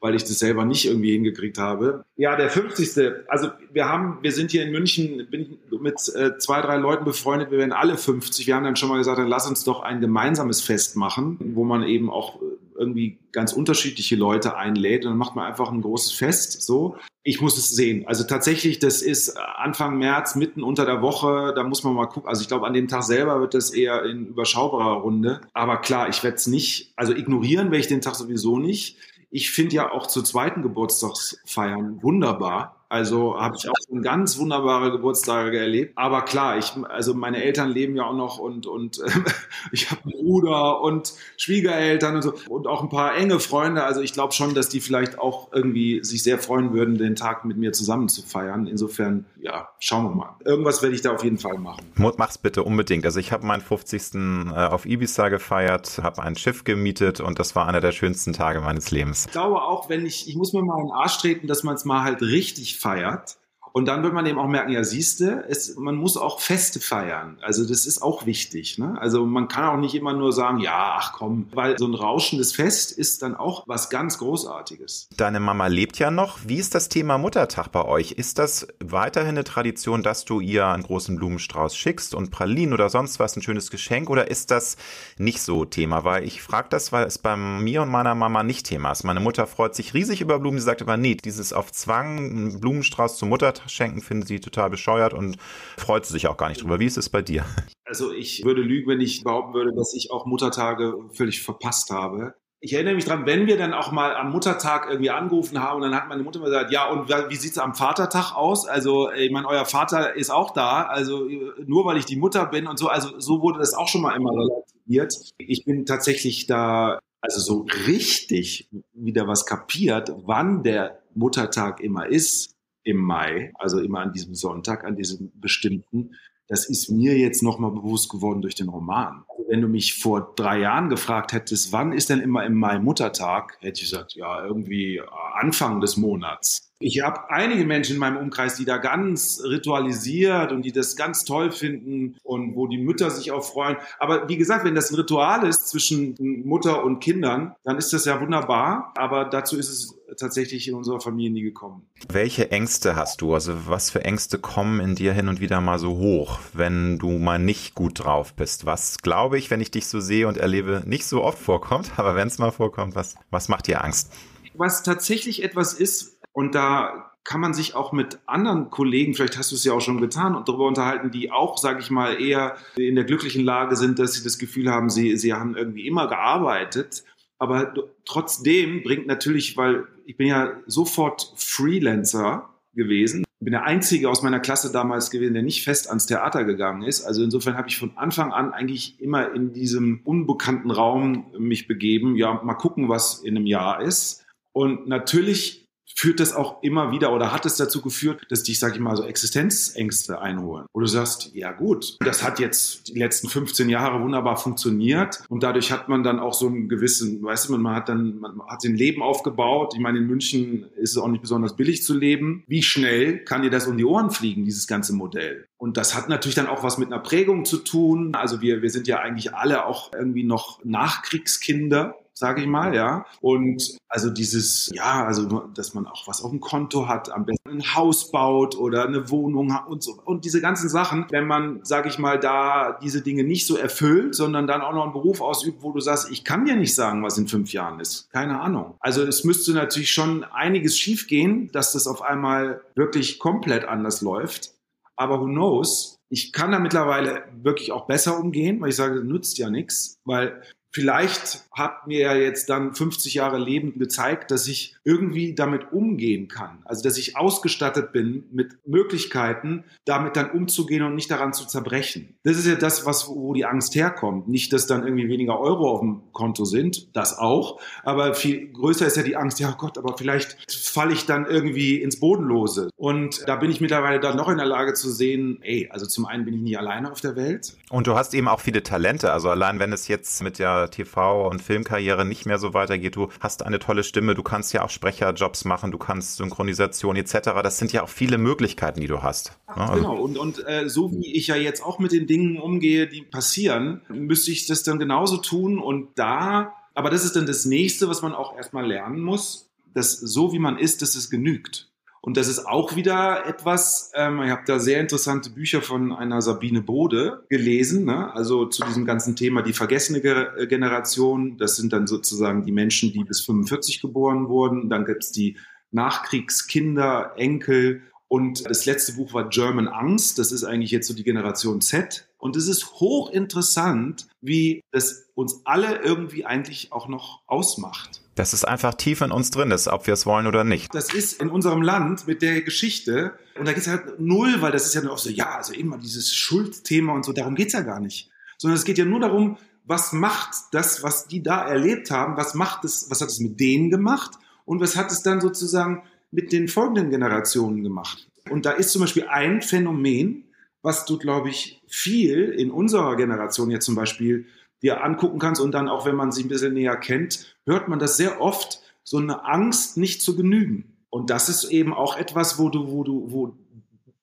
weil 0.05 0.13
ich 0.13 0.23
das 0.23 0.37
selber 0.37 0.65
nicht 0.65 0.85
irgendwie 0.85 1.13
hingekriegt 1.13 1.57
habe. 1.57 2.05
Ja, 2.15 2.35
der 2.35 2.51
50. 2.51 3.25
Also 3.27 3.49
wir 3.73 3.89
haben, 3.89 4.19
wir 4.21 4.33
sind 4.33 4.51
hier 4.51 4.63
in 4.63 4.71
München, 4.71 5.25
bin 5.31 5.57
mit 5.81 5.95
äh, 6.13 6.37
zwei, 6.37 6.61
drei 6.61 6.77
Leuten 6.77 7.05
befreundet, 7.05 7.49
wir 7.49 7.57
werden 7.57 7.71
alle 7.71 7.97
50. 7.97 8.45
Wir 8.45 8.55
haben 8.55 8.65
dann 8.65 8.75
schon 8.75 8.89
mal 8.89 8.99
gesagt, 8.99 9.17
dann 9.17 9.27
lass 9.27 9.49
uns 9.49 9.63
doch 9.63 9.81
ein 9.81 10.01
gemeinsames 10.01 10.61
Fest 10.61 10.95
machen, 10.95 11.39
wo 11.55 11.63
man 11.63 11.81
eben 11.81 12.11
auch 12.11 12.39
irgendwie 12.77 13.19
ganz 13.31 13.53
unterschiedliche 13.53 14.15
Leute 14.15 14.55
einlädt 14.55 15.05
und 15.05 15.11
dann 15.11 15.17
macht 15.17 15.35
man 15.35 15.45
einfach 15.45 15.71
ein 15.71 15.81
großes 15.81 16.13
Fest. 16.13 16.61
So, 16.61 16.97
ich 17.23 17.41
muss 17.41 17.57
es 17.57 17.69
sehen. 17.69 18.07
Also 18.07 18.23
tatsächlich, 18.23 18.79
das 18.79 19.01
ist 19.01 19.35
Anfang 19.37 19.97
März, 19.97 20.35
mitten 20.35 20.63
unter 20.63 20.85
der 20.85 21.01
Woche. 21.01 21.53
Da 21.55 21.63
muss 21.63 21.83
man 21.83 21.95
mal 21.95 22.05
gucken. 22.05 22.29
Also 22.29 22.41
ich 22.41 22.47
glaube, 22.47 22.67
an 22.67 22.73
dem 22.73 22.87
Tag 22.87 23.03
selber 23.03 23.39
wird 23.41 23.53
das 23.53 23.71
eher 23.71 24.03
in 24.03 24.27
überschaubarer 24.27 25.01
Runde. 25.01 25.41
Aber 25.53 25.77
klar, 25.77 26.07
ich 26.09 26.23
werde 26.23 26.37
es 26.37 26.47
nicht. 26.47 26.93
Also 26.95 27.13
ignorieren 27.13 27.71
werde 27.71 27.79
ich 27.79 27.87
den 27.87 28.01
Tag 28.01 28.15
sowieso 28.15 28.59
nicht. 28.59 28.97
Ich 29.31 29.49
finde 29.51 29.75
ja 29.75 29.91
auch 29.91 30.07
zu 30.07 30.21
zweiten 30.21 30.61
Geburtstagsfeiern 30.61 32.01
wunderbar. 32.03 32.84
Also 32.95 33.37
habe 33.37 33.57
ich 33.57 33.67
auch 33.67 33.75
schon 33.89 34.01
ganz 34.01 34.37
wunderbare 34.37 34.89
Geburtstage 34.89 35.59
erlebt. 35.59 35.97
Aber 35.97 36.21
klar, 36.21 36.57
ich, 36.57 36.71
also 36.87 37.13
meine 37.13 37.43
Eltern 37.43 37.69
leben 37.69 37.97
ja 37.97 38.05
auch 38.05 38.15
noch 38.15 38.39
und, 38.39 38.67
und 38.67 38.99
äh, 38.99 39.09
ich 39.73 39.91
habe 39.91 40.03
einen 40.05 40.13
Bruder 40.13 40.79
und 40.79 41.13
Schwiegereltern 41.35 42.15
und 42.15 42.21
so 42.21 42.33
und 42.47 42.67
auch 42.67 42.83
ein 42.83 42.87
paar 42.87 43.17
enge 43.17 43.41
Freunde. 43.41 43.83
Also 43.83 43.99
ich 43.99 44.13
glaube 44.13 44.31
schon, 44.31 44.55
dass 44.55 44.69
die 44.69 44.79
vielleicht 44.79 45.19
auch 45.19 45.51
irgendwie 45.51 46.05
sich 46.05 46.23
sehr 46.23 46.39
freuen 46.39 46.71
würden, 46.71 46.97
den 46.97 47.17
Tag 47.17 47.43
mit 47.43 47.57
mir 47.57 47.73
zusammen 47.73 48.07
zu 48.07 48.21
feiern. 48.21 48.65
Insofern, 48.65 49.25
ja, 49.41 49.67
schauen 49.79 50.05
wir 50.05 50.15
mal. 50.15 50.35
Irgendwas 50.45 50.81
werde 50.81 50.95
ich 50.95 51.01
da 51.01 51.11
auf 51.11 51.23
jeden 51.25 51.37
Fall 51.37 51.57
machen. 51.57 51.83
Mach's 51.97 52.37
bitte 52.37 52.63
unbedingt. 52.63 53.03
Also 53.03 53.19
ich 53.19 53.33
habe 53.33 53.45
meinen 53.45 53.61
50. 53.61 54.15
Äh, 54.15 54.67
auf 54.67 54.85
Ibiza 54.85 55.27
gefeiert, 55.27 55.99
habe 56.01 56.23
ein 56.23 56.37
Schiff 56.37 56.63
gemietet 56.63 57.19
und 57.19 57.39
das 57.39 57.57
war 57.57 57.67
einer 57.67 57.81
der 57.81 57.91
schönsten 57.91 58.31
Tage 58.31 58.61
meines 58.61 58.91
Lebens. 58.91 59.25
Ich 59.25 59.33
glaube 59.33 59.61
auch, 59.61 59.89
wenn 59.89 60.05
ich, 60.05 60.29
ich 60.29 60.37
muss 60.37 60.53
mir 60.53 60.63
mal 60.63 60.79
in 60.79 60.87
den 60.87 60.93
Arsch 60.93 61.17
treten, 61.17 61.47
dass 61.47 61.63
man 61.63 61.75
es 61.75 61.83
mal 61.83 62.05
halt 62.05 62.21
richtig 62.21 62.77
feiert. 62.85 63.37
Und 63.75 63.89
dann 63.89 64.03
wird 64.03 64.13
man 64.13 64.25
eben 64.25 64.39
auch 64.39 64.47
merken, 64.47 64.71
ja, 64.71 64.85
siehste, 64.85 65.43
es, 65.49 65.75
man 65.75 65.97
muss 65.97 66.15
auch 66.15 66.39
Feste 66.39 66.79
feiern. 66.79 67.37
Also 67.41 67.67
das 67.67 67.85
ist 67.85 68.01
auch 68.01 68.25
wichtig. 68.25 68.77
Ne? 68.77 68.95
Also 69.01 69.25
man 69.25 69.49
kann 69.49 69.65
auch 69.65 69.77
nicht 69.77 69.95
immer 69.95 70.13
nur 70.13 70.31
sagen, 70.31 70.59
ja, 70.59 70.95
ach 70.97 71.11
komm, 71.11 71.49
weil 71.53 71.77
so 71.77 71.85
ein 71.85 71.93
rauschendes 71.93 72.53
Fest 72.53 72.93
ist 72.93 73.21
dann 73.21 73.35
auch 73.35 73.67
was 73.67 73.89
ganz 73.89 74.17
Großartiges. 74.17 75.09
Deine 75.17 75.41
Mama 75.41 75.67
lebt 75.67 75.99
ja 75.99 76.09
noch. 76.09 76.39
Wie 76.47 76.55
ist 76.55 76.73
das 76.73 76.87
Thema 76.87 77.17
Muttertag 77.17 77.73
bei 77.73 77.83
euch? 77.83 78.13
Ist 78.13 78.39
das 78.39 78.65
weiterhin 78.79 79.31
eine 79.31 79.43
Tradition, 79.43 80.03
dass 80.03 80.23
du 80.23 80.39
ihr 80.39 80.67
einen 80.67 80.83
großen 80.83 81.17
Blumenstrauß 81.17 81.75
schickst 81.75 82.15
und 82.15 82.31
Pralinen 82.31 82.73
oder 82.73 82.87
sonst 82.87 83.19
was, 83.19 83.35
ein 83.35 83.41
schönes 83.41 83.71
Geschenk? 83.71 84.09
Oder 84.09 84.31
ist 84.31 84.51
das 84.51 84.77
nicht 85.17 85.41
so 85.41 85.65
Thema? 85.65 86.05
Weil 86.05 86.23
ich 86.23 86.41
frage 86.41 86.69
das, 86.69 86.93
weil 86.93 87.07
es 87.07 87.17
bei 87.17 87.35
mir 87.35 87.81
und 87.81 87.89
meiner 87.89 88.15
Mama 88.15 88.41
nicht 88.41 88.67
Thema 88.67 88.93
ist. 88.93 89.03
Meine 89.03 89.19
Mutter 89.19 89.45
freut 89.47 89.75
sich 89.75 89.93
riesig 89.93 90.21
über 90.21 90.39
Blumen. 90.39 90.59
Sie 90.59 90.65
sagt 90.65 90.81
aber, 90.81 90.95
nee, 90.95 91.15
dieses 91.15 91.51
auf 91.51 91.73
Zwang, 91.73 92.17
einen 92.19 92.59
Blumenstrauß 92.61 93.17
zum 93.17 93.27
Muttertag 93.27 93.64
schenken, 93.67 94.01
finden 94.01 94.25
sie 94.25 94.39
total 94.39 94.69
bescheuert 94.69 95.13
und 95.13 95.37
freut 95.77 96.05
sich 96.05 96.27
auch 96.27 96.37
gar 96.37 96.49
nicht 96.49 96.61
drüber. 96.61 96.79
Wie 96.79 96.85
ist 96.85 96.97
es 96.97 97.09
bei 97.09 97.21
dir? 97.21 97.45
Also 97.85 98.11
ich 98.11 98.43
würde 98.43 98.61
lügen, 98.61 98.89
wenn 98.89 99.01
ich 99.01 99.23
behaupten 99.23 99.53
würde, 99.53 99.73
dass 99.73 99.93
ich 99.93 100.11
auch 100.11 100.25
Muttertage 100.25 100.95
völlig 101.13 101.43
verpasst 101.43 101.91
habe. 101.91 102.33
Ich 102.59 102.73
erinnere 102.73 102.95
mich 102.95 103.05
dran, 103.05 103.27
wenn 103.27 103.45
wir 103.45 103.57
dann 103.57 103.73
auch 103.73 103.91
mal 103.91 104.15
am 104.15 104.31
Muttertag 104.31 104.87
irgendwie 104.89 105.11
angerufen 105.11 105.61
haben, 105.61 105.81
dann 105.81 105.93
hat 105.93 106.07
meine 106.07 106.23
Mutter 106.23 106.39
mal 106.39 106.45
gesagt, 106.45 106.71
ja, 106.71 106.89
und 106.89 107.09
wie 107.09 107.35
sieht 107.35 107.51
es 107.51 107.57
am 107.59 107.75
Vatertag 107.75 108.35
aus? 108.35 108.67
Also, 108.67 109.11
ich 109.11 109.29
meine, 109.29 109.47
euer 109.47 109.65
Vater 109.65 110.15
ist 110.15 110.31
auch 110.31 110.51
da, 110.51 110.83
also 110.83 111.27
nur 111.63 111.85
weil 111.85 111.97
ich 111.97 112.05
die 112.05 112.15
Mutter 112.15 112.47
bin 112.47 112.65
und 112.65 112.79
so, 112.79 112.87
also 112.87 113.19
so 113.19 113.41
wurde 113.41 113.59
das 113.59 113.75
auch 113.75 113.87
schon 113.87 114.01
mal 114.01 114.15
immer 114.15 114.31
relativiert. 114.31 115.13
Ich 115.37 115.63
bin 115.65 115.85
tatsächlich 115.85 116.47
da, 116.47 116.97
also 117.21 117.39
so 117.39 117.67
richtig 117.85 118.67
wieder 118.93 119.27
was 119.27 119.45
kapiert, 119.45 120.11
wann 120.25 120.63
der 120.63 121.03
Muttertag 121.13 121.81
immer 121.81 122.07
ist 122.07 122.54
im 122.85 122.97
Mai, 122.97 123.51
also 123.55 123.79
immer 123.79 123.99
an 123.99 124.13
diesem 124.13 124.35
Sonntag, 124.35 124.85
an 124.85 124.95
diesem 124.95 125.31
bestimmten, 125.35 126.11
das 126.47 126.69
ist 126.69 126.89
mir 126.89 127.17
jetzt 127.17 127.41
nochmal 127.41 127.71
bewusst 127.71 128.09
geworden 128.09 128.41
durch 128.41 128.55
den 128.55 128.69
Roman. 128.69 129.23
Also 129.27 129.49
wenn 129.49 129.61
du 129.61 129.67
mich 129.67 129.95
vor 129.99 130.33
drei 130.35 130.59
Jahren 130.59 130.89
gefragt 130.89 131.33
hättest, 131.33 131.71
wann 131.71 131.91
ist 131.91 132.09
denn 132.09 132.21
immer 132.21 132.45
im 132.45 132.53
Mai 132.55 132.77
Muttertag, 132.79 133.57
hätte 133.61 133.81
ich 133.81 133.89
gesagt, 133.89 134.13
ja, 134.13 134.45
irgendwie 134.45 135.01
Anfang 135.33 135.81
des 135.81 135.97
Monats. 135.97 136.71
Ich 136.77 137.01
habe 137.01 137.29
einige 137.29 137.65
Menschen 137.65 137.93
in 137.93 137.99
meinem 137.99 138.17
Umkreis, 138.17 138.57
die 138.57 138.65
da 138.65 138.77
ganz 138.77 139.41
ritualisiert 139.43 140.51
und 140.51 140.63
die 140.63 140.73
das 140.73 140.95
ganz 140.95 141.23
toll 141.23 141.51
finden 141.51 142.17
und 142.21 142.55
wo 142.55 142.67
die 142.67 142.77
Mütter 142.77 143.09
sich 143.09 143.31
auch 143.31 143.43
freuen. 143.43 143.77
Aber 143.97 144.27
wie 144.27 144.37
gesagt, 144.37 144.65
wenn 144.65 144.75
das 144.75 144.91
ein 144.91 144.95
Ritual 144.97 145.47
ist 145.47 145.69
zwischen 145.69 146.15
Mutter 146.45 146.83
und 146.83 146.99
Kindern, 146.99 147.55
dann 147.63 147.77
ist 147.77 147.93
das 147.93 148.05
ja 148.05 148.19
wunderbar. 148.21 148.93
Aber 148.97 149.25
dazu 149.25 149.57
ist 149.57 149.69
es 149.69 149.94
tatsächlich 150.17 150.67
in 150.67 150.75
unserer 150.75 150.99
Familie 150.99 151.31
nie 151.31 151.41
gekommen. 151.41 151.87
Welche 152.09 152.51
Ängste 152.51 152.95
hast 152.95 153.21
du? 153.21 153.33
Also 153.33 153.67
was 153.67 153.89
für 153.89 154.03
Ängste 154.03 154.39
kommen 154.39 154.79
in 154.79 154.95
dir 154.95 155.13
hin 155.13 155.27
und 155.27 155.39
wieder 155.39 155.61
mal 155.61 155.79
so 155.79 155.97
hoch, 155.97 156.39
wenn 156.53 156.97
du 156.97 157.11
mal 157.11 157.39
nicht 157.39 157.75
gut 157.75 158.03
drauf 158.03 158.33
bist? 158.33 158.65
Was 158.65 158.99
glaube 158.99 159.37
ich, 159.37 159.51
wenn 159.51 159.61
ich 159.61 159.71
dich 159.71 159.87
so 159.87 159.99
sehe 159.99 160.27
und 160.27 160.37
erlebe, 160.37 160.83
nicht 160.85 161.05
so 161.05 161.23
oft 161.23 161.39
vorkommt, 161.39 161.91
aber 161.97 162.15
wenn 162.15 162.27
es 162.27 162.37
mal 162.37 162.51
vorkommt, 162.51 162.95
was, 162.95 163.15
was 163.29 163.49
macht 163.49 163.67
dir 163.67 163.83
Angst? 163.83 164.11
Was 164.53 164.83
tatsächlich 164.83 165.43
etwas 165.43 165.73
ist, 165.73 166.17
und 166.31 166.55
da 166.55 167.11
kann 167.25 167.41
man 167.41 167.53
sich 167.53 167.73
auch 167.73 167.91
mit 167.91 168.19
anderen 168.27 168.69
Kollegen, 168.69 169.15
vielleicht 169.15 169.37
hast 169.37 169.51
du 169.51 169.55
es 169.55 169.63
ja 169.63 169.73
auch 169.73 169.81
schon 169.81 169.99
getan, 169.99 170.35
und 170.35 170.47
darüber 170.47 170.67
unterhalten, 170.67 171.09
die 171.09 171.31
auch, 171.31 171.57
sage 171.57 171.79
ich 171.79 171.89
mal, 171.89 172.21
eher 172.21 172.55
in 172.77 172.95
der 172.95 173.03
glücklichen 173.03 173.43
Lage 173.43 173.75
sind, 173.75 173.97
dass 173.99 174.13
sie 174.13 174.23
das 174.23 174.37
Gefühl 174.37 174.69
haben, 174.69 174.89
sie, 174.89 175.17
sie 175.17 175.33
haben 175.33 175.57
irgendwie 175.57 175.87
immer 175.87 176.07
gearbeitet. 176.07 177.03
Aber 177.37 177.73
trotzdem 178.05 178.83
bringt 178.83 179.07
natürlich, 179.07 179.57
weil 179.57 179.85
ich 180.05 180.17
bin 180.17 180.27
ja 180.27 180.53
sofort 180.67 181.33
Freelancer 181.35 182.49
gewesen, 182.73 183.25
ich 183.39 183.45
bin 183.45 183.51
der 183.51 183.65
Einzige 183.65 184.09
aus 184.09 184.23
meiner 184.23 184.39
Klasse 184.39 184.71
damals 184.71 185.11
gewesen, 185.11 185.33
der 185.33 185.43
nicht 185.43 185.63
fest 185.63 185.89
ans 185.89 186.05
Theater 186.05 186.45
gegangen 186.45 186.83
ist. 186.83 187.03
Also 187.03 187.21
insofern 187.21 187.57
habe 187.57 187.67
ich 187.67 187.77
von 187.77 187.91
Anfang 187.97 188.31
an 188.31 188.53
eigentlich 188.53 188.99
immer 189.01 189.33
in 189.33 189.51
diesem 189.51 189.99
unbekannten 190.03 190.71
Raum 190.71 191.25
mich 191.37 191.67
begeben. 191.67 192.15
Ja, 192.15 192.41
mal 192.43 192.53
gucken, 192.53 192.87
was 192.87 193.19
in 193.19 193.35
einem 193.35 193.45
Jahr 193.45 193.81
ist. 193.81 194.25
Und 194.53 194.87
natürlich 194.87 195.64
führt 195.95 196.19
das 196.19 196.33
auch 196.33 196.61
immer 196.61 196.91
wieder 196.91 197.13
oder 197.13 197.31
hat 197.31 197.45
es 197.45 197.55
dazu 197.55 197.81
geführt, 197.81 198.25
dass 198.29 198.43
dich, 198.43 198.59
sag 198.59 198.73
ich 198.73 198.79
mal, 198.79 198.95
so 198.95 199.03
Existenzängste 199.03 200.21
einholen. 200.21 200.65
Wo 200.73 200.81
du 200.81 200.87
sagst, 200.87 201.31
ja 201.33 201.51
gut, 201.53 201.97
das 202.01 202.21
hat 202.21 202.39
jetzt 202.39 202.89
die 202.89 202.99
letzten 202.99 203.29
15 203.29 203.69
Jahre 203.69 204.03
wunderbar 204.03 204.37
funktioniert 204.37 205.23
und 205.29 205.43
dadurch 205.43 205.71
hat 205.71 205.87
man 205.87 206.03
dann 206.03 206.19
auch 206.19 206.33
so 206.33 206.47
einen 206.47 206.67
gewissen, 206.67 207.23
weißt 207.23 207.49
du, 207.49 207.57
man 207.57 207.75
hat 207.75 207.89
dann, 207.89 208.19
man 208.19 208.41
hat 208.47 208.61
sein 208.61 208.75
Leben 208.75 209.01
aufgebaut. 209.01 209.73
Ich 209.73 209.79
meine, 209.79 209.99
in 209.99 210.07
München 210.07 210.65
ist 210.75 210.91
es 210.91 210.97
auch 210.97 211.07
nicht 211.07 211.21
besonders 211.21 211.55
billig 211.55 211.83
zu 211.83 211.97
leben. 211.97 212.43
Wie 212.47 212.61
schnell 212.61 213.23
kann 213.23 213.41
dir 213.41 213.49
das 213.49 213.67
um 213.67 213.77
die 213.77 213.85
Ohren 213.85 214.11
fliegen, 214.11 214.43
dieses 214.43 214.67
ganze 214.67 214.93
Modell? 214.93 215.47
Und 215.57 215.77
das 215.77 215.95
hat 215.95 216.09
natürlich 216.09 216.35
dann 216.35 216.47
auch 216.47 216.63
was 216.63 216.77
mit 216.77 216.91
einer 216.91 217.01
Prägung 217.01 217.45
zu 217.45 217.57
tun. 217.57 218.13
Also 218.15 218.41
wir, 218.41 218.61
wir 218.61 218.69
sind 218.69 218.87
ja 218.87 218.99
eigentlich 218.99 219.33
alle 219.33 219.65
auch 219.65 219.91
irgendwie 219.93 220.23
noch 220.23 220.63
Nachkriegskinder 220.63 221.95
sage 222.17 222.41
ich 222.41 222.47
mal, 222.47 222.73
ja. 222.73 223.05
Und 223.19 223.77
also 223.89 224.09
dieses, 224.09 224.71
ja, 224.73 225.05
also 225.05 225.25
dass 225.53 225.73
man 225.73 225.85
auch 225.85 226.07
was 226.07 226.23
auf 226.23 226.31
dem 226.31 226.39
Konto 226.39 226.87
hat, 226.87 227.11
am 227.11 227.25
besten 227.25 227.49
ein 227.49 227.75
Haus 227.75 228.09
baut 228.09 228.55
oder 228.55 228.85
eine 228.85 229.09
Wohnung 229.09 229.55
und 229.67 229.83
so 229.83 229.99
und 230.03 230.25
diese 230.25 230.41
ganzen 230.41 230.69
Sachen, 230.69 231.05
wenn 231.11 231.27
man, 231.27 231.59
sage 231.63 231.89
ich 231.89 231.99
mal, 231.99 232.19
da 232.19 232.79
diese 232.81 233.01
Dinge 233.01 233.23
nicht 233.23 233.45
so 233.45 233.57
erfüllt, 233.57 234.15
sondern 234.15 234.47
dann 234.47 234.61
auch 234.61 234.73
noch 234.73 234.83
einen 234.83 234.93
Beruf 234.93 235.21
ausübt, 235.21 235.61
wo 235.61 235.71
du 235.71 235.81
sagst, 235.81 236.09
ich 236.09 236.23
kann 236.23 236.45
dir 236.45 236.55
nicht 236.55 236.73
sagen, 236.73 237.03
was 237.03 237.17
in 237.17 237.27
fünf 237.27 237.51
Jahren 237.51 237.79
ist, 237.79 238.09
keine 238.11 238.39
Ahnung. 238.39 238.75
Also 238.79 239.03
es 239.03 239.25
müsste 239.25 239.53
natürlich 239.53 239.91
schon 239.91 240.23
einiges 240.23 240.77
schiefgehen, 240.77 241.51
dass 241.51 241.73
das 241.73 241.85
auf 241.85 242.01
einmal 242.01 242.61
wirklich 242.75 243.19
komplett 243.19 243.65
anders 243.65 244.01
läuft. 244.01 244.51
Aber 244.95 245.19
who 245.19 245.25
knows? 245.25 245.97
Ich 246.09 246.31
kann 246.31 246.51
da 246.51 246.59
mittlerweile 246.59 247.23
wirklich 247.41 247.73
auch 247.73 247.87
besser 247.87 248.17
umgehen, 248.17 248.61
weil 248.61 248.69
ich 248.69 248.75
sage, 248.77 249.03
nützt 249.03 249.37
ja 249.37 249.49
nichts, 249.49 249.97
weil 250.05 250.41
Vielleicht 250.75 251.45
hat 251.53 251.87
mir 251.87 251.99
ja 251.99 252.15
jetzt 252.15 252.49
dann 252.49 252.75
50 252.75 253.13
Jahre 253.13 253.37
Leben 253.37 253.79
gezeigt, 253.79 254.29
dass 254.29 254.45
ich 254.45 254.75
irgendwie 254.83 255.33
damit 255.33 255.71
umgehen 255.71 256.27
kann. 256.27 256.57
Also, 256.65 256.83
dass 256.83 256.97
ich 256.97 257.15
ausgestattet 257.15 257.93
bin 257.93 258.25
mit 258.33 258.57
Möglichkeiten, 258.67 259.63
damit 259.85 260.17
dann 260.17 260.31
umzugehen 260.31 260.83
und 260.83 260.95
nicht 260.95 261.09
daran 261.09 261.31
zu 261.31 261.47
zerbrechen. 261.47 262.17
Das 262.23 262.35
ist 262.35 262.45
ja 262.45 262.55
das, 262.55 262.85
was, 262.85 263.07
wo 263.07 263.33
die 263.33 263.45
Angst 263.45 263.73
herkommt. 263.75 264.27
Nicht, 264.27 264.51
dass 264.51 264.67
dann 264.67 264.83
irgendwie 264.83 265.07
weniger 265.07 265.39
Euro 265.39 265.71
auf 265.71 265.79
dem 265.79 266.11
Konto 266.11 266.43
sind. 266.43 266.93
Das 266.93 267.17
auch. 267.17 267.61
Aber 267.83 268.13
viel 268.13 268.51
größer 268.51 268.85
ist 268.85 268.97
ja 268.97 269.03
die 269.03 269.15
Angst, 269.15 269.39
ja 269.39 269.53
oh 269.53 269.57
Gott, 269.57 269.77
aber 269.77 269.97
vielleicht 269.97 270.35
falle 270.51 270.91
ich 270.91 271.05
dann 271.05 271.25
irgendwie 271.25 271.81
ins 271.81 272.01
Bodenlose. 272.01 272.69
Und 272.75 273.25
da 273.29 273.37
bin 273.37 273.49
ich 273.49 273.61
mittlerweile 273.61 274.01
dann 274.01 274.17
noch 274.17 274.27
in 274.27 274.35
der 274.35 274.45
Lage 274.45 274.73
zu 274.73 274.91
sehen, 274.91 275.39
ey, 275.41 275.69
also 275.71 275.85
zum 275.85 276.05
einen 276.05 276.25
bin 276.25 276.33
ich 276.33 276.41
nicht 276.41 276.59
alleine 276.59 276.91
auf 276.91 276.99
der 276.99 277.15
Welt. 277.15 277.55
Und 277.69 277.87
du 277.87 277.95
hast 277.95 278.13
eben 278.13 278.27
auch 278.27 278.41
viele 278.41 278.61
Talente. 278.61 279.13
Also 279.13 279.29
allein 279.29 279.59
wenn 279.59 279.71
es 279.71 279.87
jetzt 279.87 280.21
mit 280.21 280.37
der 280.37 280.64
TV- 280.65 281.27
und 281.29 281.41
Filmkarriere 281.41 282.05
nicht 282.05 282.25
mehr 282.25 282.37
so 282.37 282.53
weitergeht. 282.53 282.95
Du 282.95 283.09
hast 283.19 283.43
eine 283.43 283.59
tolle 283.59 283.83
Stimme, 283.83 284.15
du 284.15 284.23
kannst 284.23 284.53
ja 284.53 284.63
auch 284.63 284.69
Sprecherjobs 284.69 285.45
machen, 285.45 285.71
du 285.71 285.77
kannst 285.77 286.17
Synchronisation 286.17 286.95
etc. 286.95 287.13
Das 287.43 287.57
sind 287.57 287.73
ja 287.73 287.83
auch 287.83 287.89
viele 287.89 288.17
Möglichkeiten, 288.17 288.81
die 288.81 288.87
du 288.87 289.01
hast. 289.03 289.37
Ach, 289.47 289.55
ne? 289.55 289.63
also 289.63 289.75
genau, 289.75 289.95
und, 289.95 290.17
und 290.17 290.47
äh, 290.47 290.69
so 290.69 290.91
wie 290.91 291.15
ich 291.15 291.27
ja 291.27 291.35
jetzt 291.35 291.63
auch 291.63 291.79
mit 291.79 291.91
den 291.91 292.07
Dingen 292.07 292.37
umgehe, 292.37 292.87
die 292.87 293.01
passieren, 293.01 293.81
müsste 293.89 294.31
ich 294.31 294.47
das 294.47 294.63
dann 294.63 294.79
genauso 294.79 295.17
tun 295.17 295.59
und 295.59 295.89
da, 295.95 296.53
aber 296.73 296.89
das 296.89 297.05
ist 297.05 297.15
dann 297.15 297.25
das 297.25 297.45
nächste, 297.45 297.87
was 297.89 298.01
man 298.01 298.13
auch 298.13 298.35
erstmal 298.35 298.65
lernen 298.65 298.99
muss, 298.99 299.49
dass 299.73 299.93
so 299.93 300.33
wie 300.33 300.39
man 300.39 300.57
ist, 300.57 300.81
dass 300.81 300.95
es 300.95 301.09
genügt. 301.09 301.69
Und 302.05 302.17
das 302.17 302.27
ist 302.27 302.45
auch 302.45 302.75
wieder 302.75 303.25
etwas, 303.25 303.91
ähm, 303.95 304.21
ich 304.21 304.29
habe 304.29 304.43
da 304.45 304.59
sehr 304.59 304.79
interessante 304.79 305.31
Bücher 305.31 305.63
von 305.63 305.91
einer 305.91 306.21
Sabine 306.21 306.61
Bode 306.61 307.23
gelesen, 307.29 307.85
ne? 307.85 308.13
also 308.13 308.45
zu 308.45 308.63
diesem 308.63 308.85
ganzen 308.85 309.15
Thema 309.15 309.41
die 309.41 309.53
vergessene 309.53 310.01
Ge 310.01 310.45
Generation. 310.45 311.39
Das 311.39 311.55
sind 311.55 311.73
dann 311.73 311.87
sozusagen 311.87 312.45
die 312.45 312.51
Menschen, 312.51 312.93
die 312.93 313.03
bis 313.03 313.21
45 313.21 313.81
geboren 313.81 314.29
wurden. 314.29 314.69
Dann 314.69 314.85
gibt 314.85 315.03
es 315.03 315.11
die 315.13 315.37
Nachkriegskinder, 315.71 317.13
Enkel. 317.15 317.81
Und 318.07 318.47
das 318.47 318.67
letzte 318.67 318.93
Buch 318.93 319.15
war 319.15 319.27
German 319.29 319.67
Angst. 319.67 320.19
Das 320.19 320.31
ist 320.31 320.43
eigentlich 320.43 320.69
jetzt 320.69 320.87
so 320.87 320.93
die 320.93 321.03
Generation 321.03 321.59
Z. 321.59 322.07
Und 322.19 322.35
es 322.35 322.47
ist 322.47 322.73
hochinteressant, 322.73 324.07
wie 324.21 324.61
das 324.69 325.04
uns 325.15 325.41
alle 325.45 325.81
irgendwie 325.81 326.25
eigentlich 326.25 326.71
auch 326.71 326.87
noch 326.87 327.21
ausmacht. 327.25 328.01
Das 328.15 328.33
ist 328.33 328.47
einfach 328.47 328.75
tief 328.75 329.01
in 329.01 329.11
uns 329.11 329.31
drin 329.31 329.51
ist, 329.51 329.67
ob 329.67 329.87
wir 329.87 329.93
es 329.93 330.05
wollen 330.05 330.27
oder 330.27 330.43
nicht. 330.43 330.73
Das 330.75 330.93
ist 330.93 331.21
in 331.21 331.29
unserem 331.29 331.61
Land 331.61 332.07
mit 332.07 332.21
der 332.21 332.41
Geschichte, 332.41 333.17
und 333.37 333.45
da 333.45 333.53
geht 333.53 333.63
es 333.63 333.67
halt 333.67 333.99
null, 333.99 334.41
weil 334.41 334.51
das 334.51 334.65
ist 334.65 334.73
ja 334.73 334.81
nur 334.81 334.93
auch 334.93 334.97
so, 334.97 335.09
ja, 335.09 335.35
also 335.35 335.53
immer 335.53 335.77
dieses 335.77 336.13
Schuldthema 336.13 336.93
und 336.93 337.03
so, 337.03 337.11
darum 337.11 337.35
geht 337.35 337.47
es 337.47 337.53
ja 337.53 337.61
gar 337.61 337.79
nicht. 337.79 338.09
Sondern 338.37 338.57
es 338.57 338.65
geht 338.65 338.77
ja 338.77 338.85
nur 338.85 338.99
darum, 338.99 339.37
was 339.65 339.93
macht 339.93 340.35
das, 340.51 340.83
was 340.83 341.07
die 341.07 341.23
da 341.23 341.45
erlebt 341.47 341.91
haben, 341.91 342.17
was 342.17 342.35
macht 342.35 342.63
es, 342.65 342.89
was 342.89 343.01
hat 343.01 343.09
es 343.09 343.19
mit 343.19 343.39
denen 343.39 343.69
gemacht 343.69 344.11
und 344.45 344.61
was 344.61 344.75
hat 344.75 344.91
es 344.91 345.01
dann 345.01 345.21
sozusagen 345.21 345.83
mit 346.11 346.31
den 346.31 346.47
folgenden 346.47 346.91
Generationen 346.91 347.63
gemacht. 347.63 348.07
Und 348.29 348.45
da 348.45 348.51
ist 348.51 348.71
zum 348.71 348.81
Beispiel 348.81 349.07
ein 349.09 349.41
Phänomen, 349.41 350.25
was 350.61 350.85
du, 350.85 350.97
glaube 350.97 351.29
ich, 351.29 351.61
viel 351.67 352.29
in 352.29 352.51
unserer 352.51 352.95
Generation 352.95 353.51
jetzt 353.51 353.65
zum 353.65 353.75
Beispiel 353.75 354.27
dir 354.65 354.83
angucken 354.83 355.19
kannst 355.19 355.39
und 355.39 355.51
dann 355.51 355.69
auch, 355.69 355.85
wenn 355.85 355.95
man 355.95 356.11
sich 356.11 356.25
ein 356.25 356.29
bisschen 356.29 356.53
näher 356.53 356.77
kennt, 356.77 357.35
hört 357.45 357.67
man 357.67 357.79
das 357.79 357.97
sehr 357.97 358.19
oft, 358.19 358.61
so 358.83 358.97
eine 358.97 359.25
Angst, 359.25 359.77
nicht 359.77 360.01
zu 360.01 360.15
genügen. 360.15 360.75
Und 360.89 361.09
das 361.09 361.29
ist 361.29 361.45
eben 361.45 361.73
auch 361.73 361.97
etwas, 361.97 362.39
wo 362.39 362.49
du, 362.49 362.71
wo 362.71 362.83
du, 362.83 363.11
wo 363.11 363.37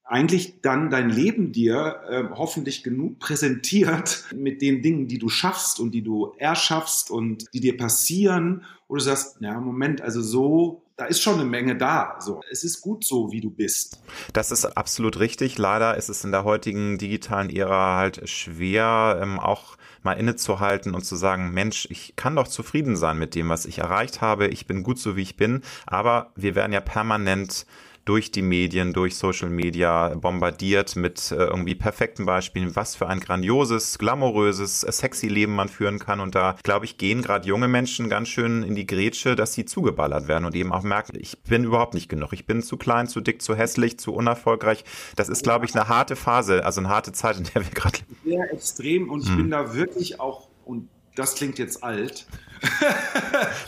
eigentlich 0.05 0.61
dann 0.61 0.91
dein 0.91 1.09
Leben 1.09 1.53
dir 1.53 2.01
äh, 2.09 2.25
hoffentlich 2.35 2.83
genug 2.83 3.19
präsentiert 3.19 4.25
mit 4.35 4.61
den 4.63 4.83
Dingen, 4.83 5.09
die 5.09 5.19
du 5.19 5.29
schaffst 5.29 5.81
und 5.81 5.93
die 5.93 6.03
du 6.03 6.33
erschaffst 6.37 7.11
und 7.11 7.47
die 7.55 7.61
dir 7.61 7.77
passieren, 7.77 8.65
wo 8.89 8.95
du 8.97 9.01
sagst, 9.01 9.39
ja, 9.41 9.59
Moment, 9.59 10.01
also 10.01 10.21
so 10.21 10.83
da 10.97 11.07
ist 11.07 11.23
schon 11.23 11.35
eine 11.35 11.45
Menge 11.45 11.77
da. 11.77 12.17
So, 12.21 12.43
es 12.51 12.65
ist 12.65 12.81
gut 12.81 13.05
so, 13.05 13.33
wie 13.33 13.41
du 13.41 13.51
bist. 13.51 13.99
Das 14.33 14.53
ist 14.53 14.65
absolut 14.65 15.19
richtig. 15.19 15.59
Leider 15.59 15.97
ist 15.97 16.09
es 16.09 16.25
in 16.25 16.31
der 16.31 16.45
heutigen 16.45 16.99
digitalen 16.99 17.51
Ära 17.51 17.97
halt 17.97 18.29
schwer, 18.29 19.19
ähm, 19.21 19.41
auch 19.41 19.77
mal 20.03 20.15
innezuhalten 20.15 20.95
und 20.95 21.05
zu 21.05 21.17
sagen, 21.17 21.53
Mensch, 21.53 21.87
ich 21.91 22.15
kann 22.17 22.37
doch 22.37 22.49
zufrieden 22.49 22.97
sein 22.97 23.19
mit 23.19 23.35
dem, 23.35 23.49
was 23.49 23.67
ich 23.67 23.79
erreicht 23.79 24.21
habe. 24.21 24.49
Ich 24.49 24.67
bin 24.67 24.83
gut 24.83 24.99
so, 24.99 25.17
wie 25.17 25.23
ich 25.23 25.37
bin. 25.37 25.63
Aber 25.87 26.33
wir 26.37 26.55
werden 26.55 26.73
ja 26.73 26.81
permanent 26.81 27.67
durch 28.05 28.33
die 28.33 28.43
Medien, 28.43 28.93
durch 28.93 29.17
Social 29.17 29.49
Media 29.49 30.09
bombardiert 30.15 30.97
mit 30.97 31.31
äh, 31.31 31.37
irgendwie 31.37 31.75
perfekten 31.75 32.27
Beispielen, 32.27 32.75
was 32.75 32.97
für 32.97 33.09
ein 33.09 33.21
grandioses, 33.21 33.99
glamouröses, 33.99 34.83
äh, 34.83 34.91
sexy 34.91 35.29
Leben 35.29 35.55
man 35.55 35.69
führen 35.69 35.99
kann. 35.99 36.21
Und 36.21 36.35
da, 36.35 36.57
glaube 36.65 36.85
ich, 36.85 36.99
gehen 36.99 37.23
gerade 37.23 37.47
junge 37.47 37.69
Menschen 37.69 38.09
ganz 38.09 38.29
schön 38.29 38.63
in 38.65 38.75
die 38.75 38.87
Grätsche, 38.87 39.37
dass 39.37 39.55
sie 39.55 39.65
zugeballert 39.65 40.27
werden 40.27 40.45
und 40.45 40.55
eben 40.57 40.73
auch 40.73 40.83
merken, 40.83 41.17
ich 41.19 41.39
bin 41.43 41.65
überhaupt 41.65 41.95
nicht 41.95 42.09
genug. 42.09 42.33
Ich 42.33 42.47
bin 42.47 42.63
zu 42.63 42.77
klein, 42.77 43.07
zu 43.07 43.21
dick, 43.21 43.41
zu 43.41 43.55
hässlich, 43.55 43.99
zu 43.99 44.13
unerfolgreich. 44.13 44.85
Das 45.15 45.29
ist, 45.29 45.45
glaube 45.45 45.67
ich, 45.67 45.75
eine 45.75 45.89
harte 45.89 46.17
Phase, 46.17 46.65
also 46.65 46.81
eine 46.81 46.89
harte 46.89 47.13
Zeit, 47.13 47.39
in 47.39 47.45
der 47.45 47.63
wir 47.65 47.71
gerade 47.71 47.99
leben. 47.99 48.17
Sehr 48.25 48.53
extrem 48.53 49.11
und 49.11 49.23
ich 49.23 49.29
hm. 49.29 49.37
bin 49.37 49.51
da 49.51 49.75
wirklich 49.75 50.19
auch, 50.19 50.49
und 50.65 50.89
das 51.15 51.37
klingt 51.37 51.59
jetzt 51.59 51.85
alt. 51.85 52.27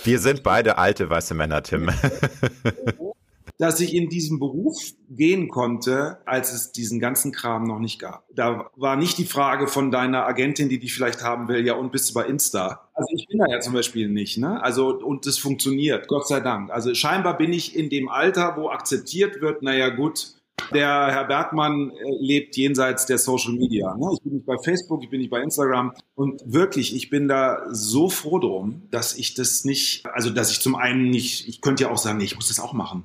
wir 0.05 0.19
sind 0.19 0.43
beide 0.43 0.79
alte 0.79 1.09
weiße 1.09 1.35
Männer, 1.35 1.63
Tim. 1.63 1.91
dass 3.59 3.81
ich 3.81 3.95
in 3.95 4.09
diesen 4.09 4.39
Beruf 4.39 4.83
gehen 5.09 5.49
konnte, 5.49 6.19
als 6.27 6.53
es 6.53 6.73
diesen 6.73 6.99
ganzen 6.99 7.33
Kram 7.33 7.65
noch 7.65 7.79
nicht 7.79 8.01
gab. 8.01 8.27
Da 8.35 8.71
war 8.77 8.97
nicht 8.97 9.19
die 9.19 9.25
Frage 9.25 9.69
von 9.69 9.91
deiner 9.91 10.27
Agentin, 10.27 10.69
die 10.69 10.79
dich 10.79 10.93
vielleicht 10.93 11.23
haben 11.23 11.49
will, 11.49 11.65
ja, 11.65 11.75
und 11.75 11.93
bist 11.93 12.11
du 12.11 12.15
bei 12.15 12.27
Insta? 12.27 12.89
Also 12.95 13.09
ich 13.15 13.27
bin 13.29 13.39
da 13.39 13.47
ja 13.49 13.61
zum 13.61 13.75
Beispiel 13.75 14.09
nicht, 14.09 14.39
ne? 14.39 14.63
Also, 14.63 14.97
und 14.97 15.27
das 15.27 15.39
funktioniert, 15.39 16.09
Gott 16.09 16.27
sei 16.27 16.41
Dank. 16.41 16.71
Also 16.71 16.95
scheinbar 16.95 17.37
bin 17.39 17.53
ich 17.53 17.77
in 17.77 17.91
dem 17.91 18.09
Alter, 18.09 18.57
wo 18.57 18.71
akzeptiert 18.71 19.41
wird, 19.41 19.63
naja, 19.63 19.91
gut, 19.91 20.35
der 20.73 21.09
Herr 21.11 21.25
Bergmann 21.25 21.91
äh, 21.91 21.95
lebt 22.21 22.57
jenseits 22.57 23.07
der 23.07 23.19
Social 23.19 23.53
Media. 23.53 23.95
Ne? 23.97 24.07
Ich 24.15 24.23
bin 24.23 24.35
nicht 24.35 24.47
bei 24.47 24.57
Facebook, 24.57 25.03
ich 25.03 25.11
bin 25.11 25.21
nicht 25.21 25.31
bei 25.31 25.43
Instagram. 25.43 25.93
Und 26.15 26.41
wirklich, 26.47 26.95
ich 26.95 27.11
bin 27.11 27.29
da 27.29 27.65
so 27.71 28.09
froh 28.09 28.39
drum, 28.39 28.83
dass 28.91 29.17
ich 29.17 29.35
das 29.35 29.65
nicht, 29.65 30.07
also 30.07 30.31
dass 30.31 30.53
ich 30.53 30.61
zum 30.61 30.75
einen 30.77 31.11
nicht, 31.11 31.49
ich 31.49 31.61
könnte 31.61 31.85
ja 31.85 31.91
auch 31.91 31.99
sagen, 31.99 32.19
nee, 32.19 32.25
ich 32.25 32.37
muss 32.37 32.49
das 32.49 32.61
auch 32.61 32.73
machen 32.73 33.05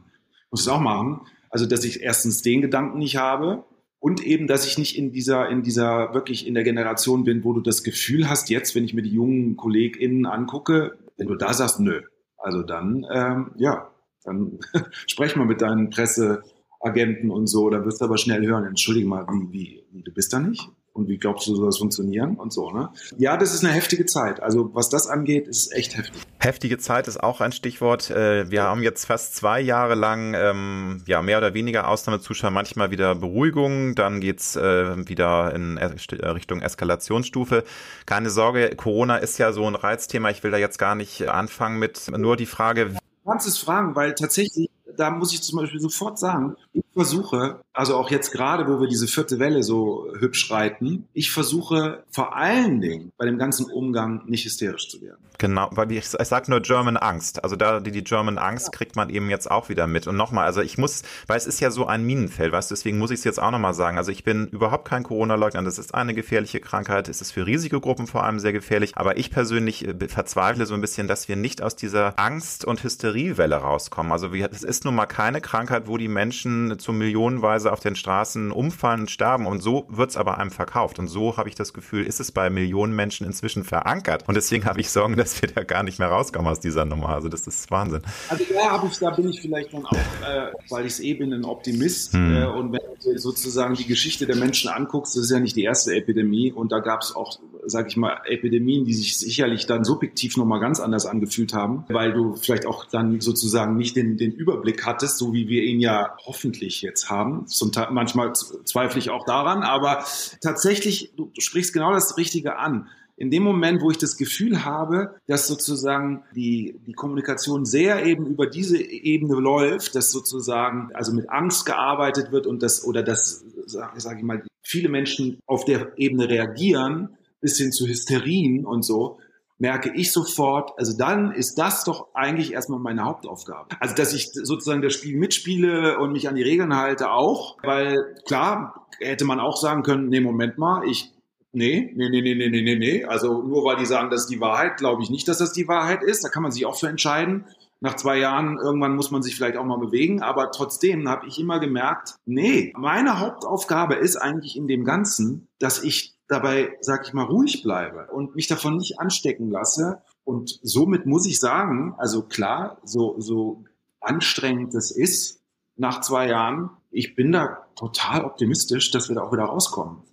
muss 0.51 0.61
es 0.61 0.67
auch 0.67 0.79
machen. 0.79 1.21
Also, 1.49 1.65
dass 1.65 1.83
ich 1.83 2.01
erstens 2.01 2.41
den 2.41 2.61
Gedanken 2.61 2.99
nicht 2.99 3.17
habe 3.17 3.65
und 3.99 4.25
eben, 4.25 4.47
dass 4.47 4.65
ich 4.65 4.77
nicht 4.77 4.97
in 4.97 5.11
dieser, 5.11 5.49
in 5.49 5.61
dieser, 5.61 6.13
wirklich 6.13 6.47
in 6.47 6.53
der 6.53 6.63
Generation 6.63 7.23
bin, 7.23 7.43
wo 7.43 7.53
du 7.53 7.61
das 7.61 7.83
Gefühl 7.83 8.29
hast, 8.29 8.49
jetzt, 8.49 8.75
wenn 8.75 8.85
ich 8.85 8.93
mir 8.93 9.01
die 9.01 9.13
jungen 9.13 9.57
KollegInnen 9.57 10.25
angucke, 10.25 10.97
wenn 11.17 11.27
du 11.27 11.35
da 11.35 11.53
sagst, 11.53 11.79
nö, 11.79 12.01
also 12.37 12.63
dann, 12.63 13.05
ähm, 13.13 13.51
ja, 13.57 13.91
dann 14.23 14.59
sprech 15.07 15.35
mal 15.35 15.45
mit 15.45 15.61
deinen 15.61 15.89
Presseagenten 15.89 17.29
und 17.29 17.47
so, 17.47 17.69
da 17.69 17.83
wirst 17.85 17.99
du 17.99 18.05
aber 18.05 18.17
schnell 18.17 18.45
hören, 18.45 18.65
entschuldige 18.65 19.07
mal, 19.07 19.27
wie, 19.51 19.83
wie, 19.91 20.03
du 20.03 20.13
bist 20.13 20.31
da 20.31 20.39
nicht? 20.39 20.69
Und 20.93 21.07
wie 21.07 21.17
glaubst 21.17 21.47
du, 21.47 21.55
soll 21.55 21.67
das 21.67 21.77
funktionieren 21.77 22.35
und 22.35 22.51
so, 22.51 22.71
ne? 22.71 22.89
Ja, 23.17 23.37
das 23.37 23.53
ist 23.53 23.63
eine 23.63 23.73
heftige 23.73 24.05
Zeit. 24.05 24.41
Also 24.41 24.71
was 24.73 24.89
das 24.89 25.07
angeht, 25.07 25.47
ist 25.47 25.73
echt 25.73 25.97
heftig. 25.97 26.21
Heftige 26.39 26.77
Zeit 26.77 27.07
ist 27.07 27.21
auch 27.21 27.41
ein 27.41 27.51
Stichwort. 27.51 28.09
Äh, 28.09 28.49
wir 28.49 28.63
haben 28.63 28.83
jetzt 28.83 29.05
fast 29.05 29.35
zwei 29.35 29.61
Jahre 29.61 29.95
lang 29.95 30.33
ähm, 30.35 31.03
ja 31.05 31.21
mehr 31.21 31.37
oder 31.37 31.53
weniger 31.53 31.87
Ausnahmezustand, 31.87 32.53
manchmal 32.53 32.91
wieder 32.91 33.15
Beruhigung, 33.15 33.95
dann 33.95 34.19
geht's 34.19 34.55
äh, 34.55 35.07
wieder 35.07 35.53
in 35.53 35.77
Richtung 35.77 36.61
Eskalationsstufe. 36.61 37.63
Keine 38.05 38.29
Sorge, 38.29 38.75
Corona 38.75 39.17
ist 39.17 39.37
ja 39.37 39.51
so 39.51 39.65
ein 39.65 39.75
Reizthema. 39.75 40.29
Ich 40.29 40.43
will 40.43 40.51
da 40.51 40.57
jetzt 40.57 40.79
gar 40.79 40.95
nicht 40.95 41.27
anfangen 41.27 41.79
mit 41.79 42.11
nur 42.15 42.37
die 42.37 42.45
Frage. 42.45 42.95
Kannst 43.25 43.47
es 43.47 43.57
fragen, 43.59 43.95
weil 43.95 44.15
tatsächlich 44.15 44.68
da 44.99 45.09
muss 45.11 45.33
ich 45.33 45.41
zum 45.41 45.59
Beispiel 45.59 45.79
sofort 45.79 46.19
sagen, 46.19 46.57
ich 46.73 46.83
versuche, 46.93 47.61
also 47.71 47.95
auch 47.95 48.11
jetzt 48.11 48.31
gerade, 48.31 48.67
wo 48.67 48.81
wir 48.81 48.87
diese 48.89 49.07
vierte 49.07 49.39
Welle 49.39 49.63
so 49.63 50.07
hübsch 50.19 50.51
reiten, 50.51 51.07
ich 51.13 51.31
versuche 51.31 52.03
vor 52.11 52.35
allen 52.35 52.81
Dingen 52.81 53.13
bei 53.17 53.25
dem 53.25 53.37
ganzen 53.37 53.71
Umgang 53.71 54.23
nicht 54.25 54.43
hysterisch 54.43 54.89
zu 54.89 55.01
werden. 55.01 55.29
Genau, 55.37 55.69
weil 55.71 55.89
ich, 55.93 55.99
ich 55.99 56.27
sag 56.27 56.49
nur 56.49 56.59
German 56.59 56.97
Angst. 56.97 57.41
Also 57.45 57.55
da 57.55 57.79
die, 57.79 57.91
die 57.91 58.03
German 58.03 58.37
Angst 58.37 58.65
ja. 58.65 58.71
kriegt 58.71 58.97
man 58.97 59.09
eben 59.09 59.29
jetzt 59.29 59.49
auch 59.49 59.69
wieder 59.69 59.87
mit. 59.87 60.05
Und 60.05 60.17
nochmal, 60.17 60.45
also 60.45 60.61
ich 60.61 60.77
muss, 60.77 61.03
weil 61.27 61.37
es 61.37 61.47
ist 61.47 61.61
ja 61.61 61.71
so 61.71 61.87
ein 61.87 62.03
Minenfeld, 62.03 62.51
weißt 62.51 62.69
du, 62.69 62.75
deswegen 62.75 62.97
muss 62.97 63.09
ich 63.11 63.19
es 63.19 63.23
jetzt 63.23 63.41
auch 63.41 63.51
nochmal 63.51 63.73
sagen. 63.73 63.97
Also 63.97 64.11
ich 64.11 64.25
bin 64.25 64.47
überhaupt 64.47 64.85
kein 64.85 65.03
Corona-Leugner. 65.03 65.63
Das 65.63 65.79
ist 65.79 65.95
eine 65.95 66.13
gefährliche 66.13 66.59
Krankheit. 66.59 67.07
Es 67.07 67.21
ist 67.21 67.31
für 67.31 67.47
Risikogruppen 67.47 68.05
vor 68.05 68.25
allem 68.25 68.39
sehr 68.39 68.51
gefährlich. 68.51 68.97
Aber 68.97 69.17
ich 69.17 69.31
persönlich 69.31 69.87
äh, 69.87 70.09
verzweifle 70.09 70.65
so 70.65 70.73
ein 70.73 70.81
bisschen, 70.81 71.07
dass 71.07 71.29
wir 71.29 71.37
nicht 71.37 71.61
aus 71.61 71.77
dieser 71.77 72.19
Angst- 72.19 72.65
und 72.65 72.83
Hysteriewelle 72.83 73.55
rauskommen. 73.55 74.11
Also 74.11 74.33
es 74.33 74.63
ist 74.63 74.83
nun 74.89 74.95
mal 74.95 75.05
keine 75.05 75.39
Krankheit, 75.39 75.87
wo 75.87 75.97
die 75.97 76.07
Menschen 76.07 76.79
zu 76.79 76.91
millionenweise 76.91 77.71
auf 77.71 77.79
den 77.79 77.95
Straßen 77.95 78.51
umfallen 78.51 79.01
und 79.01 79.11
sterben. 79.11 79.45
Und 79.45 79.61
so 79.61 79.85
wird 79.87 80.09
es 80.09 80.17
aber 80.17 80.39
einem 80.39 80.49
verkauft. 80.49 80.97
Und 80.97 81.07
so 81.07 81.37
habe 81.37 81.47
ich 81.47 81.53
das 81.53 81.73
Gefühl, 81.73 82.05
ist 82.05 82.19
es 82.19 82.31
bei 82.31 82.49
Millionen 82.49 82.95
Menschen 82.95 83.27
inzwischen 83.27 83.63
verankert. 83.63 84.27
Und 84.27 84.33
deswegen 84.35 84.65
habe 84.65 84.81
ich 84.81 84.89
Sorgen, 84.89 85.15
dass 85.15 85.41
wir 85.41 85.49
da 85.49 85.63
gar 85.63 85.83
nicht 85.83 85.99
mehr 85.99 86.07
rauskommen 86.07 86.51
aus 86.51 86.59
dieser 86.59 86.85
Nummer. 86.85 87.09
Also 87.09 87.29
das 87.29 87.45
ist 87.45 87.69
Wahnsinn. 87.69 88.01
Also 88.29 88.43
da, 88.51 88.83
ich, 88.83 88.97
da 88.97 89.11
bin 89.11 89.29
ich 89.29 89.41
vielleicht 89.41 89.73
dann 89.73 89.85
auch, 89.85 89.93
äh, 89.93 90.51
weil 90.69 90.85
ich 90.87 90.93
es 90.93 90.99
eh 91.01 91.13
bin, 91.13 91.31
ein 91.33 91.45
Optimist. 91.45 92.13
Hm. 92.13 92.35
Äh, 92.35 92.45
und 92.47 92.71
wenn 92.73 92.81
du 93.03 93.17
sozusagen 93.19 93.75
die 93.75 93.85
Geschichte 93.85 94.25
der 94.25 94.37
Menschen 94.37 94.71
anguckst, 94.71 95.15
das 95.15 95.25
ist 95.25 95.31
ja 95.31 95.39
nicht 95.39 95.55
die 95.55 95.63
erste 95.63 95.93
Epidemie. 95.93 96.51
Und 96.51 96.71
da 96.71 96.79
gab 96.79 97.01
es 97.01 97.15
auch, 97.15 97.37
sag 97.69 97.87
ich 97.87 97.97
mal, 97.97 98.21
Epidemien, 98.25 98.85
die 98.85 98.93
sich 98.93 99.17
sicherlich 99.17 99.65
dann 99.65 99.83
subjektiv 99.83 100.37
nochmal 100.37 100.59
ganz 100.59 100.79
anders 100.79 101.05
angefühlt 101.05 101.53
haben, 101.53 101.85
weil 101.89 102.13
du 102.13 102.35
vielleicht 102.35 102.65
auch 102.65 102.85
dann 102.85 103.21
sozusagen 103.21 103.77
nicht 103.77 103.95
den, 103.95 104.17
den 104.17 104.31
Überblick 104.31 104.85
hattest, 104.85 105.17
so 105.17 105.33
wie 105.33 105.47
wir 105.47 105.63
ihn 105.63 105.79
ja 105.79 106.15
hoffentlich 106.25 106.81
jetzt 106.81 107.09
haben. 107.09 107.47
Zum 107.47 107.71
Teil, 107.71 107.87
manchmal 107.91 108.33
zweifle 108.33 108.99
ich 108.99 109.09
auch 109.09 109.25
daran, 109.25 109.63
aber 109.63 110.03
tatsächlich, 110.41 111.13
du, 111.15 111.31
du 111.33 111.41
sprichst 111.41 111.73
genau 111.73 111.91
das 111.91 112.17
Richtige 112.17 112.57
an 112.57 112.87
in 113.19 113.31
dem 113.31 113.43
Moment, 113.43 113.81
wo 113.81 113.91
ich 113.91 113.97
das 113.97 114.15
Gefühl 114.15 114.63
habe, 114.63 115.15
dass 115.27 115.45
sozusagen 115.47 116.23
die, 116.35 116.79
die 116.87 116.93
Kommunikation 116.93 117.65
sehr 117.65 118.05
eben 118.05 118.25
über 118.25 118.47
diese 118.47 118.81
Ebene 118.81 119.35
läuft, 119.35 119.93
dass 119.95 120.09
sozusagen 120.09 120.89
also 120.93 121.11
mit 121.11 121.29
Angst 121.29 121.65
gearbeitet 121.65 122.31
wird 122.31 122.47
und 122.47 122.63
das 122.63 122.85
oder 122.85 123.03
dass, 123.03 123.43
sage 123.65 123.99
sag 123.99 124.17
ich 124.17 124.23
mal, 124.23 124.43
viele 124.61 124.87
Menschen 124.87 125.41
auf 125.47 125.65
der 125.65 125.97
Ebene 125.97 126.29
reagieren, 126.29 127.09
bis 127.41 127.57
hin 127.57 127.71
zu 127.71 127.87
Hysterien 127.87 128.65
und 128.65 128.83
so, 128.83 129.19
merke 129.59 129.91
ich 129.93 130.11
sofort, 130.11 130.71
also 130.77 130.97
dann 130.97 131.31
ist 131.31 131.55
das 131.55 131.83
doch 131.83 132.07
eigentlich 132.13 132.53
erstmal 132.53 132.79
meine 132.79 133.03
Hauptaufgabe. 133.03 133.75
Also, 133.79 133.93
dass 133.93 134.13
ich 134.13 134.31
sozusagen 134.31 134.81
das 134.81 134.93
Spiel 134.93 135.17
mitspiele 135.17 135.99
und 135.99 136.13
mich 136.13 136.29
an 136.29 136.35
die 136.35 136.43
Regeln 136.43 136.75
halte 136.75 137.11
auch, 137.11 137.57
weil 137.63 138.15
klar, 138.25 138.87
hätte 138.99 139.25
man 139.25 139.39
auch 139.39 139.57
sagen 139.57 139.83
können, 139.83 140.07
nee, 140.09 140.21
Moment 140.21 140.57
mal, 140.57 140.87
ich 140.87 141.11
Nee, 141.51 141.91
nee, 141.95 142.09
nee, 142.09 142.21
nee, 142.21 142.35
nee, 142.35 142.61
nee, 142.61 142.75
nee. 142.75 143.03
Also 143.05 143.41
nur 143.41 143.65
weil 143.65 143.77
die 143.77 143.87
sagen, 143.87 144.11
das 144.11 144.21
ist 144.21 144.29
die 144.29 144.39
Wahrheit, 144.39 144.77
glaube 144.77 145.01
ich 145.01 145.09
nicht, 145.09 145.27
dass 145.27 145.39
das 145.39 145.51
die 145.51 145.67
Wahrheit 145.67 146.03
ist. 146.03 146.23
Da 146.23 146.29
kann 146.29 146.43
man 146.43 146.51
sich 146.51 146.65
auch 146.67 146.77
für 146.77 146.87
entscheiden. 146.87 147.45
nach 147.81 147.95
zwei 147.95 148.19
Jahren, 148.19 148.57
irgendwann 148.57 148.95
muss 148.95 149.09
man 149.09 149.23
sich 149.23 149.35
vielleicht 149.35 149.57
auch 149.57 149.63
mal 149.63 149.79
bewegen, 149.79 150.21
aber 150.21 150.51
trotzdem 150.51 151.07
habe 151.07 151.25
ich 151.27 151.39
immer 151.39 151.59
gemerkt, 151.59 152.15
nee, 152.25 152.73
meine 152.77 153.19
Hauptaufgabe 153.19 153.95
ist 153.95 154.17
eigentlich 154.17 154.57
in 154.57 154.67
dem 154.67 154.83
Ganzen, 154.83 155.47
dass 155.59 155.81
ich 155.81 156.18
dabei, 156.29 156.77
sag 156.79 157.05
ich 157.05 157.13
mal, 157.13 157.25
ruhig 157.25 157.63
bleibe 157.63 158.07
und 158.13 158.35
mich 158.35 158.47
davon 158.47 158.77
nicht 158.77 158.99
anstecken 158.99 159.49
lasse. 159.49 160.01
Und 160.23 160.59
somit 160.61 161.05
muss 161.05 161.25
ich 161.25 161.39
sagen, 161.39 161.95
also 161.97 162.21
klar, 162.21 162.77
so, 162.83 163.15
so 163.19 163.65
anstrengend 163.99 164.73
es 164.75 164.91
ist 164.91 165.41
nach 165.75 166.01
zwei 166.01 166.27
Jahren, 166.29 166.69
ich 166.91 167.15
bin 167.15 167.31
da 167.31 167.65
total 167.75 168.23
optimistisch, 168.23 168.91
dass 168.91 169.09
wir 169.09 169.15
da 169.15 169.23
auch 169.23 169.33
wieder 169.33 169.43
rauskommen. 169.43 170.03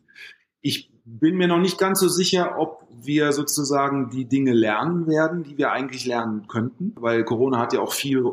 Ich 0.62 0.90
bin 1.04 1.36
mir 1.36 1.48
noch 1.48 1.60
nicht 1.60 1.78
ganz 1.78 2.00
so 2.00 2.08
sicher, 2.08 2.58
ob 2.58 2.86
wir 2.90 3.32
sozusagen 3.32 4.10
die 4.10 4.24
Dinge 4.24 4.52
lernen 4.52 5.06
werden, 5.06 5.44
die 5.44 5.58
wir 5.58 5.70
eigentlich 5.70 6.06
lernen 6.06 6.48
könnten, 6.48 6.94
weil 6.96 7.24
Corona 7.24 7.58
hat 7.58 7.72
ja 7.74 7.80
auch 7.80 7.92
viel 7.92 8.24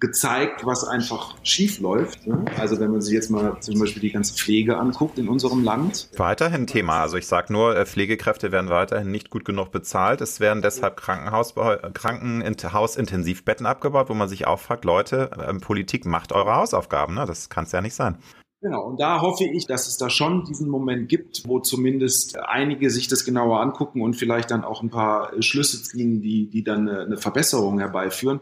gezeigt, 0.00 0.66
was 0.66 0.84
einfach 0.84 1.36
schief 1.44 1.78
läuft. 1.78 2.26
Ne? 2.26 2.44
Also 2.58 2.80
wenn 2.80 2.90
man 2.90 3.00
sich 3.00 3.14
jetzt 3.14 3.30
mal 3.30 3.56
zum 3.60 3.78
Beispiel 3.78 4.02
die 4.02 4.10
ganze 4.10 4.34
Pflege 4.34 4.76
anguckt 4.76 5.18
in 5.18 5.28
unserem 5.28 5.62
Land. 5.62 6.10
Weiterhin 6.16 6.66
Thema. 6.66 7.02
Also 7.02 7.16
ich 7.16 7.26
sage 7.26 7.52
nur, 7.52 7.76
äh, 7.76 7.86
Pflegekräfte 7.86 8.50
werden 8.50 8.68
weiterhin 8.68 9.10
nicht 9.10 9.30
gut 9.30 9.44
genug 9.44 9.70
bezahlt. 9.70 10.20
Es 10.20 10.40
werden 10.40 10.60
deshalb 10.60 10.96
Krankenhaus, 10.96 11.54
Krankenhausintensivbetten 11.54 13.64
abgebaut, 13.64 14.08
wo 14.08 14.14
man 14.14 14.28
sich 14.28 14.46
auch 14.46 14.58
fragt, 14.58 14.84
Leute, 14.84 15.30
ähm, 15.46 15.60
Politik 15.60 16.04
macht 16.04 16.32
eure 16.32 16.56
Hausaufgaben. 16.56 17.14
Ne? 17.14 17.24
Das 17.24 17.48
kann 17.48 17.64
es 17.64 17.72
ja 17.72 17.80
nicht 17.80 17.94
sein. 17.94 18.18
Genau, 18.62 18.84
und 18.84 19.00
da 19.00 19.20
hoffe 19.20 19.42
ich, 19.42 19.66
dass 19.66 19.88
es 19.88 19.96
da 19.96 20.08
schon 20.08 20.44
diesen 20.44 20.68
Moment 20.68 21.08
gibt, 21.08 21.42
wo 21.48 21.58
zumindest 21.58 22.38
einige 22.38 22.90
sich 22.90 23.08
das 23.08 23.24
genauer 23.24 23.60
angucken 23.60 24.02
und 24.02 24.14
vielleicht 24.14 24.52
dann 24.52 24.62
auch 24.62 24.82
ein 24.82 24.90
paar 24.90 25.32
Schlüsse 25.42 25.82
ziehen, 25.82 26.22
die, 26.22 26.46
die 26.46 26.62
dann 26.62 26.88
eine 26.88 27.16
Verbesserung 27.16 27.80
herbeiführen. 27.80 28.38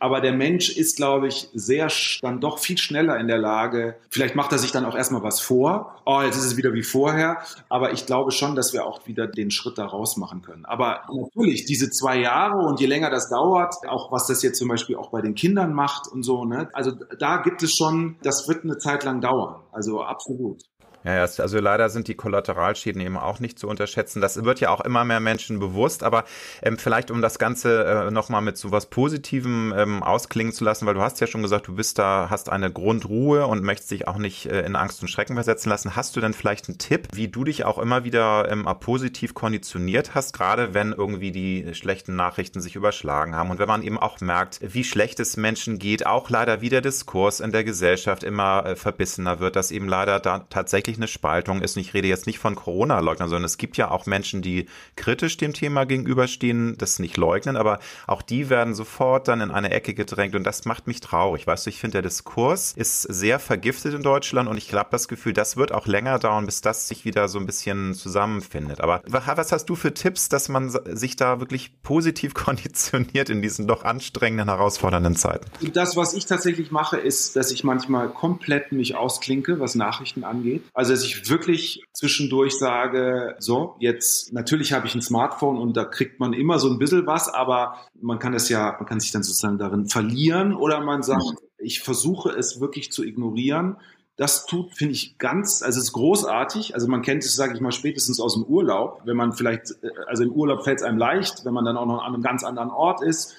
Aber 0.00 0.20
der 0.20 0.32
Mensch 0.32 0.76
ist, 0.76 0.96
glaube 0.96 1.28
ich, 1.28 1.50
sehr 1.54 1.86
dann 2.20 2.40
doch 2.40 2.58
viel 2.58 2.78
schneller 2.78 3.16
in 3.20 3.28
der 3.28 3.38
Lage. 3.38 3.94
Vielleicht 4.08 4.34
macht 4.34 4.50
er 4.50 4.58
sich 4.58 4.72
dann 4.72 4.84
auch 4.84 4.96
erstmal 4.96 5.22
was 5.22 5.40
vor. 5.40 5.94
Oh, 6.04 6.20
jetzt 6.20 6.36
ist 6.36 6.46
es 6.46 6.56
wieder 6.56 6.72
wie 6.72 6.82
vorher. 6.82 7.38
Aber 7.68 7.92
ich 7.92 8.06
glaube 8.06 8.32
schon, 8.32 8.56
dass 8.56 8.72
wir 8.72 8.84
auch 8.84 9.06
wieder 9.06 9.28
den 9.28 9.52
Schritt 9.52 9.78
da 9.78 9.84
raus 9.86 10.16
machen 10.16 10.42
können. 10.42 10.64
Aber 10.64 11.02
natürlich, 11.12 11.64
diese 11.64 11.90
zwei 11.90 12.18
Jahre 12.18 12.66
und 12.66 12.80
je 12.80 12.86
länger 12.86 13.10
das 13.10 13.28
dauert, 13.28 13.76
auch 13.86 14.10
was 14.10 14.26
das 14.26 14.42
jetzt 14.42 14.58
zum 14.58 14.66
Beispiel 14.66 14.96
auch 14.96 15.10
bei 15.10 15.20
den 15.20 15.36
Kindern 15.36 15.74
macht 15.74 16.08
und 16.08 16.24
so, 16.24 16.44
ne? 16.44 16.68
Also 16.72 16.90
da 16.90 17.36
gibt 17.36 17.62
es 17.62 17.76
schon, 17.76 18.16
das 18.22 18.48
wird 18.48 18.64
eine 18.64 18.78
Zeit 18.78 19.04
lang 19.04 19.20
dauern. 19.20 19.59
Also 19.72 20.02
absolut. 20.02 20.62
Ja, 21.02 21.14
ja, 21.14 21.20
also 21.22 21.58
leider 21.58 21.88
sind 21.88 22.08
die 22.08 22.14
Kollateralschäden 22.14 23.00
eben 23.00 23.16
auch 23.16 23.40
nicht 23.40 23.58
zu 23.58 23.68
unterschätzen. 23.68 24.20
Das 24.20 24.44
wird 24.44 24.60
ja 24.60 24.68
auch 24.68 24.82
immer 24.82 25.04
mehr 25.04 25.20
Menschen 25.20 25.58
bewusst, 25.58 26.02
aber 26.02 26.24
ähm, 26.62 26.76
vielleicht 26.76 27.10
um 27.10 27.22
das 27.22 27.38
Ganze 27.38 27.84
äh, 27.84 28.10
nochmal 28.10 28.42
mit 28.42 28.58
so 28.58 28.70
was 28.70 28.86
Positivem 28.86 29.72
ähm, 29.74 30.02
ausklingen 30.02 30.52
zu 30.52 30.62
lassen, 30.62 30.84
weil 30.84 30.94
du 30.94 31.00
hast 31.00 31.18
ja 31.20 31.26
schon 31.26 31.42
gesagt, 31.42 31.68
du 31.68 31.74
bist 31.74 31.98
da, 31.98 32.28
hast 32.28 32.50
eine 32.50 32.70
Grundruhe 32.70 33.46
und 33.46 33.62
möchtest 33.62 33.90
dich 33.92 34.08
auch 34.08 34.18
nicht 34.18 34.46
äh, 34.46 34.60
in 34.60 34.76
Angst 34.76 35.00
und 35.00 35.08
Schrecken 35.08 35.34
versetzen 35.34 35.70
lassen. 35.70 35.96
Hast 35.96 36.16
du 36.16 36.20
denn 36.20 36.34
vielleicht 36.34 36.68
einen 36.68 36.76
Tipp, 36.76 37.08
wie 37.14 37.28
du 37.28 37.44
dich 37.44 37.64
auch 37.64 37.78
immer 37.78 38.04
wieder 38.04 38.50
ähm, 38.50 38.68
positiv 38.80 39.32
konditioniert 39.32 40.14
hast, 40.14 40.34
gerade 40.34 40.74
wenn 40.74 40.92
irgendwie 40.92 41.32
die 41.32 41.74
schlechten 41.74 42.14
Nachrichten 42.14 42.60
sich 42.60 42.76
überschlagen 42.76 43.34
haben 43.34 43.50
und 43.50 43.58
wenn 43.58 43.68
man 43.68 43.82
eben 43.82 43.98
auch 43.98 44.20
merkt, 44.20 44.60
wie 44.62 44.84
schlecht 44.84 45.18
es 45.20 45.38
Menschen 45.38 45.78
geht, 45.78 46.06
auch 46.06 46.28
leider 46.28 46.60
wie 46.60 46.68
der 46.68 46.82
Diskurs 46.82 47.40
in 47.40 47.52
der 47.52 47.64
Gesellschaft 47.64 48.22
immer 48.22 48.66
äh, 48.66 48.76
verbissener 48.76 49.40
wird, 49.40 49.56
dass 49.56 49.70
eben 49.70 49.88
leider 49.88 50.20
da 50.20 50.40
tatsächlich 50.50 50.89
tatsächlich 50.90 50.98
eine 50.98 51.08
Spaltung 51.08 51.62
ist. 51.62 51.76
Ich 51.76 51.94
rede 51.94 52.08
jetzt 52.08 52.26
nicht 52.26 52.38
von 52.38 52.54
Corona-Leugnern, 52.54 53.28
sondern 53.28 53.44
es 53.44 53.58
gibt 53.58 53.76
ja 53.76 53.90
auch 53.90 54.06
Menschen, 54.06 54.42
die 54.42 54.66
kritisch 54.96 55.36
dem 55.36 55.52
Thema 55.52 55.84
gegenüberstehen, 55.84 56.76
das 56.78 56.98
nicht 56.98 57.16
leugnen, 57.16 57.56
aber 57.56 57.78
auch 58.06 58.22
die 58.22 58.50
werden 58.50 58.74
sofort 58.74 59.28
dann 59.28 59.40
in 59.40 59.50
eine 59.50 59.70
Ecke 59.70 59.94
gedrängt 59.94 60.34
und 60.34 60.44
das 60.44 60.64
macht 60.64 60.86
mich 60.86 61.00
traurig. 61.00 61.46
Weißt 61.46 61.66
du, 61.66 61.70
ich 61.70 61.78
finde, 61.78 61.96
der 61.96 62.02
Diskurs 62.02 62.72
ist 62.72 63.02
sehr 63.02 63.38
vergiftet 63.38 63.94
in 63.94 64.02
Deutschland 64.02 64.48
und 64.48 64.56
ich 64.56 64.72
habe 64.72 64.88
das 64.90 65.08
Gefühl, 65.08 65.32
das 65.32 65.56
wird 65.56 65.72
auch 65.72 65.86
länger 65.86 66.18
dauern, 66.18 66.46
bis 66.46 66.60
das 66.60 66.88
sich 66.88 67.04
wieder 67.04 67.28
so 67.28 67.38
ein 67.38 67.46
bisschen 67.46 67.94
zusammenfindet. 67.94 68.80
Aber 68.80 69.02
was 69.06 69.52
hast 69.52 69.66
du 69.66 69.76
für 69.76 69.94
Tipps, 69.94 70.28
dass 70.28 70.48
man 70.48 70.70
sich 70.70 71.16
da 71.16 71.40
wirklich 71.40 71.82
positiv 71.82 72.34
konditioniert 72.40 73.30
in 73.30 73.42
diesen 73.42 73.66
doch 73.66 73.84
anstrengenden, 73.84 74.48
herausfordernden 74.48 75.16
Zeiten? 75.16 75.46
Das, 75.72 75.96
was 75.96 76.14
ich 76.14 76.26
tatsächlich 76.26 76.70
mache, 76.70 76.96
ist, 76.96 77.36
dass 77.36 77.50
ich 77.50 77.64
manchmal 77.64 78.08
komplett 78.08 78.72
mich 78.72 78.96
ausklinke, 78.96 79.60
was 79.60 79.74
Nachrichten 79.74 80.24
angeht. 80.24 80.62
Also, 80.80 80.94
dass 80.94 81.04
ich 81.04 81.28
wirklich 81.28 81.82
zwischendurch 81.92 82.56
sage, 82.56 83.36
so, 83.38 83.76
jetzt, 83.80 84.32
natürlich 84.32 84.72
habe 84.72 84.86
ich 84.86 84.94
ein 84.94 85.02
Smartphone 85.02 85.58
und 85.58 85.76
da 85.76 85.84
kriegt 85.84 86.20
man 86.20 86.32
immer 86.32 86.58
so 86.58 86.70
ein 86.70 86.78
bisschen 86.78 87.06
was, 87.06 87.28
aber 87.28 87.76
man 88.00 88.18
kann 88.18 88.32
es 88.32 88.48
ja, 88.48 88.76
man 88.78 88.86
kann 88.86 88.98
sich 88.98 89.10
dann 89.10 89.22
sozusagen 89.22 89.58
darin 89.58 89.88
verlieren 89.88 90.54
oder 90.54 90.80
man 90.80 91.02
sagt, 91.02 91.22
mhm. 91.22 91.36
ich 91.58 91.82
versuche 91.82 92.30
es 92.30 92.62
wirklich 92.62 92.90
zu 92.92 93.04
ignorieren. 93.04 93.76
Das 94.16 94.46
tut, 94.46 94.74
finde 94.74 94.94
ich, 94.94 95.18
ganz, 95.18 95.60
also 95.62 95.78
es 95.78 95.88
ist 95.88 95.92
großartig. 95.92 96.72
Also 96.72 96.88
man 96.88 97.02
kennt 97.02 97.24
es, 97.24 97.36
sage 97.36 97.52
ich 97.52 97.60
mal, 97.60 97.72
spätestens 97.72 98.18
aus 98.18 98.32
dem 98.32 98.44
Urlaub. 98.44 99.02
Wenn 99.04 99.18
man 99.18 99.34
vielleicht, 99.34 99.72
äh, 99.82 99.90
also 100.06 100.22
im 100.22 100.32
Urlaub 100.32 100.64
fällt 100.64 100.78
es 100.78 100.82
einem 100.82 100.96
leicht, 100.96 101.44
wenn 101.44 101.52
man 101.52 101.66
dann 101.66 101.76
auch 101.76 101.84
noch 101.84 102.02
an 102.02 102.14
einem 102.14 102.22
ganz 102.22 102.42
anderen 102.42 102.70
Ort 102.70 103.02
ist 103.02 103.36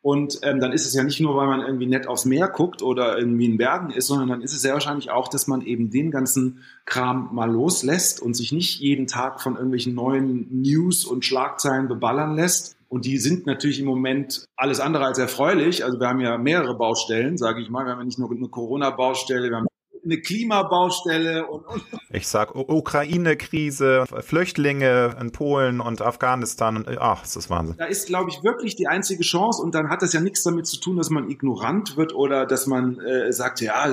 und 0.00 0.38
ähm, 0.42 0.60
dann 0.60 0.72
ist 0.72 0.86
es 0.86 0.94
ja 0.94 1.02
nicht 1.02 1.20
nur, 1.20 1.36
weil 1.36 1.48
man 1.48 1.60
irgendwie 1.60 1.86
nett 1.86 2.06
aufs 2.06 2.24
Meer 2.24 2.48
guckt 2.48 2.82
oder 2.82 3.18
irgendwie 3.18 3.46
in 3.46 3.58
Bergen 3.58 3.90
ist, 3.90 4.06
sondern 4.06 4.28
dann 4.28 4.42
ist 4.42 4.52
es 4.52 4.62
sehr 4.62 4.74
wahrscheinlich 4.74 5.10
auch, 5.10 5.28
dass 5.28 5.48
man 5.48 5.62
eben 5.62 5.90
den 5.90 6.10
ganzen 6.10 6.62
Kram 6.84 7.30
mal 7.32 7.50
loslässt 7.50 8.22
und 8.22 8.34
sich 8.34 8.52
nicht 8.52 8.78
jeden 8.80 9.08
Tag 9.08 9.40
von 9.40 9.54
irgendwelchen 9.54 9.94
neuen 9.94 10.62
News 10.62 11.04
und 11.04 11.24
Schlagzeilen 11.24 11.88
beballern 11.88 12.36
lässt. 12.36 12.76
Und 12.88 13.04
die 13.04 13.18
sind 13.18 13.46
natürlich 13.46 13.80
im 13.80 13.86
Moment 13.86 14.44
alles 14.56 14.80
andere 14.80 15.04
als 15.04 15.18
erfreulich. 15.18 15.84
Also 15.84 15.98
wir 16.00 16.08
haben 16.08 16.20
ja 16.20 16.38
mehrere 16.38 16.76
Baustellen, 16.76 17.36
sage 17.36 17.60
ich 17.60 17.68
mal. 17.68 17.84
Wir 17.84 17.92
haben 17.92 17.98
ja 17.98 18.04
nicht 18.04 18.18
nur 18.18 18.30
eine 18.30 18.48
Corona-Baustelle, 18.48 19.50
wir 19.50 19.56
haben 19.56 19.66
eine 20.04 20.20
Klimabaustelle 20.20 21.46
und, 21.46 21.66
und 21.66 21.82
ich 22.10 22.26
sag 22.28 22.54
Ukraine-Krise, 22.54 24.04
Flüchtlinge 24.20 25.16
in 25.20 25.32
Polen 25.32 25.80
und 25.80 26.02
Afghanistan 26.02 26.76
und 26.76 26.88
ach, 26.98 27.22
das 27.22 27.36
ist 27.36 27.50
Wahnsinn. 27.50 27.76
Da 27.78 27.86
ist, 27.86 28.06
glaube 28.06 28.30
ich, 28.30 28.42
wirklich 28.42 28.76
die 28.76 28.86
einzige 28.86 29.22
Chance 29.22 29.62
und 29.62 29.74
dann 29.74 29.90
hat 29.90 30.02
das 30.02 30.12
ja 30.12 30.20
nichts 30.20 30.42
damit 30.42 30.66
zu 30.66 30.80
tun, 30.80 30.96
dass 30.96 31.10
man 31.10 31.28
ignorant 31.28 31.96
wird 31.96 32.14
oder 32.14 32.46
dass 32.46 32.66
man 32.66 32.98
äh, 33.00 33.32
sagt, 33.32 33.60
ja, 33.60 33.88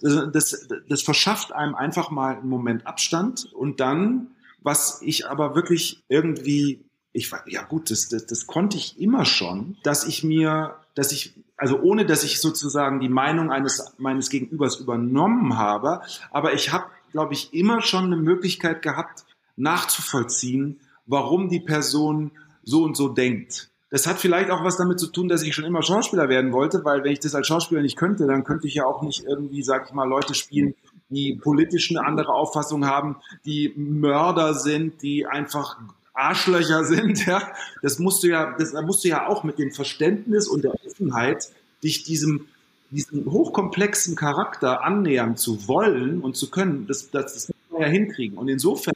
das, 0.00 0.30
das, 0.32 0.68
das 0.88 1.02
verschafft 1.02 1.52
einem 1.52 1.74
einfach 1.74 2.10
mal 2.10 2.36
einen 2.36 2.48
Moment 2.48 2.86
Abstand 2.86 3.52
und 3.52 3.80
dann, 3.80 4.28
was 4.62 5.00
ich 5.02 5.28
aber 5.28 5.54
wirklich 5.54 6.02
irgendwie 6.08 6.84
ich 7.14 7.30
war, 7.30 7.44
ja 7.46 7.62
gut, 7.62 7.90
das, 7.90 8.08
das, 8.08 8.26
das 8.26 8.46
konnte 8.46 8.76
ich 8.76 9.00
immer 9.00 9.24
schon, 9.24 9.78
dass 9.84 10.04
ich 10.04 10.24
mir, 10.24 10.74
dass 10.94 11.12
ich, 11.12 11.34
also 11.56 11.80
ohne 11.80 12.06
dass 12.06 12.24
ich 12.24 12.40
sozusagen 12.40 13.00
die 13.00 13.08
Meinung 13.08 13.50
eines 13.50 13.94
meines 13.98 14.30
Gegenübers 14.30 14.76
übernommen 14.76 15.58
habe, 15.58 16.00
aber 16.30 16.54
ich 16.54 16.72
habe, 16.72 16.86
glaube 17.12 17.34
ich, 17.34 17.52
immer 17.52 17.82
schon 17.82 18.04
eine 18.04 18.16
Möglichkeit 18.16 18.82
gehabt, 18.82 19.24
nachzuvollziehen, 19.56 20.80
warum 21.06 21.48
die 21.48 21.60
Person 21.60 22.32
so 22.62 22.82
und 22.82 22.96
so 22.96 23.08
denkt. 23.08 23.70
Das 23.90 24.06
hat 24.08 24.18
vielleicht 24.18 24.50
auch 24.50 24.64
was 24.64 24.76
damit 24.76 24.98
zu 24.98 25.06
tun, 25.06 25.28
dass 25.28 25.42
ich 25.42 25.54
schon 25.54 25.64
immer 25.64 25.82
Schauspieler 25.82 26.28
werden 26.28 26.52
wollte, 26.52 26.84
weil 26.84 27.04
wenn 27.04 27.12
ich 27.12 27.20
das 27.20 27.34
als 27.34 27.46
Schauspieler 27.46 27.82
nicht 27.82 27.96
könnte, 27.96 28.26
dann 28.26 28.42
könnte 28.42 28.66
ich 28.66 28.74
ja 28.74 28.86
auch 28.86 29.02
nicht 29.02 29.24
irgendwie, 29.24 29.62
sag 29.62 29.86
ich 29.86 29.94
mal, 29.94 30.08
Leute 30.08 30.34
spielen, 30.34 30.74
die 31.10 31.34
politisch 31.34 31.90
eine 31.90 32.04
andere 32.04 32.32
Auffassung 32.32 32.86
haben, 32.86 33.16
die 33.44 33.72
Mörder 33.76 34.54
sind, 34.54 35.02
die 35.02 35.26
einfach 35.26 35.78
Arschlöcher 36.14 36.84
sind, 36.84 37.26
ja, 37.26 37.52
das 37.82 37.98
musst 37.98 38.22
du 38.22 38.28
ja, 38.28 38.54
das 38.58 38.72
musst 38.72 39.04
du 39.04 39.08
ja 39.08 39.26
auch 39.26 39.44
mit 39.44 39.58
dem 39.58 39.72
Verständnis 39.72 40.48
und 40.48 40.62
der 40.62 40.72
Offenheit 40.86 41.50
dich 41.82 42.04
diesem, 42.04 42.46
diesem 42.90 43.30
hochkomplexen 43.30 44.16
Charakter 44.16 44.84
annähern 44.84 45.36
zu 45.36 45.66
wollen 45.68 46.20
und 46.20 46.36
zu 46.36 46.50
können, 46.50 46.86
das, 46.86 47.10
das, 47.10 47.34
das 47.34 47.48
muss 47.48 47.56
man 47.72 47.82
ja 47.82 47.88
hinkriegen. 47.88 48.38
Und 48.38 48.48
insofern, 48.48 48.94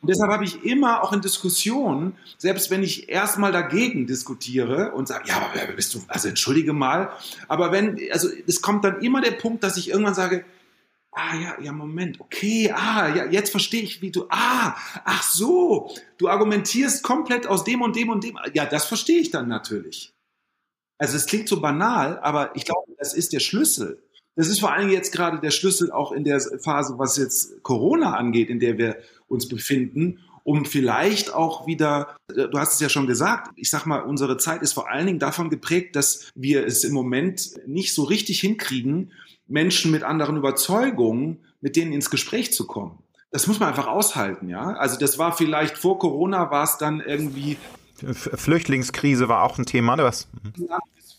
und 0.00 0.10
deshalb 0.10 0.30
habe 0.30 0.44
ich 0.44 0.64
immer 0.64 1.02
auch 1.02 1.12
in 1.12 1.22
Diskussionen, 1.22 2.12
selbst 2.36 2.70
wenn 2.70 2.82
ich 2.82 3.08
erstmal 3.08 3.50
dagegen 3.50 4.06
diskutiere 4.06 4.92
und 4.92 5.08
sage, 5.08 5.24
ja, 5.28 5.36
aber 5.36 5.72
bist 5.72 5.94
du, 5.94 6.02
also 6.06 6.28
entschuldige 6.28 6.72
mal, 6.72 7.10
aber 7.48 7.72
wenn, 7.72 7.98
also 8.12 8.28
es 8.46 8.62
kommt 8.62 8.84
dann 8.84 9.00
immer 9.00 9.20
der 9.22 9.32
Punkt, 9.32 9.64
dass 9.64 9.76
ich 9.76 9.90
irgendwann 9.90 10.14
sage, 10.14 10.44
Ah 11.20 11.34
ja, 11.34 11.60
ja, 11.60 11.72
Moment, 11.72 12.20
okay, 12.20 12.70
ah, 12.72 13.12
ja, 13.12 13.26
jetzt 13.26 13.50
verstehe 13.50 13.82
ich, 13.82 14.00
wie 14.00 14.12
du, 14.12 14.26
ah, 14.28 14.76
ach 15.04 15.24
so, 15.24 15.90
du 16.16 16.28
argumentierst 16.28 17.02
komplett 17.02 17.44
aus 17.44 17.64
dem 17.64 17.82
und 17.82 17.96
dem 17.96 18.08
und 18.08 18.22
dem. 18.22 18.38
Ja, 18.54 18.66
das 18.66 18.84
verstehe 18.84 19.18
ich 19.18 19.32
dann 19.32 19.48
natürlich. 19.48 20.14
Also 20.96 21.16
es 21.16 21.26
klingt 21.26 21.48
so 21.48 21.60
banal, 21.60 22.20
aber 22.20 22.54
ich 22.54 22.64
glaube, 22.64 22.92
das 22.98 23.14
ist 23.14 23.32
der 23.32 23.40
Schlüssel. 23.40 24.00
Das 24.36 24.46
ist 24.46 24.60
vor 24.60 24.72
allem 24.72 24.90
jetzt 24.90 25.10
gerade 25.10 25.40
der 25.40 25.50
Schlüssel 25.50 25.90
auch 25.90 26.12
in 26.12 26.22
der 26.22 26.40
Phase, 26.62 27.00
was 27.00 27.16
jetzt 27.16 27.64
Corona 27.64 28.14
angeht, 28.14 28.48
in 28.48 28.60
der 28.60 28.78
wir 28.78 28.98
uns 29.26 29.48
befinden, 29.48 30.20
um 30.48 30.64
vielleicht 30.64 31.34
auch 31.34 31.66
wieder, 31.66 32.16
äh, 32.34 32.48
du 32.48 32.58
hast 32.58 32.72
es 32.72 32.80
ja 32.80 32.88
schon 32.88 33.06
gesagt, 33.06 33.50
ich 33.56 33.68
sag 33.68 33.84
mal, 33.84 33.98
unsere 33.98 34.38
Zeit 34.38 34.62
ist 34.62 34.72
vor 34.72 34.90
allen 34.90 35.04
Dingen 35.04 35.18
davon 35.18 35.50
geprägt, 35.50 35.94
dass 35.94 36.30
wir 36.34 36.66
es 36.66 36.84
im 36.84 36.94
Moment 36.94 37.50
nicht 37.66 37.92
so 37.92 38.04
richtig 38.04 38.40
hinkriegen, 38.40 39.12
Menschen 39.46 39.90
mit 39.90 40.04
anderen 40.04 40.38
Überzeugungen, 40.38 41.40
mit 41.60 41.76
denen 41.76 41.92
ins 41.92 42.08
Gespräch 42.08 42.50
zu 42.54 42.66
kommen. 42.66 42.98
Das 43.30 43.46
muss 43.46 43.60
man 43.60 43.68
einfach 43.68 43.88
aushalten, 43.88 44.48
ja. 44.48 44.72
Also 44.72 44.98
das 44.98 45.18
war 45.18 45.36
vielleicht 45.36 45.76
vor 45.76 45.98
Corona 45.98 46.50
war 46.50 46.64
es 46.64 46.78
dann 46.78 47.00
irgendwie 47.00 47.58
Flüchtlingskrise 48.02 49.28
war 49.28 49.42
auch 49.42 49.58
ein 49.58 49.66
Thema, 49.66 49.94
oder 49.94 50.04
was? 50.04 50.28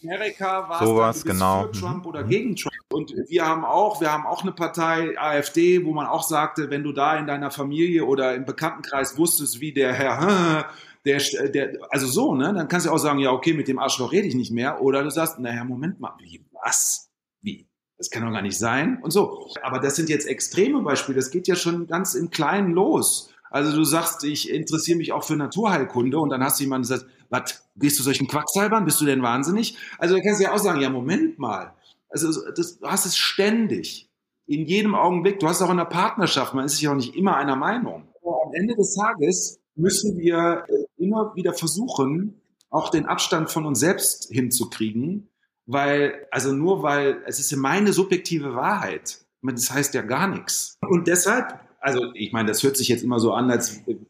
Amerika 0.03 0.69
war 0.69 0.85
Sowas, 0.85 1.23
genau. 1.23 1.63
für 1.63 1.71
Trump 1.71 2.05
oder 2.05 2.23
mhm. 2.23 2.29
gegen 2.29 2.55
Trump. 2.55 2.73
Und 2.91 3.13
wir 3.27 3.45
haben 3.45 3.65
auch, 3.65 4.01
wir 4.01 4.11
haben 4.11 4.25
auch 4.25 4.43
eine 4.43 4.51
Partei, 4.51 5.19
AfD, 5.19 5.85
wo 5.85 5.93
man 5.93 6.07
auch 6.07 6.23
sagte, 6.23 6.69
wenn 6.69 6.83
du 6.83 6.91
da 6.91 7.17
in 7.17 7.27
deiner 7.27 7.51
Familie 7.51 8.05
oder 8.05 8.35
im 8.35 8.45
Bekanntenkreis 8.45 9.17
wusstest, 9.17 9.59
wie 9.59 9.73
der 9.73 9.93
Herr, 9.93 10.69
der, 11.05 11.21
der, 11.49 11.77
also 11.89 12.07
so, 12.07 12.35
ne, 12.35 12.53
dann 12.53 12.67
kannst 12.67 12.85
du 12.85 12.91
auch 12.91 12.97
sagen, 12.97 13.19
ja, 13.19 13.31
okay, 13.31 13.53
mit 13.53 13.67
dem 13.67 13.79
Arschloch 13.79 14.11
rede 14.11 14.27
ich 14.27 14.35
nicht 14.35 14.51
mehr. 14.51 14.81
Oder 14.81 15.03
du 15.03 15.09
sagst, 15.09 15.39
naja, 15.39 15.63
Moment 15.63 15.99
mal, 15.99 16.13
wie, 16.19 16.45
was? 16.63 17.09
Wie? 17.41 17.67
Das 17.97 18.09
kann 18.09 18.25
doch 18.25 18.31
gar 18.31 18.41
nicht 18.41 18.57
sein. 18.57 18.99
Und 19.01 19.11
so. 19.11 19.49
Aber 19.61 19.79
das 19.79 19.97
sind 19.97 20.09
jetzt 20.09 20.25
extreme 20.27 20.81
Beispiele. 20.81 21.17
Das 21.17 21.31
geht 21.31 21.47
ja 21.47 21.55
schon 21.55 21.85
ganz 21.87 22.13
im 22.15 22.29
Kleinen 22.29 22.71
los. 22.71 23.33
Also 23.51 23.75
du 23.75 23.83
sagst, 23.83 24.23
ich 24.23 24.49
interessiere 24.49 24.97
mich 24.97 25.11
auch 25.11 25.23
für 25.23 25.35
Naturheilkunde 25.35 26.19
und 26.19 26.29
dann 26.29 26.43
hast 26.43 26.59
du 26.59 26.63
jemanden, 26.63 26.87
der 26.87 26.99
sagt, 26.99 27.11
was, 27.29 27.69
gehst 27.75 27.99
du 27.99 28.03
solchen 28.03 28.27
Quacksalbern? 28.27 28.85
Bist 28.85 28.99
du 29.01 29.05
denn 29.05 29.21
wahnsinnig? 29.21 29.77
Also 29.97 30.15
da 30.15 30.21
kannst 30.21 30.39
du 30.39 30.45
ja 30.45 30.53
auch 30.53 30.59
sagen, 30.59 30.81
ja, 30.81 30.89
Moment 30.89 31.39
mal. 31.39 31.73
Also 32.09 32.29
das, 32.51 32.79
du 32.79 32.87
hast 32.87 33.05
es 33.05 33.17
ständig. 33.17 34.09
In 34.45 34.65
jedem 34.65 34.95
Augenblick. 34.95 35.39
Du 35.39 35.47
hast 35.47 35.61
auch 35.61 35.69
in 35.69 35.77
der 35.77 35.85
Partnerschaft, 35.85 36.55
man 36.55 36.65
ist 36.65 36.77
sich 36.77 36.87
auch 36.87 36.95
nicht 36.95 37.15
immer 37.15 37.37
einer 37.37 37.55
Meinung. 37.55 38.07
Aber 38.23 38.41
am 38.45 38.53
Ende 38.53 38.75
des 38.75 38.95
Tages 38.95 39.59
müssen 39.75 40.17
wir 40.17 40.65
äh, 40.67 41.03
immer 41.03 41.35
wieder 41.35 41.53
versuchen, 41.53 42.41
auch 42.71 42.89
den 42.89 43.05
Abstand 43.05 43.51
von 43.51 43.65
uns 43.65 43.79
selbst 43.79 44.29
hinzukriegen, 44.31 45.29
weil, 45.67 46.27
also 46.31 46.51
nur 46.51 46.81
weil, 46.81 47.21
es 47.25 47.39
ist 47.39 47.51
ja 47.51 47.57
meine 47.57 47.93
subjektive 47.93 48.55
Wahrheit. 48.55 49.19
Das 49.43 49.71
heißt 49.71 49.93
ja 49.93 50.01
gar 50.01 50.27
nichts. 50.27 50.77
Und 50.81 51.07
deshalb 51.07 51.59
also 51.79 52.11
ich 52.13 52.31
meine, 52.31 52.49
das 52.49 52.63
hört 52.63 52.77
sich 52.77 52.87
jetzt 52.87 53.03
immer 53.03 53.19
so 53.19 53.33
an, 53.33 53.49
als 53.49 53.85
würde 53.85 54.05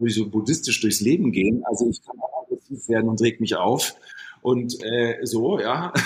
ich 0.00 0.14
so 0.14 0.28
buddhistisch 0.28 0.80
durchs 0.80 1.00
Leben 1.00 1.32
gehen. 1.32 1.62
Also 1.64 1.88
ich 1.88 2.02
kann 2.02 2.18
auch 2.20 2.46
aggressiv 2.64 2.88
werden 2.88 3.08
und 3.08 3.20
reg 3.20 3.40
mich 3.40 3.56
auf. 3.56 3.94
Und 4.42 4.82
äh, 4.82 5.18
so, 5.22 5.58
ja. 5.58 5.92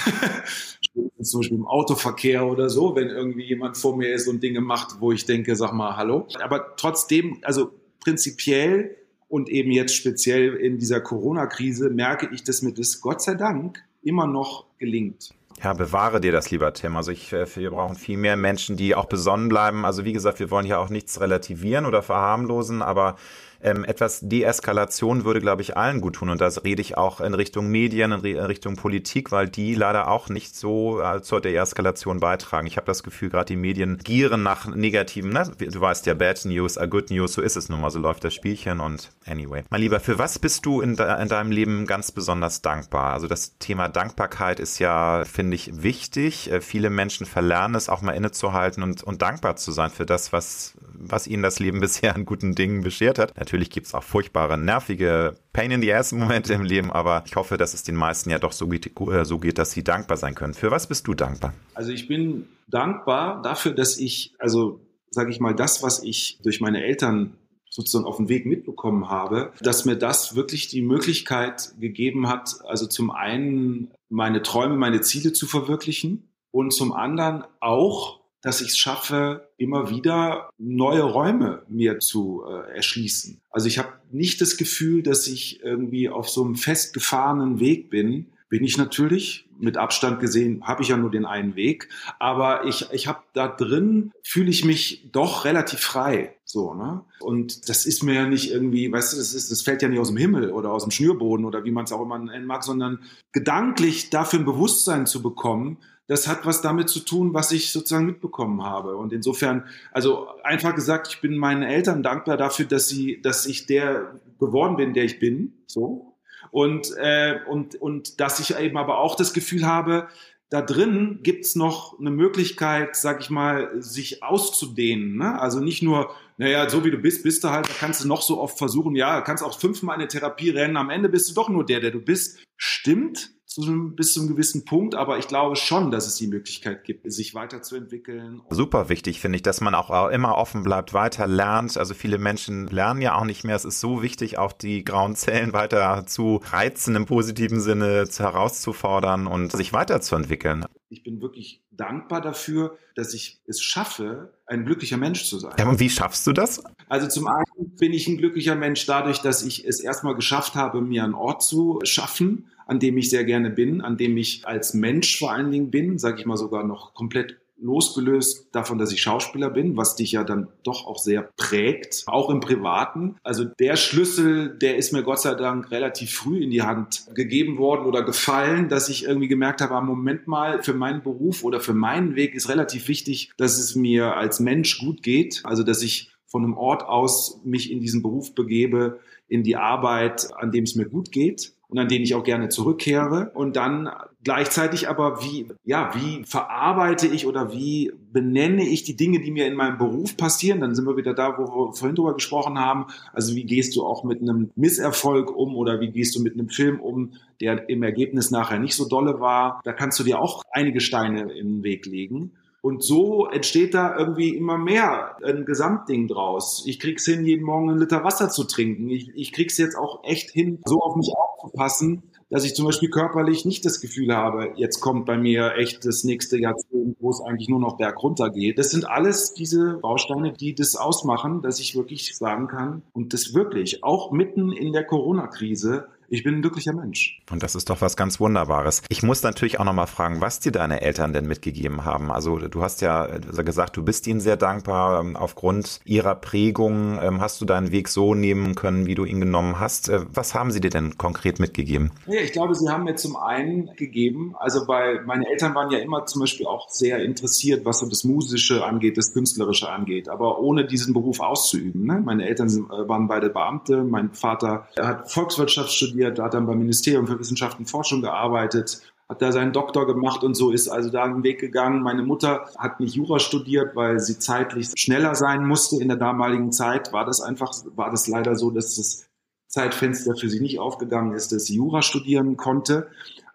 Zum 1.20 1.40
Beispiel 1.40 1.59
im 1.59 1.66
Autoverkehr 1.66 2.46
oder 2.46 2.70
so, 2.70 2.94
wenn 2.96 3.09
irgendwie 3.09 3.44
jemand 3.44 3.76
vor 3.76 3.96
mir 3.96 4.12
ist 4.12 4.28
und 4.28 4.42
Dinge 4.42 4.61
macht, 4.61 5.00
wo 5.00 5.12
ich 5.12 5.26
denke, 5.26 5.56
sag 5.56 5.72
mal, 5.72 5.96
hallo. 5.96 6.26
Aber 6.40 6.76
trotzdem, 6.76 7.38
also 7.42 7.72
prinzipiell 8.00 8.96
und 9.28 9.48
eben 9.48 9.70
jetzt 9.70 9.94
speziell 9.94 10.54
in 10.54 10.78
dieser 10.78 11.00
Corona-Krise 11.00 11.90
merke 11.90 12.28
ich, 12.32 12.44
dass 12.44 12.62
mir 12.62 12.72
das 12.72 13.00
Gott 13.00 13.20
sei 13.20 13.34
Dank 13.34 13.82
immer 14.02 14.26
noch 14.26 14.66
gelingt. 14.78 15.34
Ja, 15.62 15.72
bewahre 15.72 16.20
dir 16.20 16.30
das 16.30 16.50
lieber, 16.52 16.72
Tim. 16.72 16.96
Also 16.96 17.11
ich, 17.11 17.32
äh, 17.32 17.44
wir 17.56 17.70
brauchen 17.70 17.96
viel 17.96 18.16
mehr 18.16 18.36
Menschen, 18.36 18.76
die 18.76 18.94
auch 18.94 19.06
besonnen 19.06 19.48
bleiben. 19.48 19.84
Also 19.84 20.04
wie 20.04 20.12
gesagt, 20.12 20.38
wir 20.38 20.50
wollen 20.52 20.66
ja 20.66 20.78
auch 20.78 20.88
nichts 20.88 21.20
relativieren 21.20 21.84
oder 21.84 22.02
verharmlosen, 22.02 22.80
aber 22.80 23.16
ähm, 23.62 23.84
etwas 23.84 24.20
Deeskalation 24.20 25.24
würde, 25.24 25.40
glaube 25.40 25.62
ich, 25.62 25.76
allen 25.76 26.00
gut 26.00 26.16
tun. 26.16 26.30
Und 26.30 26.40
das 26.40 26.64
rede 26.64 26.80
ich 26.80 26.96
auch 26.96 27.20
in 27.20 27.34
Richtung 27.34 27.68
Medien, 27.68 28.12
in, 28.12 28.38
Richtung 28.38 28.76
Politik, 28.76 29.32
weil 29.32 29.48
die 29.48 29.74
leider 29.74 30.09
auch 30.09 30.28
nicht 30.28 30.54
so 30.54 31.00
äh, 31.00 31.22
zur 31.22 31.40
Deeskalation 31.40 32.20
beitragen. 32.20 32.66
Ich 32.66 32.76
habe 32.76 32.86
das 32.86 33.02
Gefühl, 33.02 33.30
gerade 33.30 33.46
die 33.46 33.56
Medien 33.56 33.98
gieren 33.98 34.42
nach 34.42 34.66
negativen, 34.66 35.32
ne? 35.32 35.50
du 35.59 35.80
weißt 35.80 36.06
ja, 36.06 36.14
Bad 36.14 36.44
News, 36.44 36.78
a 36.78 36.86
Good 36.86 37.11
News, 37.11 37.32
so 37.32 37.42
ist 37.42 37.56
es 37.56 37.68
nun 37.68 37.80
mal, 37.80 37.90
so 37.90 37.98
läuft 37.98 38.24
das 38.24 38.34
Spielchen 38.34 38.80
und 38.80 39.11
anyway. 39.26 39.62
Mein 39.70 39.80
Lieber, 39.80 40.00
für 40.00 40.18
was 40.18 40.38
bist 40.38 40.64
du 40.66 40.80
in, 40.80 40.96
de 40.96 41.20
in 41.20 41.28
deinem 41.28 41.50
Leben 41.50 41.86
ganz 41.86 42.12
besonders 42.12 42.62
dankbar? 42.62 43.12
Also 43.12 43.26
das 43.26 43.59
Thema 43.59 43.88
Dankbarkeit 43.88 44.61
ist 44.61 44.78
ja, 44.78 45.24
finde 45.24 45.56
ich, 45.56 45.82
wichtig. 45.82 46.50
Äh, 46.50 46.61
viele 46.61 46.90
Menschen 46.90 47.26
verlernen 47.26 47.74
es 47.74 47.88
auch 47.88 48.02
mal 48.02 48.12
innezuhalten 48.12 48.82
und, 48.82 49.02
und 49.02 49.22
dankbar 49.22 49.56
zu 49.56 49.72
sein 49.72 49.90
für 49.90 50.06
das, 50.06 50.32
was, 50.32 50.74
was 50.99 51.26
ihnen 51.26 51.42
das 51.42 51.59
Leben 51.59 51.80
bisher 51.80 52.14
an 52.14 52.24
guten 52.24 52.55
Dingen 52.55 52.82
beschert 52.82 53.18
hat. 53.18 53.38
Natürlich 53.38 53.70
gibt 53.70 53.86
es 53.86 53.94
auch 53.94 54.03
furchtbare, 54.03 54.59
nervige 54.59 55.36
Pain 55.53 55.70
in 55.70 55.80
the 55.80 55.92
Ass 55.92 56.12
Momente 56.12 56.53
im 56.55 56.64
Leben, 56.64 56.90
aber 56.90 57.22
ich 57.26 57.36
hoffe, 57.36 57.57
dass 57.57 57.74
es 57.74 57.82
den 57.82 57.96
meisten 57.96 58.30
ja 58.30 58.38
doch 58.38 58.53
so 58.53 58.68
geht, 58.68 58.99
äh, 59.01 59.24
so 59.24 59.38
geht, 59.38 59.59
dass 59.59 59.72
sie 59.72 59.84
dankbar 59.84 60.16
sein 60.16 60.34
können. 60.34 60.55
Für 60.55 60.70
was 60.70 60.86
bist 60.86 61.07
du 61.07 61.14
dankbar? 61.14 61.55
Also 61.74 61.92
ich 61.92 62.09
bin 62.09 62.49
dankbar 62.68 63.42
dafür, 63.42 63.72
dass 63.72 63.99
ich, 63.99 64.34
also 64.38 64.80
sage 65.11 65.30
ich 65.30 65.40
mal, 65.40 65.55
das, 65.55 65.82
was 65.82 66.03
ich 66.03 66.38
durch 66.42 66.61
meine 66.61 66.84
Eltern 66.84 67.38
sozusagen 67.70 68.07
auf 68.07 68.16
dem 68.16 68.28
Weg 68.28 68.46
mitbekommen 68.46 69.09
habe, 69.09 69.53
dass 69.61 69.84
mir 69.84 69.96
das 69.96 70.34
wirklich 70.34 70.68
die 70.68 70.82
Möglichkeit 70.82 71.72
gegeben 71.78 72.28
hat, 72.28 72.57
also 72.66 72.86
zum 72.86 73.11
einen 73.11 73.90
meine 74.09 74.42
Träume, 74.42 74.76
meine 74.76 75.03
Ziele 75.03 75.32
zu 75.32 75.46
verwirklichen 75.46 76.32
und 76.51 76.72
zum 76.72 76.92
anderen 76.92 77.44
auch 77.61 78.18
dass 78.42 78.61
ich 78.61 78.68
es 78.68 78.78
schaffe, 78.78 79.47
immer 79.59 79.90
wieder 79.90 80.50
neue 80.56 81.02
Räume 81.02 81.62
mir 81.68 81.98
zu 81.98 82.44
äh, 82.48 82.76
erschließen. 82.76 83.40
Also 83.50 83.66
ich 83.66 83.78
habe 83.78 83.92
nicht 84.11 84.40
das 84.40 84.56
Gefühl, 84.56 85.02
dass 85.02 85.26
ich 85.26 85.62
irgendwie 85.62 86.09
auf 86.09 86.28
so 86.28 86.44
einem 86.44 86.54
festgefahrenen 86.54 87.61
Weg 87.61 87.90
bin. 87.90 88.26
Bin 88.48 88.64
ich 88.64 88.78
natürlich, 88.78 89.48
mit 89.59 89.76
Abstand 89.76 90.20
gesehen, 90.20 90.62
habe 90.66 90.82
ich 90.82 90.88
ja 90.88 90.96
nur 90.96 91.11
den 91.11 91.26
einen 91.26 91.56
Weg. 91.56 91.88
Aber 92.18 92.64
ich, 92.64 92.86
ich 92.92 93.06
habe 93.06 93.20
da 93.34 93.48
drin, 93.48 94.12
fühle 94.22 94.50
ich 94.50 94.64
mich 94.64 95.11
doch 95.12 95.44
relativ 95.44 95.80
frei. 95.80 96.36
So, 96.44 96.72
ne? 96.72 97.04
Und 97.20 97.68
das 97.68 97.84
ist 97.84 98.02
mir 98.02 98.14
ja 98.14 98.26
nicht 98.26 98.50
irgendwie, 98.50 98.90
weißt 98.90 99.12
du, 99.12 99.16
das, 99.18 99.34
ist, 99.34 99.50
das 99.50 99.62
fällt 99.62 99.82
ja 99.82 99.88
nicht 99.88 99.98
aus 99.98 100.09
dem 100.09 100.16
Himmel 100.16 100.50
oder 100.52 100.70
aus 100.70 100.84
dem 100.84 100.92
Schnürboden 100.92 101.44
oder 101.44 101.64
wie 101.64 101.72
man 101.72 101.84
es 101.84 101.92
auch 101.92 102.02
immer 102.02 102.18
nennen 102.18 102.46
mag, 102.46 102.64
sondern 102.64 103.00
gedanklich 103.32 104.09
dafür 104.11 104.38
ein 104.38 104.46
Bewusstsein 104.46 105.06
zu 105.06 105.20
bekommen, 105.20 105.78
das 106.09 106.26
hat 106.26 106.46
was 106.46 106.62
damit 106.62 106.88
zu 106.88 107.00
tun, 107.00 107.34
was 107.34 107.52
ich 107.52 107.70
sozusagen 107.70 108.06
mitbekommen 108.06 108.62
habe. 108.64 108.96
Und 108.96 109.12
insofern, 109.12 109.64
also 109.92 110.26
einfach 110.42 110.74
gesagt, 110.74 111.09
ich 111.09 111.20
bin 111.20 111.36
meinen 111.36 111.62
Eltern 111.62 112.02
dankbar 112.02 112.36
dafür, 112.36 112.64
dass 112.64 112.88
sie, 112.88 113.20
dass 113.22 113.46
ich 113.46 113.66
der 113.66 114.18
geworden 114.40 114.76
bin, 114.76 114.94
der 114.94 115.04
ich 115.04 115.20
bin, 115.20 115.52
so. 115.66 116.16
Und, 116.50 116.96
äh, 116.96 117.40
und, 117.46 117.74
und 117.76 118.20
dass 118.20 118.40
ich 118.40 118.59
eben 118.59 118.78
aber 118.78 118.98
auch 118.98 119.16
das 119.16 119.34
Gefühl 119.34 119.66
habe, 119.66 120.09
da 120.50 120.62
drin 120.62 121.20
gibt's 121.22 121.56
noch 121.56 121.98
eine 121.98 122.11
Möglichkeit, 122.11 122.96
sag 122.96 123.20
ich 123.20 123.28
mal, 123.28 123.70
sich 123.82 124.22
auszudehnen. 124.22 125.16
Ne? 125.16 125.38
Also 125.38 125.61
nicht 125.61 125.82
nur, 125.82 126.11
naja, 126.38 126.70
so 126.70 126.86
wie 126.86 126.90
du 126.90 126.96
bist, 126.96 127.22
bist 127.22 127.44
du 127.44 127.50
halt, 127.50 127.68
da 127.68 127.74
kannst 127.78 128.02
du 128.02 128.09
noch 128.09 128.22
so 128.22 128.40
oft 128.40 128.56
versuchen, 128.56 128.96
ja, 128.96 129.20
kannst 129.20 129.42
auch 129.42 129.59
fünfmal 129.59 129.96
eine 129.96 130.09
Therapie 130.09 130.48
rennen, 130.48 130.78
am 130.78 130.88
Ende 130.88 131.11
bist 131.11 131.28
du 131.28 131.34
doch 131.34 131.50
nur 131.50 131.66
der, 131.66 131.80
der 131.80 131.90
du 131.90 132.00
bist. 132.00 132.38
Stimmt, 132.56 133.30
zu 133.62 133.90
bis 133.90 134.12
zu 134.12 134.20
einem 134.20 134.28
gewissen 134.28 134.64
Punkt, 134.64 134.94
aber 134.94 135.18
ich 135.18 135.28
glaube 135.28 135.56
schon, 135.56 135.90
dass 135.90 136.06
es 136.06 136.16
die 136.16 136.26
Möglichkeit 136.26 136.84
gibt, 136.84 137.11
sich 137.11 137.34
weiterzuentwickeln. 137.34 138.42
Super 138.50 138.88
wichtig 138.88 139.20
finde 139.20 139.36
ich, 139.36 139.42
dass 139.42 139.61
man 139.61 139.74
auch 139.74 140.09
immer 140.11 140.36
offen 140.36 140.62
bleibt, 140.62 140.94
weiter 140.94 141.26
lernt. 141.26 141.76
Also 141.76 141.94
viele 141.94 142.18
Menschen 142.18 142.66
lernen 142.68 143.00
ja 143.00 143.16
auch 143.16 143.24
nicht 143.24 143.44
mehr. 143.44 143.56
Es 143.56 143.64
ist 143.64 143.80
so 143.80 144.02
wichtig, 144.02 144.38
auch 144.38 144.52
die 144.52 144.84
grauen 144.84 145.16
Zellen 145.16 145.52
weiter 145.52 146.06
zu 146.06 146.40
reizen 146.50 146.94
im 146.96 147.06
positiven 147.06 147.61
Sinne, 147.61 148.06
herauszufordern 148.16 149.26
und 149.26 149.52
sich 149.52 149.72
weiterzuentwickeln. 149.72 150.64
Ich 150.90 151.02
bin 151.02 151.20
wirklich 151.20 151.62
dankbar 151.70 152.20
dafür, 152.20 152.78
dass 152.94 153.12
ich 153.14 153.40
es 153.46 153.62
schaffe, 153.62 154.32
ein 154.46 154.64
glücklicher 154.64 154.96
Mensch 154.96 155.24
zu 155.24 155.38
sein. 155.38 155.52
Ja, 155.59 155.68
und 155.68 155.80
wie 155.80 155.90
schaffst 155.90 156.26
du 156.26 156.32
das? 156.32 156.62
Also 156.88 157.06
zum 157.06 157.28
einen 157.28 157.76
bin 157.78 157.92
ich 157.92 158.09
ein 158.09 158.16
glücklicher 158.16 158.54
Mensch 158.54 158.86
dadurch, 158.86 159.20
dass 159.20 159.42
ich 159.42 159.66
es 159.66 159.80
erstmal 159.80 160.14
geschafft 160.14 160.54
habe, 160.54 160.80
mir 160.80 161.04
einen 161.04 161.14
Ort 161.14 161.42
zu 161.42 161.78
schaffen, 161.82 162.50
an 162.68 162.78
dem 162.78 162.98
ich 162.98 163.10
sehr 163.10 163.24
gerne 163.24 163.50
bin, 163.50 163.80
an 163.80 163.96
dem 163.96 164.16
ich 164.16 164.46
als 164.46 164.74
Mensch 164.74 165.18
vor 165.18 165.32
allen 165.32 165.50
Dingen 165.50 165.70
bin, 165.70 165.98
sage 165.98 166.20
ich 166.20 166.26
mal 166.26 166.36
sogar 166.36 166.64
noch 166.64 166.94
komplett 166.94 167.38
losgelöst 167.60 168.48
davon, 168.52 168.78
dass 168.78 168.92
ich 168.92 169.02
Schauspieler 169.02 169.50
bin, 169.50 169.76
was 169.76 169.96
dich 169.96 170.12
ja 170.12 170.22
dann 170.22 170.48
doch 170.62 170.86
auch 170.86 170.98
sehr 170.98 171.30
prägt, 171.36 172.04
auch 172.06 172.30
im 172.30 172.40
Privaten. 172.40 173.16
Also 173.24 173.44
der 173.44 173.76
Schlüssel, 173.76 174.56
der 174.56 174.76
ist 174.76 174.92
mir 174.92 175.02
Gott 175.02 175.20
sei 175.20 175.34
Dank 175.34 175.70
relativ 175.70 176.12
früh 176.12 176.40
in 176.40 176.50
die 176.50 176.62
Hand 176.62 177.06
gegeben 177.14 177.58
worden 177.58 177.86
oder 177.86 178.04
gefallen, 178.04 178.68
dass 178.68 178.88
ich 178.88 179.04
irgendwie 179.06 179.28
gemerkt 179.28 179.60
habe, 179.60 179.74
ah, 179.74 179.80
Moment 179.80 180.28
mal, 180.28 180.62
für 180.62 180.74
meinen 180.74 181.02
Beruf 181.02 181.42
oder 181.42 181.60
für 181.60 181.74
meinen 181.74 182.14
Weg 182.14 182.34
ist 182.34 182.48
relativ 182.48 182.86
wichtig, 182.86 183.32
dass 183.38 183.58
es 183.58 183.74
mir 183.74 184.14
als 184.14 184.38
Mensch 184.40 184.78
gut 184.78 185.02
geht. 185.02 185.40
Also 185.44 185.64
dass 185.64 185.82
ich 185.82 186.12
von 186.26 186.44
einem 186.44 186.56
Ort 186.56 186.84
aus 186.84 187.40
mich 187.44 187.72
in 187.72 187.80
diesen 187.80 188.02
Beruf 188.02 188.34
begebe, 188.34 189.00
in 189.26 189.42
die 189.42 189.56
Arbeit, 189.56 190.28
an 190.36 190.52
dem 190.52 190.64
es 190.64 190.76
mir 190.76 190.86
gut 190.86 191.10
geht 191.10 191.54
und 191.68 191.78
an 191.78 191.88
den 191.88 192.02
ich 192.02 192.14
auch 192.14 192.24
gerne 192.24 192.48
zurückkehre. 192.48 193.30
Und 193.34 193.56
dann 193.56 193.90
gleichzeitig 194.24 194.88
aber, 194.88 195.22
wie, 195.22 195.48
ja, 195.64 195.90
wie 195.94 196.24
verarbeite 196.24 197.06
ich 197.06 197.26
oder 197.26 197.52
wie 197.52 197.92
benenne 198.10 198.66
ich 198.66 198.84
die 198.84 198.96
Dinge, 198.96 199.20
die 199.20 199.30
mir 199.30 199.46
in 199.46 199.54
meinem 199.54 199.76
Beruf 199.76 200.16
passieren? 200.16 200.60
Dann 200.60 200.74
sind 200.74 200.86
wir 200.86 200.96
wieder 200.96 201.12
da, 201.12 201.36
wo 201.36 201.42
wir 201.42 201.72
vorhin 201.74 201.94
drüber 201.94 202.14
gesprochen 202.14 202.58
haben. 202.58 202.86
Also 203.12 203.34
wie 203.34 203.44
gehst 203.44 203.76
du 203.76 203.84
auch 203.84 204.02
mit 204.02 204.22
einem 204.22 204.50
Misserfolg 204.56 205.34
um 205.34 205.56
oder 205.56 205.80
wie 205.80 205.90
gehst 205.90 206.16
du 206.16 206.22
mit 206.22 206.34
einem 206.34 206.48
Film 206.48 206.80
um, 206.80 207.12
der 207.40 207.68
im 207.68 207.82
Ergebnis 207.82 208.30
nachher 208.30 208.58
nicht 208.58 208.74
so 208.74 208.88
dolle 208.88 209.20
war? 209.20 209.60
Da 209.64 209.72
kannst 209.72 210.00
du 210.00 210.04
dir 210.04 210.20
auch 210.20 210.42
einige 210.50 210.80
Steine 210.80 211.32
in 211.32 211.56
den 211.56 211.62
Weg 211.62 211.84
legen. 211.84 212.32
Und 212.61 212.82
so 212.82 213.26
entsteht 213.26 213.74
da 213.74 213.96
irgendwie 213.96 214.36
immer 214.36 214.59
mehr 214.59 215.16
ein 215.22 215.44
Gesamtding 215.44 216.09
draus. 216.09 216.64
Ich 216.66 216.80
krieg's 216.80 217.04
hin, 217.04 217.24
jeden 217.24 217.44
Morgen 217.44 217.70
einen 217.70 217.78
Liter 217.78 218.02
Wasser 218.02 218.30
zu 218.30 218.44
trinken. 218.44 218.90
Ich, 218.90 219.11
ich 219.14 219.32
krieg's 219.32 219.59
jetzt 219.59 219.76
auch 219.76 220.02
echt 220.04 220.30
hin, 220.30 220.61
so 220.64 220.80
auf 220.80 220.96
mich 220.96 221.12
aufzupassen, 221.16 222.02
dass 222.30 222.44
ich 222.44 222.54
zum 222.54 222.66
Beispiel 222.66 222.90
körperlich 222.90 223.44
nicht 223.44 223.64
das 223.64 223.80
Gefühl 223.80 224.14
habe, 224.14 224.52
jetzt 224.56 224.80
kommt 224.80 225.06
bei 225.06 225.16
mir 225.16 225.54
echt 225.56 225.84
das 225.86 226.04
nächste 226.04 226.38
Jahrzehnt, 226.38 226.96
wo 227.00 227.11
es 227.11 227.20
eigentlich 227.20 227.48
nur 227.48 227.61
noch 227.61 227.76
bergunter 227.76 228.30
geht. 228.30 228.59
Das 228.59 228.70
sind 228.70 228.86
alles 228.86 229.32
diese 229.32 229.78
Bausteine, 229.80 230.32
die 230.32 230.54
das 230.54 230.76
ausmachen, 230.76 231.42
dass 231.42 231.61
ich 231.61 231.74
wirklich 231.74 232.16
sagen 232.16 232.48
kann 232.48 232.82
und 232.92 233.14
das 233.14 233.34
wirklich 233.34 233.82
auch 233.82 234.11
mitten 234.11 234.52
in 234.52 234.72
der 234.72 234.84
Corona-Krise 234.84 235.86
ich 236.09 236.24
bin 236.24 236.36
ein 236.36 236.42
glücklicher 236.42 236.72
Mensch. 236.72 237.20
Und 237.30 237.42
das 237.42 237.54
ist 237.54 237.68
doch 237.68 237.80
was 237.80 237.96
ganz 237.96 238.18
Wunderbares. 238.18 238.82
Ich 238.88 239.02
muss 239.02 239.22
natürlich 239.22 239.61
auch 239.61 239.64
nochmal 239.64 239.86
fragen, 239.86 240.20
was 240.20 240.40
dir 240.40 240.52
deine 240.52 240.80
Eltern 240.80 241.12
denn 241.12 241.26
mitgegeben 241.26 241.84
haben. 241.84 242.11
Also 242.11 242.38
du 242.38 242.62
hast 242.62 242.80
ja 242.80 243.06
gesagt, 243.42 243.76
du 243.76 243.84
bist 243.84 244.06
ihnen 244.06 244.20
sehr 244.20 244.36
dankbar. 244.36 245.00
Ähm, 245.00 245.16
aufgrund 245.16 245.80
ihrer 245.84 246.14
Prägung 246.14 246.98
ähm, 247.02 247.20
hast 247.20 247.40
du 247.40 247.44
deinen 247.44 247.72
Weg 247.72 247.88
so 247.88 248.14
nehmen 248.14 248.54
können, 248.54 248.86
wie 248.86 248.94
du 248.94 249.04
ihn 249.04 249.20
genommen 249.20 249.61
hast. 249.61 249.88
Äh, 249.88 250.00
was 250.12 250.34
haben 250.34 250.50
sie 250.50 250.61
dir 250.61 250.70
denn 250.70 250.96
konkret 250.96 251.40
mitgegeben? 251.40 251.92
Ja, 252.06 252.20
ich 252.20 252.32
glaube, 252.32 252.54
sie 252.54 252.68
haben 252.68 252.84
mir 252.84 252.96
zum 252.96 253.16
einen 253.16 253.70
gegeben, 253.76 254.34
also 254.38 254.66
weil 254.66 255.04
meine 255.04 255.28
Eltern 255.28 255.54
waren 255.54 255.70
ja 255.70 255.78
immer 255.78 256.06
zum 256.06 256.20
Beispiel 256.20 256.46
auch 256.46 256.68
sehr 256.70 257.04
interessiert, 257.04 257.64
was 257.64 257.80
so 257.80 257.88
das 257.88 258.04
Musische 258.04 258.64
angeht, 258.64 258.96
das 258.96 259.12
Künstlerische 259.12 259.68
angeht, 259.68 260.09
aber 260.09 260.38
ohne 260.40 260.66
diesen 260.66 260.94
Beruf 260.94 261.20
auszuüben. 261.20 261.84
Ne? 261.84 262.00
Meine 262.04 262.26
Eltern 262.26 262.48
äh, 262.48 262.88
waren 262.88 263.09
beide 263.09 263.28
Beamte, 263.28 263.84
mein 263.84 264.12
Vater 264.12 264.68
hat 264.78 265.11
Volkswirtschaft 265.11 265.70
studiert, 265.70 265.97
hat 266.07 266.34
dann 266.34 266.46
beim 266.46 266.59
Ministerium 266.59 267.07
für 267.07 267.18
Wissenschaft 267.18 267.59
und 267.59 267.66
Forschung 267.66 268.03
gearbeitet, 268.03 268.82
hat 269.09 269.22
da 269.22 269.32
seinen 269.32 269.53
Doktor 269.53 269.86
gemacht 269.86 270.22
und 270.22 270.34
so 270.34 270.51
ist 270.51 270.68
also 270.68 270.90
da 270.90 271.05
einen 271.05 271.22
Weg 271.22 271.40
gegangen. 271.40 271.82
Meine 271.82 272.03
Mutter 272.03 272.51
hat 272.59 272.78
nicht 272.78 272.94
Jura 272.94 273.18
studiert, 273.18 273.74
weil 273.74 274.01
sie 274.01 274.18
zeitlich 274.18 274.68
schneller 274.76 275.14
sein 275.14 275.46
musste. 275.46 275.80
In 275.80 275.88
der 275.88 275.96
damaligen 275.96 276.53
Zeit 276.53 276.92
war 276.92 277.07
das 277.07 277.20
einfach, 277.20 277.53
war 277.74 277.90
das 277.90 278.07
leider 278.07 278.36
so, 278.36 278.51
dass 278.51 278.76
das 278.76 279.09
Zeitfenster 279.46 280.14
für 280.14 280.28
sie 280.28 280.40
nicht 280.40 280.59
aufgegangen 280.59 281.14
ist, 281.14 281.32
dass 281.32 281.46
sie 281.46 281.57
Jura 281.57 281.80
studieren 281.80 282.36
konnte 282.36 282.88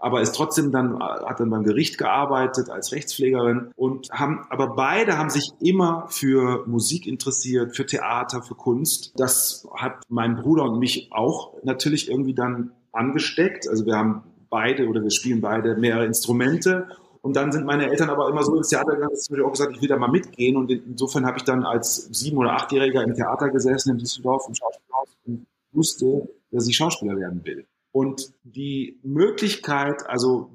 aber 0.03 0.19
ist 0.19 0.35
trotzdem 0.35 0.73
dann, 0.73 0.99
hat 1.01 1.39
dann 1.39 1.49
beim 1.49 1.63
Gericht 1.63 1.97
gearbeitet 1.97 2.69
als 2.69 2.91
Rechtspflegerin 2.91 3.71
und 3.77 4.09
haben, 4.11 4.45
aber 4.49 4.75
beide 4.75 5.17
haben 5.17 5.29
sich 5.29 5.51
immer 5.61 6.07
für 6.09 6.65
Musik 6.67 7.07
interessiert, 7.07 7.73
für 7.73 7.85
Theater, 7.85 8.41
für 8.41 8.55
Kunst. 8.55 9.13
Das 9.15 9.65
hat 9.73 10.03
mein 10.09 10.35
Bruder 10.35 10.63
und 10.63 10.77
mich 10.77 11.07
auch 11.13 11.53
natürlich 11.63 12.09
irgendwie 12.09 12.33
dann 12.33 12.71
angesteckt. 12.91 13.69
Also 13.69 13.85
wir 13.85 13.95
haben 13.95 14.23
beide 14.49 14.89
oder 14.89 15.01
wir 15.01 15.09
spielen 15.09 15.39
beide 15.39 15.77
mehrere 15.77 16.05
Instrumente 16.05 16.87
und 17.21 17.37
dann 17.37 17.53
sind 17.53 17.65
meine 17.65 17.89
Eltern 17.89 18.09
aber 18.09 18.27
immer 18.27 18.43
so 18.43 18.57
ins 18.57 18.67
Theater 18.67 18.95
gegangen, 18.95 19.13
dass 19.13 19.29
ich 19.29 19.41
auch 19.41 19.51
gesagt, 19.51 19.73
ich 19.73 19.81
will 19.81 19.87
da 19.87 19.95
mal 19.95 20.11
mitgehen. 20.11 20.57
Und 20.57 20.69
insofern 20.69 21.25
habe 21.25 21.37
ich 21.37 21.45
dann 21.45 21.63
als 21.63 22.09
sieben- 22.11 22.37
oder 22.37 22.51
achtjähriger 22.51 23.01
im 23.01 23.13
Theater 23.13 23.49
gesessen 23.49 23.91
in 23.91 23.99
Düsseldorf 23.99 24.43
im 24.49 24.55
Schauspielhaus 24.55 25.07
und 25.25 25.47
wusste, 25.71 26.27
dass 26.51 26.67
ich 26.67 26.75
Schauspieler 26.75 27.15
werden 27.15 27.39
will. 27.45 27.65
Und 27.93 28.33
die 28.43 28.99
Möglichkeit, 29.03 30.03
also 30.07 30.49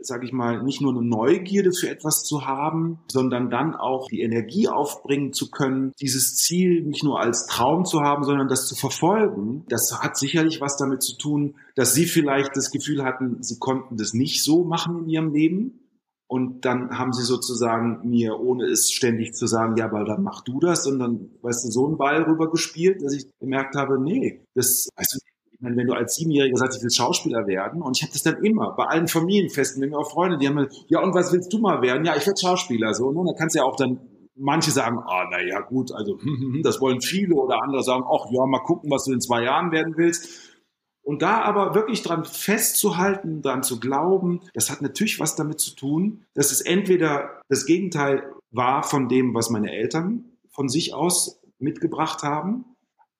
sage 0.00 0.26
ich 0.26 0.32
mal, 0.32 0.62
nicht 0.62 0.80
nur 0.80 0.92
eine 0.92 1.02
Neugierde 1.02 1.72
für 1.72 1.88
etwas 1.88 2.24
zu 2.24 2.46
haben, 2.46 2.98
sondern 3.10 3.50
dann 3.50 3.74
auch 3.74 4.08
die 4.08 4.20
Energie 4.20 4.68
aufbringen 4.68 5.32
zu 5.32 5.50
können, 5.50 5.92
dieses 6.00 6.36
Ziel 6.36 6.82
nicht 6.82 7.04
nur 7.04 7.20
als 7.20 7.46
Traum 7.46 7.84
zu 7.84 8.00
haben, 8.00 8.24
sondern 8.24 8.48
das 8.48 8.66
zu 8.66 8.74
verfolgen. 8.74 9.64
Das 9.68 10.00
hat 10.02 10.18
sicherlich 10.18 10.60
was 10.60 10.76
damit 10.76 11.02
zu 11.02 11.16
tun, 11.16 11.54
dass 11.76 11.94
Sie 11.94 12.04
vielleicht 12.06 12.56
das 12.56 12.70
Gefühl 12.70 13.04
hatten, 13.04 13.42
Sie 13.42 13.58
konnten 13.58 13.96
das 13.96 14.12
nicht 14.12 14.42
so 14.42 14.64
machen 14.64 15.04
in 15.04 15.08
Ihrem 15.08 15.32
Leben. 15.32 15.78
Und 16.26 16.64
dann 16.64 16.98
haben 16.98 17.12
sie 17.12 17.24
sozusagen 17.24 18.08
mir, 18.08 18.40
ohne 18.40 18.64
es 18.64 18.90
ständig 18.90 19.34
zu 19.34 19.46
sagen, 19.46 19.76
ja, 19.76 19.84
aber 19.84 20.04
dann 20.04 20.22
mach 20.22 20.40
du 20.40 20.60
das, 20.60 20.84
sondern, 20.84 21.28
weißt 21.42 21.66
du, 21.66 21.70
so 21.70 21.86
einen 21.86 21.98
Ball 21.98 22.22
rüber 22.22 22.50
gespielt, 22.50 23.02
dass 23.02 23.12
ich 23.12 23.26
gemerkt 23.38 23.76
habe, 23.76 24.00
nee, 24.00 24.42
das, 24.54 24.88
weißt 24.96 25.14
du, 25.14 25.31
meine, 25.62 25.76
wenn 25.76 25.86
du 25.86 25.94
als 25.94 26.14
Siebenjähriger 26.14 26.56
sagst, 26.56 26.78
ich 26.78 26.82
will 26.82 26.90
Schauspieler 26.90 27.46
werden, 27.46 27.82
und 27.82 27.96
ich 27.96 28.02
habe 28.02 28.12
das 28.12 28.22
dann 28.22 28.42
immer 28.42 28.74
bei 28.76 28.84
allen 28.84 29.08
Familienfesten, 29.08 29.82
wenn 29.82 29.90
wir 29.90 29.98
auch 29.98 30.10
Freunde, 30.10 30.38
die 30.38 30.48
haben 30.48 30.68
ja, 30.88 31.00
und 31.02 31.14
was 31.14 31.32
willst 31.32 31.52
du 31.52 31.58
mal 31.58 31.82
werden? 31.82 32.04
Ja, 32.04 32.16
ich 32.16 32.26
werde 32.26 32.40
Schauspieler, 32.40 32.94
so, 32.94 33.12
ne? 33.12 33.22
Da 33.26 33.32
kannst 33.38 33.54
du 33.54 33.60
ja 33.60 33.64
auch 33.64 33.76
dann 33.76 34.00
manche 34.34 34.70
sagen, 34.70 34.98
ah, 34.98 35.28
na 35.30 35.40
ja, 35.42 35.60
gut, 35.60 35.92
also 35.92 36.18
das 36.62 36.80
wollen 36.80 37.00
viele 37.00 37.34
oder 37.34 37.62
andere 37.62 37.82
sagen, 37.82 38.04
ach 38.06 38.26
ja, 38.30 38.46
mal 38.46 38.62
gucken, 38.62 38.90
was 38.90 39.04
du 39.04 39.12
in 39.12 39.20
zwei 39.20 39.42
Jahren 39.44 39.72
werden 39.72 39.94
willst. 39.96 40.50
Und 41.04 41.22
da 41.22 41.42
aber 41.42 41.74
wirklich 41.74 42.02
dran 42.02 42.24
festzuhalten, 42.24 43.42
dran 43.42 43.64
zu 43.64 43.80
glauben, 43.80 44.40
das 44.54 44.70
hat 44.70 44.82
natürlich 44.82 45.18
was 45.18 45.34
damit 45.34 45.58
zu 45.58 45.74
tun, 45.74 46.24
dass 46.34 46.52
es 46.52 46.60
entweder 46.60 47.40
das 47.48 47.66
Gegenteil 47.66 48.22
war 48.52 48.84
von 48.84 49.08
dem, 49.08 49.34
was 49.34 49.50
meine 49.50 49.72
Eltern 49.72 50.36
von 50.50 50.68
sich 50.68 50.94
aus 50.94 51.40
mitgebracht 51.58 52.22
haben, 52.22 52.71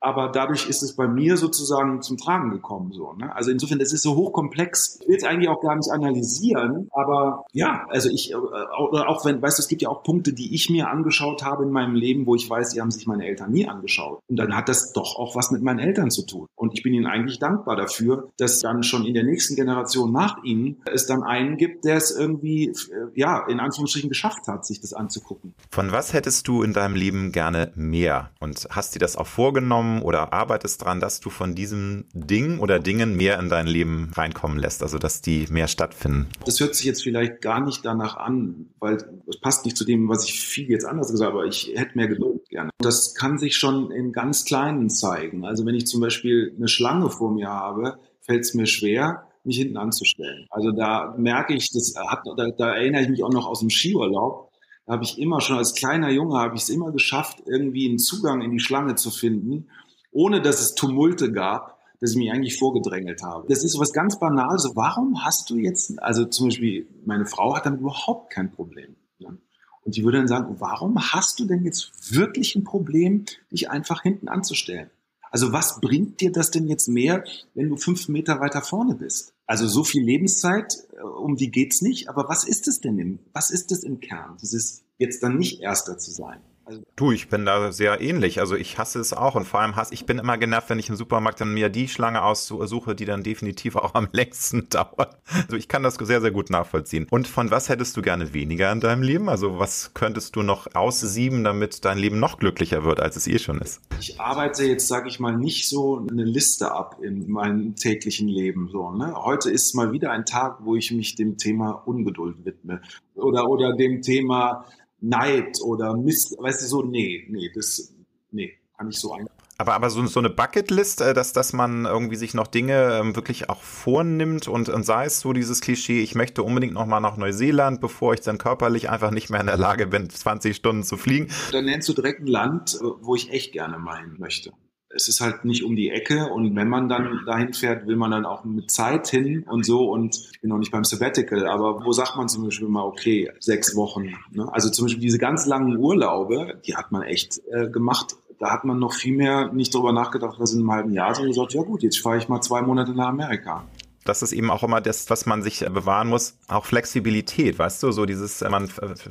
aber 0.02 0.28
dadurch 0.28 0.68
ist 0.68 0.82
es 0.82 0.96
bei 0.96 1.06
mir 1.06 1.36
sozusagen 1.36 2.02
zum 2.02 2.18
Tragen 2.18 2.50
gekommen. 2.50 2.92
So, 2.92 3.12
ne? 3.12 3.34
Also 3.34 3.50
insofern, 3.50 3.78
das 3.78 3.92
ist 3.92 4.02
so 4.02 4.16
hochkomplex. 4.16 4.98
Ich 5.00 5.08
will 5.08 5.16
es 5.16 5.24
eigentlich 5.24 5.48
auch 5.48 5.60
gar 5.60 5.76
nicht 5.76 5.90
analysieren, 5.90 6.88
aber 6.92 7.44
ja, 7.52 7.86
also 7.88 8.10
ich, 8.10 8.32
äh, 8.32 8.34
auch 8.34 9.24
wenn, 9.24 9.40
weißt 9.40 9.58
du, 9.58 9.62
es 9.62 9.68
gibt 9.68 9.82
ja 9.82 9.88
auch 9.88 10.02
Punkte, 10.02 10.32
die 10.32 10.54
ich 10.54 10.68
mir 10.70 10.88
angeschaut 10.88 11.44
habe 11.44 11.62
in 11.62 11.70
meinem 11.70 11.94
Leben, 11.94 12.26
wo 12.26 12.34
ich 12.34 12.50
weiß, 12.50 12.70
die 12.70 12.80
haben 12.80 12.90
sich 12.90 13.06
meine 13.06 13.26
Eltern 13.26 13.52
nie 13.52 13.68
angeschaut. 13.68 14.20
Und 14.28 14.36
dann 14.36 14.56
hat 14.56 14.68
das 14.68 14.92
doch 14.92 15.16
auch 15.16 15.36
was 15.36 15.52
mit 15.52 15.62
meinen 15.62 15.78
Eltern 15.78 16.10
zu 16.10 16.26
tun. 16.26 16.46
Und 16.56 16.72
ich 16.74 16.82
bin 16.82 16.94
ihnen 16.94 17.06
eigentlich 17.06 17.38
dankbar 17.38 17.76
dafür, 17.76 18.30
dass 18.38 18.58
dann 18.58 18.82
schon 18.82 19.06
in 19.06 19.14
der 19.14 19.24
nächsten 19.24 19.54
Generation 19.54 20.10
nach 20.10 20.42
ihnen 20.42 20.82
es 20.92 21.06
dann 21.06 21.22
einen 21.22 21.56
gibt, 21.56 21.84
der 21.84 21.96
es 21.96 22.10
irgendwie, 22.10 22.68
äh, 22.68 22.74
ja, 23.14 23.46
in 23.46 23.60
Anführungsstrichen 23.60 24.08
geschafft 24.08 24.48
hat, 24.48 24.66
sich 24.66 24.80
das 24.80 24.92
anzugucken. 24.92 25.54
Von 25.70 25.92
was 25.92 26.12
hättest 26.12 26.48
du 26.48 26.62
in 26.62 26.72
deinem 26.72 26.96
Leben 26.96 27.30
gerne 27.30 27.70
mehr? 27.76 28.30
Und 28.40 28.66
hast 28.70 28.96
dir 28.96 28.98
das 28.98 29.16
auch 29.16 29.26
vorgenommen? 29.28 29.91
Oder 30.00 30.32
arbeitest 30.32 30.80
daran, 30.80 31.00
dass 31.00 31.20
du 31.20 31.28
von 31.28 31.54
diesem 31.54 32.06
Ding 32.14 32.60
oder 32.60 32.78
Dingen 32.78 33.16
mehr 33.16 33.38
in 33.38 33.50
dein 33.50 33.66
Leben 33.66 34.10
reinkommen 34.14 34.58
lässt, 34.58 34.82
also 34.82 34.98
dass 34.98 35.20
die 35.20 35.46
mehr 35.50 35.68
stattfinden? 35.68 36.28
Das 36.46 36.58
hört 36.60 36.74
sich 36.74 36.86
jetzt 36.86 37.02
vielleicht 37.02 37.42
gar 37.42 37.60
nicht 37.60 37.84
danach 37.84 38.16
an, 38.16 38.70
weil 38.78 38.96
es 39.26 39.40
passt 39.40 39.64
nicht 39.66 39.76
zu 39.76 39.84
dem, 39.84 40.08
was 40.08 40.24
ich 40.24 40.40
viel 40.40 40.70
jetzt 40.70 40.86
anders 40.86 41.10
gesagt 41.10 41.30
habe, 41.30 41.40
aber 41.40 41.48
ich 41.48 41.72
hätte 41.74 41.96
mehr 41.96 42.08
Geduld 42.08 42.48
gerne. 42.48 42.70
Das 42.78 43.14
kann 43.14 43.36
sich 43.38 43.56
schon 43.56 43.90
in 43.90 44.12
ganz 44.12 44.44
Kleinen 44.44 44.88
zeigen. 44.88 45.44
Also 45.44 45.66
wenn 45.66 45.74
ich 45.74 45.86
zum 45.86 46.00
Beispiel 46.00 46.54
eine 46.56 46.68
Schlange 46.68 47.10
vor 47.10 47.32
mir 47.32 47.48
habe, 47.48 47.98
fällt 48.20 48.42
es 48.42 48.54
mir 48.54 48.66
schwer, 48.66 49.26
mich 49.44 49.58
hinten 49.58 49.76
anzustellen. 49.76 50.46
Also 50.50 50.70
da 50.70 51.14
merke 51.18 51.54
ich, 51.54 51.70
das 51.72 51.94
hat, 51.96 52.20
da, 52.36 52.50
da 52.56 52.74
erinnere 52.74 53.02
ich 53.02 53.08
mich 53.08 53.24
auch 53.24 53.32
noch 53.32 53.46
aus 53.46 53.60
dem 53.60 53.70
Skiurlaub, 53.70 54.52
da 54.86 54.94
habe 54.94 55.04
ich 55.04 55.18
immer 55.18 55.40
schon 55.40 55.58
als 55.58 55.74
kleiner 55.74 56.10
Junge 56.10 56.38
habe 56.38 56.56
ich 56.56 56.62
es 56.62 56.68
immer 56.68 56.90
geschafft, 56.90 57.42
irgendwie 57.46 57.88
einen 57.88 57.98
Zugang 57.98 58.42
in 58.42 58.50
die 58.50 58.60
Schlange 58.60 58.96
zu 58.96 59.10
finden 59.10 59.68
ohne 60.12 60.40
dass 60.40 60.60
es 60.60 60.74
Tumulte 60.74 61.32
gab, 61.32 61.78
dass 62.00 62.12
ich 62.12 62.16
mich 62.16 62.32
eigentlich 62.32 62.58
vorgedrängelt 62.58 63.22
habe. 63.22 63.46
Das 63.48 63.64
ist 63.64 63.78
was 63.78 63.92
ganz 63.92 64.18
Banales. 64.18 64.72
Warum 64.74 65.24
hast 65.24 65.50
du 65.50 65.56
jetzt, 65.56 66.02
also 66.02 66.24
zum 66.24 66.48
Beispiel, 66.48 66.86
meine 67.04 67.26
Frau 67.26 67.56
hat 67.56 67.66
damit 67.66 67.80
überhaupt 67.80 68.32
kein 68.32 68.50
Problem. 68.50 68.96
Ne? 69.18 69.38
Und 69.82 69.96
die 69.96 70.04
würde 70.04 70.18
dann 70.18 70.28
sagen, 70.28 70.56
warum 70.58 70.98
hast 71.12 71.38
du 71.40 71.44
denn 71.44 71.64
jetzt 71.64 72.14
wirklich 72.14 72.56
ein 72.56 72.64
Problem, 72.64 73.24
dich 73.50 73.70
einfach 73.70 74.02
hinten 74.02 74.28
anzustellen? 74.28 74.90
Also 75.30 75.52
was 75.52 75.80
bringt 75.80 76.20
dir 76.20 76.30
das 76.30 76.50
denn 76.50 76.68
jetzt 76.68 76.88
mehr, 76.88 77.24
wenn 77.54 77.70
du 77.70 77.76
fünf 77.76 78.08
Meter 78.08 78.38
weiter 78.40 78.60
vorne 78.60 78.94
bist? 78.94 79.32
Also 79.46 79.66
so 79.66 79.82
viel 79.82 80.04
Lebenszeit, 80.04 80.74
äh, 80.96 81.02
um 81.02 81.36
die 81.36 81.50
geht's 81.50 81.80
nicht. 81.80 82.08
Aber 82.08 82.28
was 82.28 82.44
ist 82.44 82.68
es 82.68 82.80
denn 82.80 82.98
im, 82.98 83.18
was 83.32 83.50
ist 83.50 83.72
es 83.72 83.82
im 83.82 84.00
Kern? 84.00 84.36
Dieses 84.42 84.82
jetzt 84.98 85.22
dann 85.22 85.38
nicht 85.38 85.60
Erster 85.60 85.98
zu 85.98 86.10
sein. 86.10 86.40
Also 86.64 86.82
du, 86.96 87.10
ich 87.10 87.28
bin 87.28 87.44
da 87.44 87.72
sehr 87.72 88.00
ähnlich. 88.00 88.38
Also 88.38 88.54
ich 88.54 88.78
hasse 88.78 89.00
es 89.00 89.12
auch 89.12 89.34
und 89.34 89.46
vor 89.46 89.60
allem 89.60 89.74
hasse, 89.74 89.92
ich 89.94 90.06
bin 90.06 90.18
immer 90.18 90.38
genervt, 90.38 90.70
wenn 90.70 90.78
ich 90.78 90.88
im 90.88 90.96
Supermarkt 90.96 91.40
dann 91.40 91.52
mir 91.52 91.68
die 91.68 91.88
Schlange 91.88 92.22
aussuche, 92.22 92.94
die 92.94 93.04
dann 93.04 93.22
definitiv 93.22 93.76
auch 93.76 93.94
am 93.94 94.08
längsten 94.12 94.68
dauert. 94.68 95.16
Also 95.44 95.56
ich 95.56 95.68
kann 95.68 95.82
das 95.82 95.94
sehr, 95.94 96.20
sehr 96.20 96.30
gut 96.30 96.50
nachvollziehen. 96.50 97.06
Und 97.10 97.26
von 97.26 97.50
was 97.50 97.68
hättest 97.68 97.96
du 97.96 98.02
gerne 98.02 98.32
weniger 98.32 98.70
in 98.70 98.80
deinem 98.80 99.02
Leben? 99.02 99.28
Also 99.28 99.58
was 99.58 99.92
könntest 99.94 100.36
du 100.36 100.42
noch 100.42 100.74
aussieben, 100.74 101.42
damit 101.44 101.84
dein 101.84 101.98
Leben 101.98 102.20
noch 102.20 102.38
glücklicher 102.38 102.84
wird, 102.84 103.00
als 103.00 103.16
es 103.16 103.26
eh 103.26 103.38
schon 103.38 103.60
ist? 103.60 103.80
Ich 103.98 104.20
arbeite 104.20 104.64
jetzt, 104.64 104.86
sage 104.86 105.08
ich 105.08 105.18
mal, 105.18 105.36
nicht 105.36 105.68
so 105.68 106.06
eine 106.08 106.24
Liste 106.24 106.72
ab 106.72 106.98
in 107.02 107.30
meinem 107.30 107.74
täglichen 107.74 108.28
Leben. 108.28 108.68
So, 108.70 108.90
ne? 108.90 109.14
Heute 109.16 109.50
ist 109.50 109.74
mal 109.74 109.92
wieder 109.92 110.12
ein 110.12 110.26
Tag, 110.26 110.58
wo 110.60 110.76
ich 110.76 110.92
mich 110.92 111.16
dem 111.16 111.38
Thema 111.38 111.82
Ungeduld 111.86 112.44
widme 112.44 112.80
oder, 113.14 113.48
oder 113.48 113.74
dem 113.74 114.02
Thema 114.02 114.64
Neid 115.02 115.60
oder 115.62 115.96
Mist, 115.96 116.36
weißt 116.38 116.62
du, 116.62 116.66
so, 116.66 116.82
nee, 116.82 117.26
nee, 117.28 117.50
das, 117.54 117.92
nee, 118.30 118.52
kann 118.76 118.88
ich 118.88 118.98
so 118.98 119.12
ein. 119.12 119.26
Aber, 119.58 119.74
aber 119.74 119.90
so, 119.90 120.04
so 120.06 120.18
eine 120.18 120.30
Bucketlist, 120.30 121.02
äh, 121.02 121.14
dass, 121.14 121.32
dass 121.32 121.52
man 121.52 121.84
irgendwie 121.84 122.16
sich 122.16 122.34
noch 122.34 122.46
Dinge 122.46 122.98
ähm, 122.98 123.14
wirklich 123.14 123.48
auch 123.48 123.62
vornimmt 123.62 124.48
und, 124.48 124.68
und 124.68 124.84
sei 124.84 125.04
es 125.04 125.20
so 125.20 125.32
dieses 125.32 125.60
Klischee, 125.60 126.00
ich 126.02 126.14
möchte 126.14 126.42
unbedingt 126.42 126.72
noch 126.72 126.86
mal 126.86 127.00
nach 127.00 127.16
Neuseeland, 127.16 127.80
bevor 127.80 128.14
ich 128.14 128.20
dann 128.20 128.38
körperlich 128.38 128.90
einfach 128.90 129.10
nicht 129.10 129.30
mehr 129.30 129.40
in 129.40 129.46
der 129.46 129.56
Lage 129.58 129.86
bin, 129.86 130.08
20 130.08 130.56
Stunden 130.56 130.82
zu 130.82 130.96
fliegen. 130.96 131.28
Dann 131.52 131.66
nennst 131.66 131.88
du 131.88 131.92
direkt 131.92 132.20
ein 132.20 132.26
Land, 132.26 132.78
wo 133.00 133.14
ich 133.14 133.30
echt 133.30 133.52
gerne 133.52 133.78
mal 133.78 133.98
hin 134.00 134.16
möchte 134.18 134.52
es 134.94 135.08
ist 135.08 135.20
halt 135.20 135.44
nicht 135.44 135.64
um 135.64 135.76
die 135.76 135.90
Ecke 135.90 136.28
und 136.28 136.54
wenn 136.56 136.68
man 136.68 136.88
dann 136.88 137.20
dahin 137.26 137.52
fährt, 137.52 137.86
will 137.86 137.96
man 137.96 138.10
dann 138.10 138.26
auch 138.26 138.44
mit 138.44 138.70
Zeit 138.70 139.08
hin 139.08 139.44
und 139.48 139.64
so 139.64 139.90
und 139.90 140.16
ich 140.32 140.40
bin 140.40 140.50
noch 140.50 140.58
nicht 140.58 140.72
beim 140.72 140.84
Sabbatical, 140.84 141.46
aber 141.46 141.84
wo 141.84 141.92
sagt 141.92 142.16
man 142.16 142.28
zum 142.28 142.44
Beispiel 142.44 142.68
mal, 142.68 142.84
okay, 142.84 143.30
sechs 143.40 143.74
Wochen. 143.76 144.14
Ne? 144.30 144.48
Also 144.52 144.70
zum 144.70 144.86
Beispiel 144.86 145.02
diese 145.02 145.18
ganz 145.18 145.46
langen 145.46 145.76
Urlaube, 145.76 146.60
die 146.66 146.76
hat 146.76 146.92
man 146.92 147.02
echt 147.02 147.40
äh, 147.50 147.68
gemacht. 147.68 148.16
Da 148.38 148.50
hat 148.50 148.64
man 148.64 148.78
noch 148.78 148.94
viel 148.94 149.16
mehr 149.16 149.52
nicht 149.52 149.72
drüber 149.72 149.92
nachgedacht, 149.92 150.40
was 150.40 150.52
in 150.52 150.60
einem 150.60 150.72
halben 150.72 150.92
Jahr, 150.92 151.14
sondern 151.14 151.30
gesagt, 151.32 151.54
ja 151.54 151.62
gut, 151.62 151.82
jetzt 151.82 152.00
fahre 152.00 152.18
ich 152.18 152.28
mal 152.28 152.40
zwei 152.40 152.60
Monate 152.60 152.92
nach 152.92 153.08
Amerika. 153.08 153.64
Das 154.04 154.22
ist 154.22 154.32
eben 154.32 154.50
auch 154.50 154.62
immer 154.62 154.80
das, 154.80 155.08
was 155.10 155.26
man 155.26 155.42
sich 155.42 155.60
bewahren 155.60 156.08
muss, 156.08 156.38
auch 156.48 156.64
Flexibilität, 156.64 157.58
weißt 157.58 157.82
du, 157.82 157.92
so 157.92 158.06
dieses, 158.06 158.40
man 158.40 158.70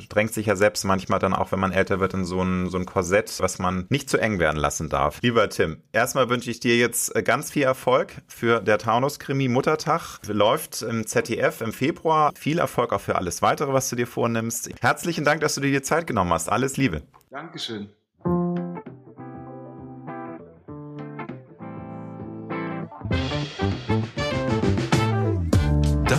drängt 0.09 0.33
sich 0.33 0.45
ja 0.45 0.55
selbst 0.55 0.83
manchmal 0.83 1.19
dann 1.19 1.33
auch, 1.33 1.51
wenn 1.51 1.59
man 1.59 1.71
älter 1.71 1.99
wird, 1.99 2.13
in 2.13 2.25
so 2.25 2.41
ein, 2.41 2.69
so 2.69 2.77
ein 2.77 2.85
Korsett, 2.85 3.39
was 3.39 3.59
man 3.59 3.85
nicht 3.89 4.09
zu 4.09 4.17
eng 4.17 4.39
werden 4.39 4.57
lassen 4.57 4.89
darf. 4.89 5.19
Lieber 5.21 5.49
Tim, 5.49 5.77
erstmal 5.91 6.29
wünsche 6.29 6.51
ich 6.51 6.59
dir 6.59 6.77
jetzt 6.77 7.13
ganz 7.25 7.51
viel 7.51 7.63
Erfolg 7.63 8.13
für 8.27 8.59
der 8.61 8.77
Taunus-Krimi 8.77 9.47
Muttertag. 9.47 10.19
Läuft 10.27 10.81
im 10.81 11.05
ZDF 11.05 11.61
im 11.61 11.73
Februar. 11.73 12.31
Viel 12.35 12.59
Erfolg 12.59 12.93
auch 12.93 13.01
für 13.01 13.15
alles 13.15 13.41
weitere, 13.41 13.73
was 13.73 13.89
du 13.89 13.95
dir 13.95 14.07
vornimmst. 14.07 14.69
Herzlichen 14.81 15.25
Dank, 15.25 15.41
dass 15.41 15.55
du 15.55 15.61
dir 15.61 15.71
die 15.71 15.81
Zeit 15.81 16.07
genommen 16.07 16.33
hast. 16.33 16.49
Alles 16.49 16.77
Liebe. 16.77 17.01
Dankeschön. 17.29 17.89